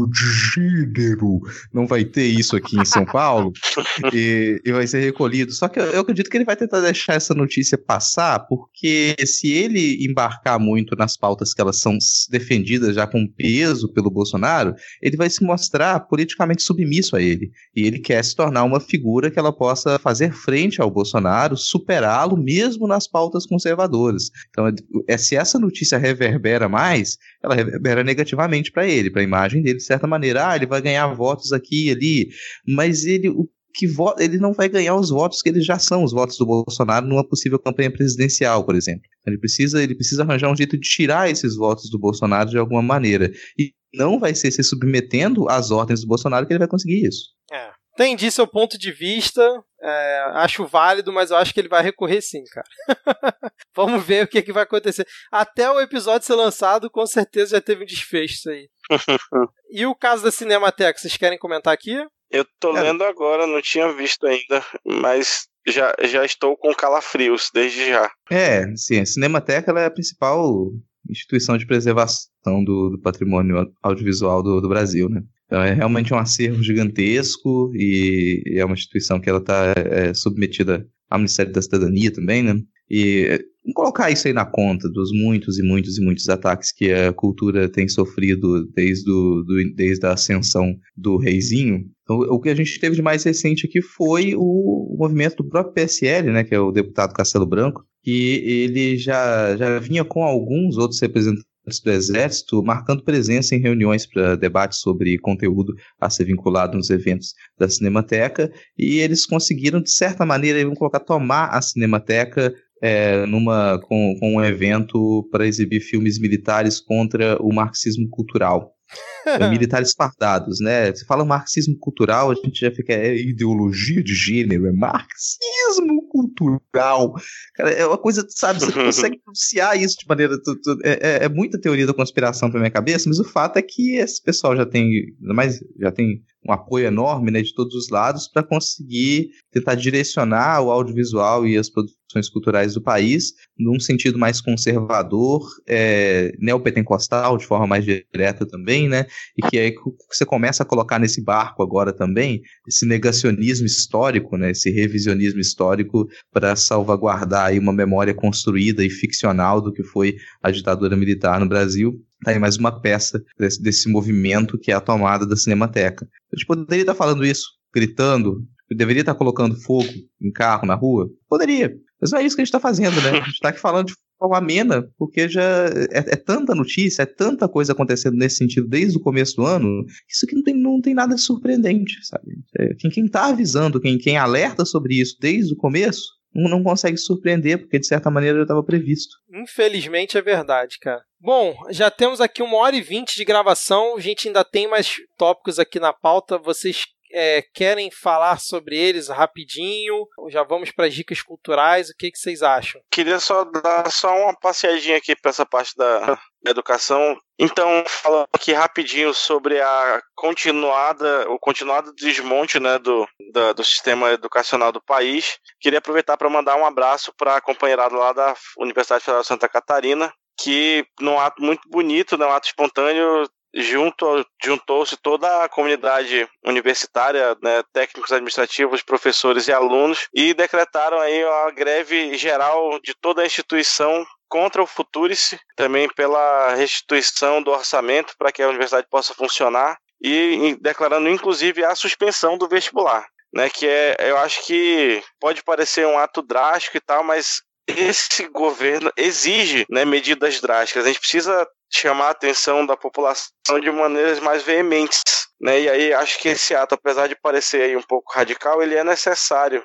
[0.09, 3.53] de gênero, não vai ter isso aqui em São Paulo,
[4.13, 5.51] e, e vai ser recolhido.
[5.51, 9.51] Só que eu, eu acredito que ele vai tentar deixar essa notícia passar, porque se
[9.51, 11.97] ele embarcar muito nas pautas que elas são
[12.29, 17.51] defendidas já com peso pelo Bolsonaro, ele vai se mostrar politicamente submisso a ele.
[17.75, 22.37] E ele quer se tornar uma figura que ela possa fazer frente ao Bolsonaro, superá-lo
[22.37, 24.29] mesmo nas pautas conservadoras.
[24.49, 24.71] Então,
[25.07, 29.77] é, se essa notícia reverbera mais, ela reverbera negativamente para ele, para a imagem dele,
[29.77, 30.49] de certa maneira.
[30.49, 32.29] Ah, ele vai ganhar votos aqui e ali,
[32.67, 33.87] mas ele, o que
[34.19, 37.27] ele não vai ganhar os votos que eles já são os votos do Bolsonaro numa
[37.27, 39.03] possível campanha presidencial, por exemplo.
[39.27, 42.81] Ele precisa, ele precisa arranjar um jeito de tirar esses votos do Bolsonaro de alguma
[42.81, 43.29] maneira.
[43.59, 47.31] E não vai ser se submetendo às ordens do Bolsonaro que ele vai conseguir isso.
[47.51, 47.71] É.
[47.95, 49.41] Entendi seu ponto de vista.
[49.81, 52.67] É, acho válido, mas eu acho que ele vai recorrer sim, cara.
[53.75, 55.05] Vamos ver o que, que vai acontecer.
[55.31, 58.69] Até o episódio ser lançado, com certeza já teve um desfecho isso aí.
[59.71, 61.95] e o caso da Cinemateca, vocês querem comentar aqui?
[62.35, 67.87] Eu tô lendo agora, não tinha visto ainda, mas já, já estou com calafrios desde
[67.87, 68.11] já.
[68.29, 70.69] É, sim, a Cinemateca é a principal
[71.09, 75.21] instituição de preservação do, do patrimônio audiovisual do, do, Brasil, né?
[75.45, 80.13] Então é realmente um acervo gigantesco e, e é uma instituição que ela está é,
[80.13, 82.55] submetida ao Ministério da Cidadania também, né?
[82.89, 83.39] E
[83.73, 87.67] colocar isso aí na conta dos muitos e muitos e muitos ataques que a cultura
[87.67, 91.85] tem sofrido desde, do, do, desde a ascensão do reizinho.
[92.03, 95.73] Então, o que a gente teve de mais recente aqui foi o movimento do próprio
[95.73, 100.77] PSL, né, que é o deputado Castelo Branco, que ele já, já vinha com alguns
[100.77, 101.45] outros representantes
[101.83, 107.33] do Exército marcando presença em reuniões para debate sobre conteúdo a ser vinculado nos eventos
[107.57, 112.53] da Cinemateca, e eles conseguiram, de certa maneira, vamos colocar, tomar a Cinemateca
[112.85, 118.71] é, numa, com, com um evento para exibir filmes militares contra o marxismo cultural.
[119.27, 120.93] É, militares fardados, né?
[120.93, 122.93] Você fala marxismo cultural, a gente já fica.
[122.93, 127.11] É ideologia de gênero, é marxismo cultural.
[127.55, 128.59] Cara, é uma coisa, sabe?
[128.59, 130.39] Você consegue pronunciar isso de maneira.
[130.39, 133.57] Tu, tu, é, é, é, muita teoria da conspiração pra minha cabeça, mas o fato
[133.57, 134.91] é que esse pessoal já tem.
[135.19, 140.61] mais já tem um apoio enorme né, de todos os lados para conseguir tentar direcionar
[140.61, 147.45] o audiovisual e as produções culturais do país num sentido mais conservador, é, neopentecostal, de
[147.45, 149.05] forma mais direta também, né?
[149.37, 149.73] E que aí
[150.11, 154.51] você começa a colocar nesse barco agora também esse negacionismo histórico, né?
[154.51, 160.51] Esse revisionismo histórico para salvaguardar aí uma memória construída e ficcional do que foi a
[160.51, 164.81] ditadura militar no Brasil Tá aí mais uma peça desse, desse movimento que é a
[164.81, 166.07] tomada da Cinemateca.
[166.33, 169.87] A gente poderia estar falando isso, gritando, deveria estar colocando fogo
[170.19, 171.07] em carro na rua?
[171.29, 171.71] Poderia.
[172.01, 173.11] Mas não é isso que a gente está fazendo, né?
[173.21, 177.05] A gente está aqui falando de forma amena, porque já é, é, tanta notícia, é
[177.05, 180.81] tanta coisa acontecendo nesse sentido desde o começo do ano, isso que não tem, não
[180.81, 182.31] tem nada de surpreendente, sabe?
[182.57, 186.01] É, quem, quem tá avisando, quem, quem alerta sobre isso desde o começo,
[186.35, 189.15] não consegue surpreender, porque de certa maneira já estava previsto.
[189.33, 191.03] Infelizmente é verdade, cara.
[191.19, 194.97] Bom, já temos aqui uma hora e vinte de gravação, a gente ainda tem mais
[195.17, 196.37] tópicos aqui na pauta.
[196.37, 200.07] Vocês é, querem falar sobre eles rapidinho?
[200.29, 201.89] Já vamos para as dicas culturais.
[201.89, 202.81] O que, que vocês acham?
[202.91, 206.19] Queria só dar só uma passeadinha aqui para essa parte da,
[206.49, 207.17] educação.
[207.37, 214.11] Então, falando aqui rapidinho sobre a continuada, o continuado desmonte né, do, da, do sistema
[214.11, 215.37] educacional do país.
[215.59, 219.49] Queria aproveitar para mandar um abraço para a companheirada lá da Universidade Federal de Santa
[219.49, 227.35] Catarina, que num ato muito bonito, num ato espontâneo, junto, juntou-se toda a comunidade universitária,
[227.41, 233.25] né, técnicos administrativos, professores e alunos, e decretaram aí a greve geral de toda a
[233.25, 239.77] instituição contra o Futurice, também pela restituição do orçamento para que a universidade possa funcionar
[240.01, 245.87] e declarando inclusive a suspensão do vestibular, né, que é, eu acho que pode parecer
[245.87, 250.85] um ato drástico e tal, mas esse governo exige né, medidas drásticas.
[250.85, 255.01] A gente precisa chamar a atenção da população de maneiras mais veementes.
[255.39, 255.61] Né?
[255.61, 258.83] E aí acho que esse ato, apesar de parecer aí um pouco radical, ele é
[258.83, 259.63] necessário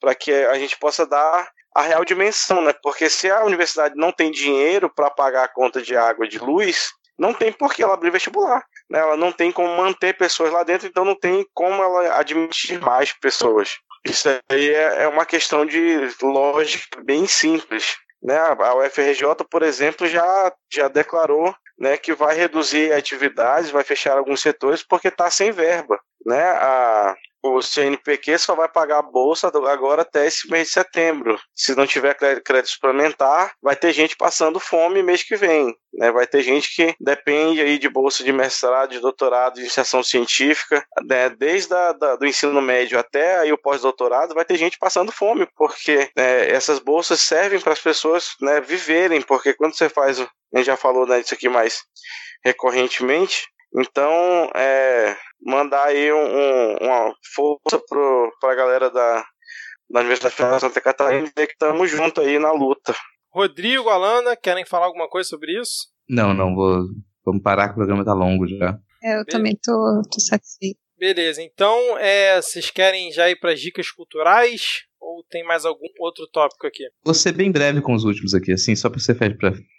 [0.00, 2.72] para que a gente possa dar a real dimensão, né?
[2.82, 6.38] Porque se a universidade não tem dinheiro para pagar a conta de água e de
[6.38, 8.64] luz, não tem por que ela abrir vestibular.
[8.88, 8.98] Né?
[9.00, 13.12] Ela não tem como manter pessoas lá dentro, então não tem como ela admitir mais
[13.12, 13.78] pessoas.
[14.04, 17.96] Isso aí é, é uma questão de lógica bem simples.
[18.22, 18.36] Né?
[18.36, 24.40] A UFRJ, por exemplo, já, já declarou né, que vai reduzir atividades, vai fechar alguns
[24.40, 25.98] setores porque está sem verba.
[26.26, 26.42] Né?
[26.42, 31.38] A, o CNPq só vai pagar a bolsa agora até esse mês de setembro.
[31.54, 35.74] Se não tiver crédito suplementar, vai ter gente passando fome mês que vem.
[35.92, 36.10] Né?
[36.10, 40.84] Vai ter gente que depende aí de bolsa de mestrado, de doutorado, de iniciação científica,
[41.06, 41.30] né?
[41.30, 45.46] desde a, da, do ensino médio até aí o pós-doutorado, vai ter gente passando fome,
[45.56, 50.28] porque né, essas bolsas servem para as pessoas né, viverem, porque quando você faz, a
[50.56, 51.82] gente já falou né, disso aqui mais
[52.44, 57.80] recorrentemente, então, é, mandar aí um, um, uma força
[58.40, 59.24] para a galera da,
[59.90, 62.94] da Universidade Federal de Santa Catarina e que estamos juntos aí na luta.
[63.30, 65.88] Rodrigo, Alana, querem falar alguma coisa sobre isso?
[66.08, 66.84] Não, não, vou,
[67.24, 68.78] vamos parar que o programa tá longo já.
[69.02, 69.26] É, eu Beleza.
[69.26, 70.78] também tô, tô satisfeito.
[70.98, 74.82] Beleza, então é, vocês querem já ir para as dicas culturais?
[75.00, 76.82] Ou tem mais algum outro tópico aqui?
[77.04, 79.16] Vou ser bem breve com os últimos aqui, assim, só para você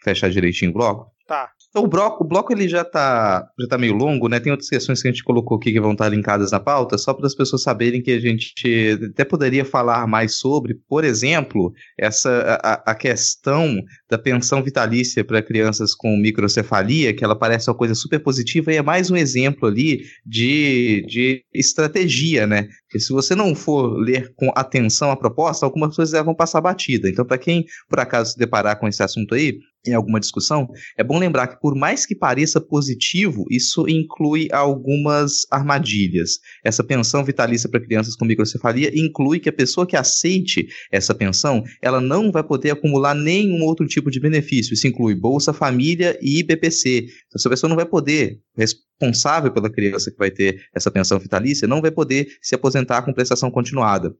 [0.01, 1.11] fechar direitinho o bloco.
[1.27, 1.51] Tá.
[1.69, 4.39] Então, o bloco, o bloco ele já tá, já tá meio longo, né?
[4.39, 7.13] Tem outras questões que a gente colocou aqui que vão estar linkadas na pauta, só
[7.13, 12.59] para as pessoas saberem que a gente até poderia falar mais sobre, por exemplo, essa
[12.63, 13.75] a, a questão
[14.09, 18.77] da pensão vitalícia para crianças com microcefalia, que ela parece uma coisa super positiva e
[18.77, 22.67] é mais um exemplo ali de, de estratégia, né?
[22.87, 27.07] Porque se você não for ler com atenção a proposta, algumas coisas vão passar batida.
[27.07, 31.03] Então, para quem por acaso se deparar com esse assunto aí, em alguma discussão, é
[31.03, 36.39] bom lembrar que, por mais que pareça positivo, isso inclui algumas armadilhas.
[36.63, 41.63] Essa pensão vitalícia para crianças com microcefalia inclui que a pessoa que aceite essa pensão,
[41.81, 44.73] ela não vai poder acumular nenhum outro tipo de benefício.
[44.73, 46.99] Isso inclui Bolsa Família e BPC.
[46.99, 51.67] Então, essa pessoa não vai poder, responsável pela criança que vai ter essa pensão vitalícia,
[51.67, 54.13] não vai poder se aposentar com prestação continuada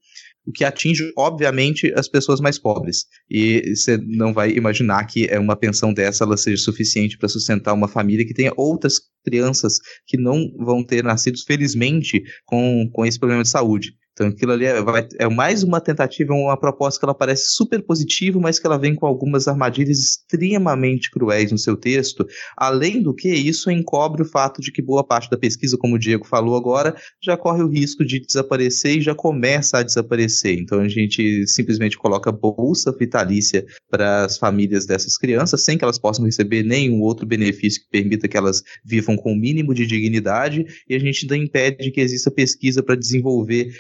[0.45, 3.05] o que atinge, obviamente, as pessoas mais pobres.
[3.29, 7.73] E você não vai imaginar que é uma pensão dessa ela seja suficiente para sustentar
[7.73, 9.75] uma família que tenha outras crianças
[10.07, 13.93] que não vão ter nascido, felizmente, com, com esse problema de saúde.
[14.19, 17.81] Então aquilo ali é, vai, é, mais uma tentativa, uma proposta que ela parece super
[17.81, 22.27] positiva, mas que ela vem com algumas armadilhas extremamente cruéis no seu texto.
[22.57, 25.99] Além do que, isso encobre o fato de que boa parte da pesquisa, como o
[25.99, 26.93] Diego falou agora,
[27.23, 30.59] já corre o risco de desaparecer e já começa a desaparecer.
[30.59, 35.97] Então a gente simplesmente coloca bolsa vitalícia para as famílias dessas crianças, sem que elas
[35.97, 40.65] possam receber nenhum outro benefício que permita que elas vivam com o mínimo de dignidade,
[40.89, 43.71] e a gente ainda impede que exista pesquisa para desenvolver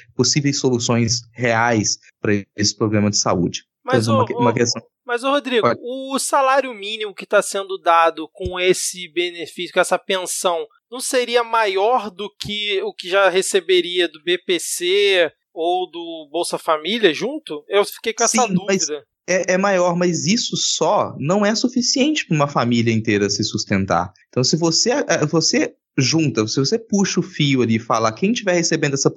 [0.53, 3.63] soluções reais para esse problema de saúde.
[3.83, 4.81] Mas, então, o, uma, questão...
[5.05, 5.79] mas o Rodrigo, Pode.
[5.81, 11.43] o salário mínimo que está sendo dado com esse benefício, com essa pensão, não seria
[11.43, 17.63] maior do que o que já receberia do BPC ou do Bolsa Família junto?
[17.67, 19.03] Eu fiquei com essa Sim, dúvida.
[19.27, 24.11] É, é, maior, mas isso só não é suficiente para uma família inteira se sustentar.
[24.27, 28.31] Então, se você, é, você junta, se você puxa o fio ali e fala quem
[28.31, 29.11] estiver recebendo essa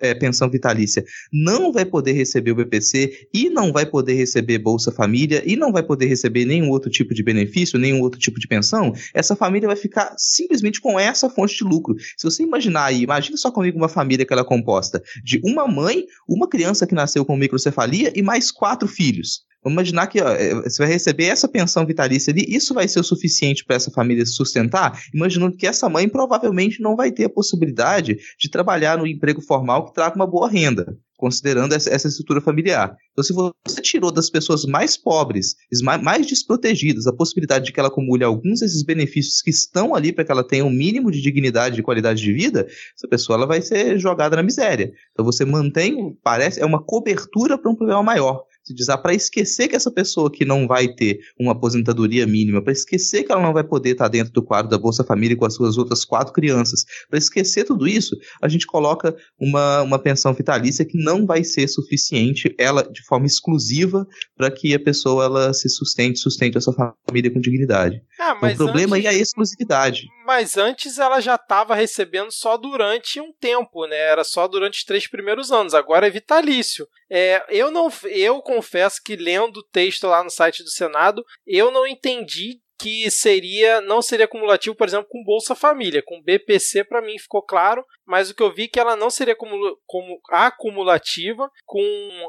[0.00, 4.92] é, pensão vitalícia não vai poder receber o BPC e não vai poder receber Bolsa
[4.92, 8.46] Família e não vai poder receber nenhum outro tipo de benefício, nenhum outro tipo de
[8.46, 11.96] pensão, essa família vai ficar simplesmente com essa fonte de lucro.
[12.16, 15.66] Se você imaginar aí, imagine só comigo uma família que ela é composta de uma
[15.66, 19.44] mãe, uma criança que nasceu com microcefalia e mais quatro filhos.
[19.62, 23.00] Vamos imaginar que ó, é, você vai receber essa pensão vitalícia ali, isso vai ser
[23.00, 27.24] o suficiente para essa família se sustentar, imaginando que essa mãe provavelmente não vai ter
[27.24, 32.40] a possibilidade de trabalhar no emprego formal que traga uma boa renda considerando essa, estrutura
[32.40, 32.94] familiar.
[33.12, 35.56] Então, se você tirou das pessoas mais pobres,
[36.02, 40.24] mais desprotegidas, a possibilidade de que ela acumule alguns desses benefícios que estão ali para
[40.24, 43.62] que ela tenha um mínimo de dignidade e qualidade de vida, essa pessoa ela vai
[43.62, 44.92] ser jogada na miséria.
[45.12, 49.68] Então, você mantém, parece, é uma cobertura para um problema maior se diz, para esquecer
[49.68, 53.52] que essa pessoa que não vai ter uma aposentadoria mínima, para esquecer que ela não
[53.52, 56.84] vai poder estar dentro do quadro da Bolsa Família com as suas outras quatro crianças,
[57.08, 61.68] para esquecer tudo isso, a gente coloca uma, uma pensão vitalícia que não vai ser
[61.68, 64.04] suficiente, ela de forma exclusiva,
[64.36, 66.74] para que a pessoa ela se sustente, sustente a sua
[67.06, 68.02] família com dignidade.
[68.18, 69.06] Ah, então, o problema antes...
[69.06, 70.08] aí é a exclusividade.
[70.26, 73.96] Mas antes ela já estava recebendo só durante um tempo, né?
[73.96, 75.72] Era só durante os três primeiros anos.
[75.72, 76.84] Agora é vitalício.
[77.08, 81.70] É, eu não, eu confesso que lendo o texto lá no site do Senado, eu
[81.70, 86.02] não entendi que seria não seria cumulativo, por exemplo, com Bolsa Família.
[86.04, 89.10] Com BPC, para mim ficou claro, mas o que eu vi é que ela não
[89.10, 91.82] seria como, como acumulativa com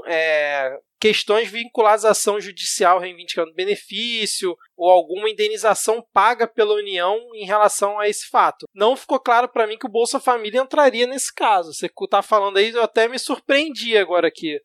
[0.08, 7.46] é, questões vinculadas à ação judicial reivindicando benefício ou alguma indenização paga pela União em
[7.46, 8.66] relação a esse fato.
[8.74, 11.74] Não ficou claro para mim que o Bolsa Família entraria nesse caso.
[11.74, 14.60] Você está falando aí, eu até me surpreendi agora aqui.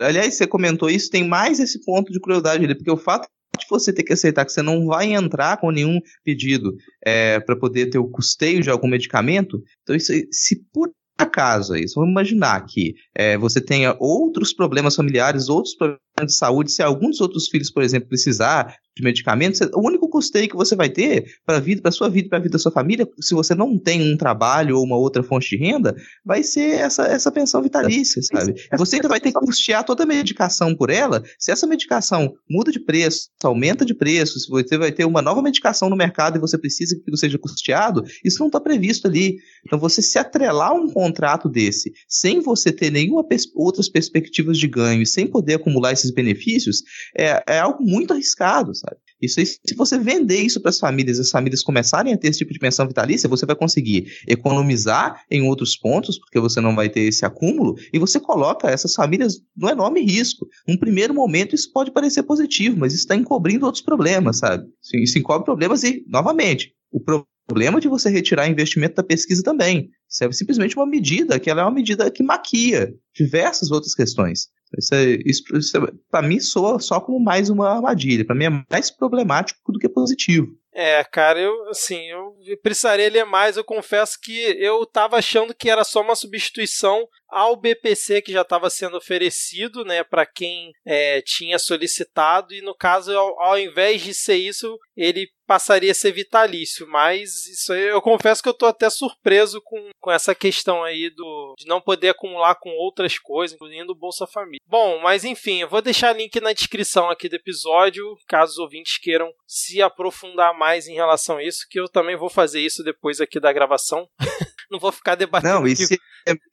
[0.00, 3.28] Aliás, você comentou isso, tem mais esse ponto de crueldade ali, porque o fato
[3.68, 7.86] você ter que aceitar que você não vai entrar com nenhum pedido é, para poder
[7.86, 12.94] ter o custeio de algum medicamento, então isso, se por acaso aí, vamos imaginar que
[13.14, 17.70] é, você tenha outros problemas familiares, outros problemas de saúde, se algum dos outros filhos,
[17.70, 21.80] por exemplo, precisar de medicamentos, o único custeio que você vai ter para a vida,
[21.80, 24.76] para sua vida, para a vida da sua família, se você não tem um trabalho
[24.76, 25.94] ou uma outra fonte de renda,
[26.24, 28.54] vai ser essa, essa pensão vitalícia, sabe?
[28.76, 31.22] Você ainda vai ter que custear toda a medicação por ela.
[31.38, 35.40] Se essa medicação muda de preço, aumenta de preço, se você vai ter uma nova
[35.40, 39.36] medicação no mercado e você precisa que seja custeado, isso não está previsto ali.
[39.66, 44.58] Então, você se atrelar a um contrato desse, sem você ter nenhuma pers outras perspectivas
[44.58, 46.82] de ganho e sem poder acumular esses benefícios,
[47.16, 48.72] é, é algo muito arriscado?
[49.20, 52.38] Isso aí, se você vender isso para as famílias, as famílias começarem a ter esse
[52.38, 56.88] tipo de pensão vitalícia, você vai conseguir economizar em outros pontos, porque você não vai
[56.88, 60.46] ter esse acúmulo, e você coloca essas famílias no enorme risco.
[60.66, 64.66] Num primeiro momento, isso pode parecer positivo, mas isso está encobrindo outros problemas, sabe?
[64.94, 69.90] Isso encobre problemas e, novamente, o problema de você retirar investimento da pesquisa também.
[70.08, 74.48] Isso é simplesmente uma medida que ela é uma medida que maquia diversas outras questões.
[74.78, 78.24] Isso, é, isso, isso é, para mim soa só como mais uma armadilha.
[78.24, 80.48] Para mim é mais problemático do que positivo.
[80.72, 83.56] É, cara, eu assim, eu precisaria ler mais.
[83.56, 88.42] Eu confesso que eu tava achando que era só uma substituição ao BPC que já
[88.42, 92.54] estava sendo oferecido, né, para quem é, tinha solicitado.
[92.54, 97.48] E no caso, ao, ao invés de ser isso, ele passaria a ser vitalício, mas
[97.48, 101.54] isso aí, eu confesso que eu tô até surpreso com, com essa questão aí do
[101.58, 104.60] de não poder acumular com outras coisas, incluindo o Bolsa Família.
[104.64, 108.96] Bom, mas enfim, eu vou deixar link na descrição aqui do episódio, caso os ouvintes
[108.98, 113.20] queiram se aprofundar mais em relação a isso, que eu também vou fazer isso depois
[113.20, 114.06] aqui da gravação.
[114.70, 115.54] não vou ficar debatendo.
[115.54, 115.98] Não, e se,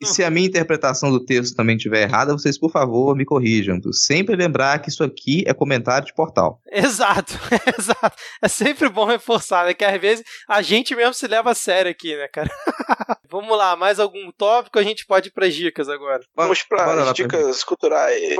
[0.01, 3.79] e se, a minha interpretação do texto também estiver errada, vocês, por favor, me corrijam.
[3.91, 6.59] Sempre lembrar que isso aqui é comentário de portal.
[6.71, 7.33] Exato,
[7.77, 8.17] exato.
[8.41, 9.73] É sempre bom reforçar, né?
[9.73, 12.49] Que às vezes a gente mesmo se leva a sério aqui, né, cara?
[13.29, 14.79] Vamos lá, mais algum tópico?
[14.79, 16.23] A gente pode ir para as dicas agora.
[16.35, 18.35] Vamos para as dicas culturais.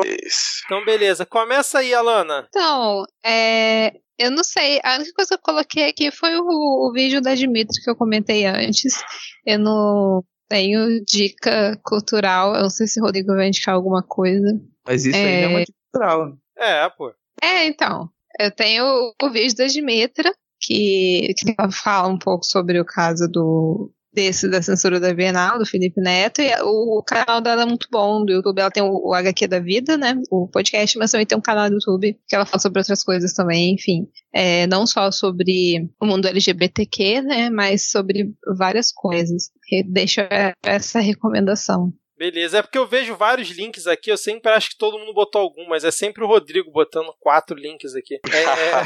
[0.66, 1.26] Então, beleza.
[1.26, 2.48] Começa aí, Alana.
[2.50, 4.80] Então, é, eu não sei.
[4.84, 7.96] A única coisa que eu coloquei aqui foi o, o vídeo da Dimitri que eu
[7.96, 9.04] comentei antes.
[9.46, 12.56] Eu não tenho dica cultural.
[12.56, 14.60] Eu não sei se o Rodrigo vai indicar alguma coisa.
[14.86, 15.26] Mas isso é...
[15.26, 16.38] aí é uma dica cultural.
[16.58, 17.14] É, pô.
[17.42, 18.10] É, então.
[18.40, 23.92] Eu tenho o vídeo da Dimitra, que, que fala um pouco sobre o caso do,
[24.14, 28.26] desse da censura da Bienal, do Felipe Neto, e o, canal dela é muito bom,
[28.26, 31.42] do YouTube, ela tem o, HQ da vida, né, o podcast, mas também tem um
[31.42, 35.88] canal do YouTube que ela fala sobre outras coisas também, enfim, é, não só sobre
[36.02, 39.52] o mundo LGBTQ, né, mas sobre várias coisas.
[39.88, 40.28] Deixa
[40.64, 41.94] essa recomendação.
[42.18, 45.40] Beleza, é porque eu vejo vários links aqui, eu sempre acho que todo mundo botou
[45.40, 48.16] algum, mas é sempre o Rodrigo botando quatro links aqui.
[48.16, 48.84] É, é...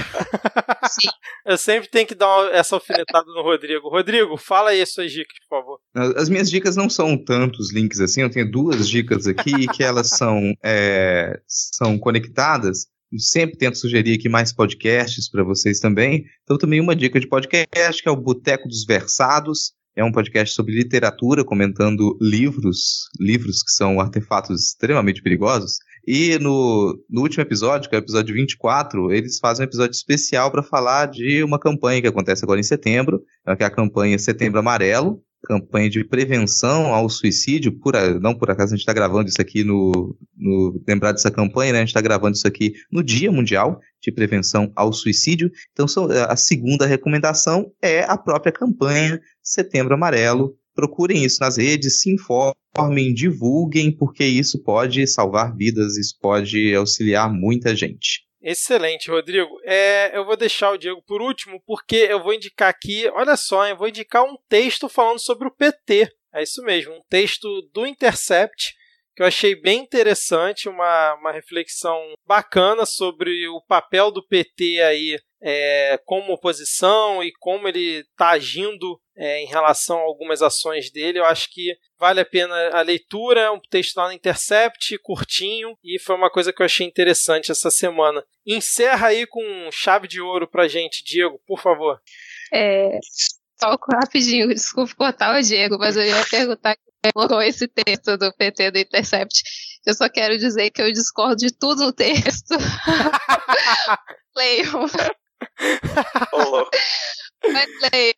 [1.53, 3.87] eu sempre tenho que dar essa alfinetada no Rodrigo.
[3.87, 5.79] Rodrigo, fala aí as suas dicas, por favor.
[6.17, 10.09] As minhas dicas não são tantos links assim, eu tenho duas dicas aqui que elas
[10.09, 12.87] são, é, são conectadas.
[13.11, 16.25] Eu sempre tento sugerir aqui mais podcasts para vocês também.
[16.43, 20.55] Então, também uma dica de podcast que é o Boteco dos Versados é um podcast
[20.55, 25.79] sobre literatura, comentando livros, livros que são artefatos extremamente perigosos.
[26.07, 30.49] E no, no último episódio, que é o episódio 24, eles fazem um episódio especial
[30.49, 33.21] para falar de uma campanha que acontece agora em setembro,
[33.57, 38.73] que é a campanha Setembro Amarelo, campanha de prevenção ao suicídio, por, não por acaso
[38.73, 41.79] a gente está gravando isso aqui no, no, Lembrar dessa campanha, né?
[41.79, 45.51] A gente está gravando isso aqui no Dia Mundial de Prevenção ao Suicídio.
[45.71, 45.85] Então,
[46.27, 50.55] a segunda recomendação é a própria campanha Setembro Amarelo.
[50.73, 57.31] Procurem isso nas redes, se informem, divulguem, porque isso pode salvar vidas, isso pode auxiliar
[57.31, 58.30] muita gente.
[58.41, 59.59] Excelente, Rodrigo.
[59.63, 63.67] É, eu vou deixar o Diego por último, porque eu vou indicar aqui, olha só,
[63.67, 66.11] eu vou indicar um texto falando sobre o PT.
[66.33, 68.73] É isso mesmo, um texto do Intercept
[69.15, 75.19] que eu achei bem interessante, uma, uma reflexão bacana sobre o papel do PT aí
[75.41, 81.19] é, como oposição e como ele está agindo é, em relação a algumas ações dele.
[81.19, 83.41] Eu acho que vale a pena a leitura.
[83.41, 87.51] É um texto lá no Intercept, curtinho, e foi uma coisa que eu achei interessante
[87.51, 88.23] essa semana.
[88.45, 91.99] Encerra aí com chave de ouro pra gente, Diego, por favor.
[92.53, 92.99] É,
[93.59, 96.75] só rapidinho, desculpa cortar o Diego, mas eu ia perguntar
[97.13, 99.41] colocou esse texto do PT do Intercept.
[99.85, 102.53] Eu só quero dizer que eu discordo de tudo no texto.
[104.37, 104.85] Leiam.
[106.33, 106.69] Oh.
[107.51, 108.13] Mas leiam.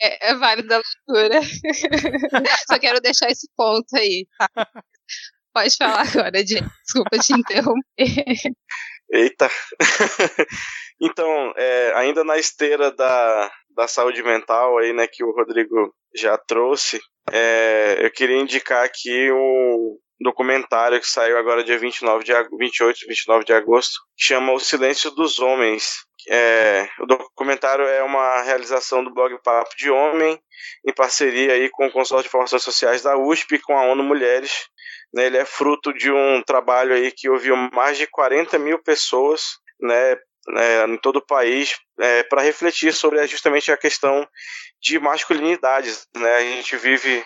[0.00, 1.40] É, é válido a leitura.
[2.70, 4.68] Só quero deixar esse ponto aí, tá?
[5.54, 6.66] Pode falar agora, gente.
[6.84, 8.36] Desculpa te interromper.
[9.10, 9.48] Eita!
[11.00, 16.36] então, é, ainda na esteira da, da saúde mental aí, né, que o Rodrigo já
[16.36, 17.00] trouxe,
[17.32, 23.44] é, eu queria indicar aqui um documentário que saiu agora dia 29 de, 28, 29
[23.44, 26.06] de agosto, que chama O Silêncio dos Homens.
[26.28, 30.40] É, o documentário é uma realização do blog Papo de Homem,
[30.84, 34.02] em parceria aí com o Consórcio de Informações Sociais da USP e com a ONU
[34.02, 34.68] Mulheres.
[35.14, 39.58] Né, ele é fruto de um trabalho aí que ouviu mais de 40 mil pessoas
[39.80, 40.16] né,
[40.56, 44.26] é, em todo o país é, para refletir sobre justamente a questão
[44.80, 46.06] de masculinidades.
[46.16, 46.34] Né?
[46.34, 47.24] A gente vive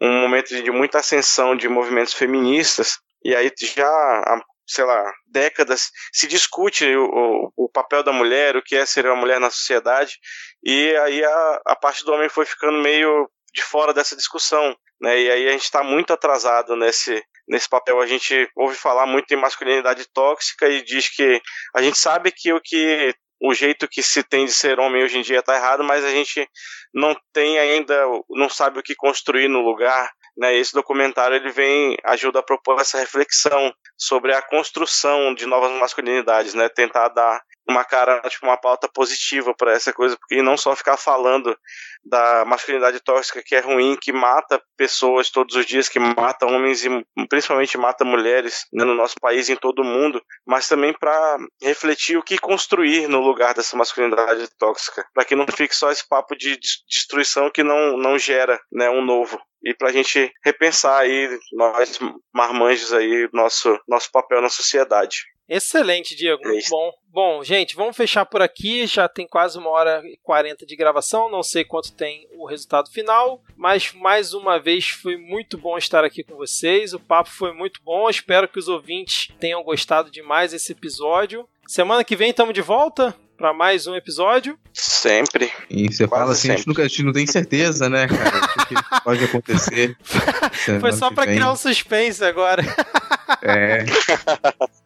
[0.00, 5.90] um momento de muita ascensão de movimentos feministas e aí já há, sei lá, décadas
[6.12, 10.18] se discute o, o, papel da mulher, o que é ser uma mulher na sociedade
[10.64, 15.20] e aí a, a parte do homem foi ficando meio de fora dessa discussão, né?
[15.20, 18.00] E aí a gente está muito atrasado nesse nesse papel.
[18.00, 21.42] A gente ouve falar muito em masculinidade tóxica e diz que
[21.74, 25.18] a gente sabe que o que o jeito que se tem de ser homem hoje
[25.18, 26.46] em dia está errado, mas a gente
[26.92, 27.96] não tem ainda,
[28.28, 30.10] não sabe o que construir no lugar.
[30.36, 30.54] Né?
[30.54, 36.54] Esse documentário ele vem ajuda a propor essa reflexão sobre a construção de novas masculinidades,
[36.54, 36.68] né?
[36.68, 40.96] Tentar dar uma cara, tipo, uma pauta positiva para essa coisa, e não só ficar
[40.96, 41.56] falando
[42.04, 46.84] da masculinidade tóxica que é ruim, que mata pessoas todos os dias, que mata homens
[46.84, 46.88] e
[47.28, 51.38] principalmente mata mulheres né, no nosso país e em todo o mundo, mas também para
[51.62, 56.06] refletir o que construir no lugar dessa masculinidade tóxica, para que não fique só esse
[56.08, 56.58] papo de
[56.88, 61.98] destruição que não, não gera né, um novo e para a gente repensar aí nós
[62.34, 65.18] marmanjos aí nosso nosso papel na sociedade.
[65.50, 66.40] Excelente, Diego.
[66.44, 66.92] Muito bom.
[67.12, 68.86] Bom, gente, vamos fechar por aqui.
[68.86, 71.28] Já tem quase uma hora e quarenta de gravação.
[71.28, 76.04] Não sei quanto tem o resultado final, mas mais uma vez foi muito bom estar
[76.04, 76.94] aqui com vocês.
[76.94, 78.08] O papo foi muito bom.
[78.08, 81.48] Espero que os ouvintes tenham gostado demais desse episódio.
[81.66, 84.56] Semana que vem estamos de volta para mais um episódio.
[84.72, 85.50] Sempre.
[85.68, 88.36] E você Quase fala assim, a gente, nunca, a gente não tem certeza, né, cara?
[88.36, 89.96] O que pode acontecer.
[90.80, 92.62] Foi só para criar um suspense agora.
[93.42, 93.84] É.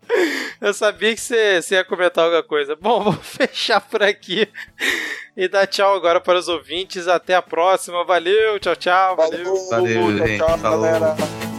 [0.60, 2.76] Eu sabia que você, você ia comentar alguma coisa.
[2.76, 4.48] Bom, vou fechar por aqui
[5.36, 7.08] e dar tchau agora para os ouvintes.
[7.08, 8.04] Até a próxima.
[8.04, 9.16] Valeu, tchau, tchau.
[9.16, 10.38] Valeu, valeu, valeu gente.
[10.38, 11.53] Tchau, tchau, galera.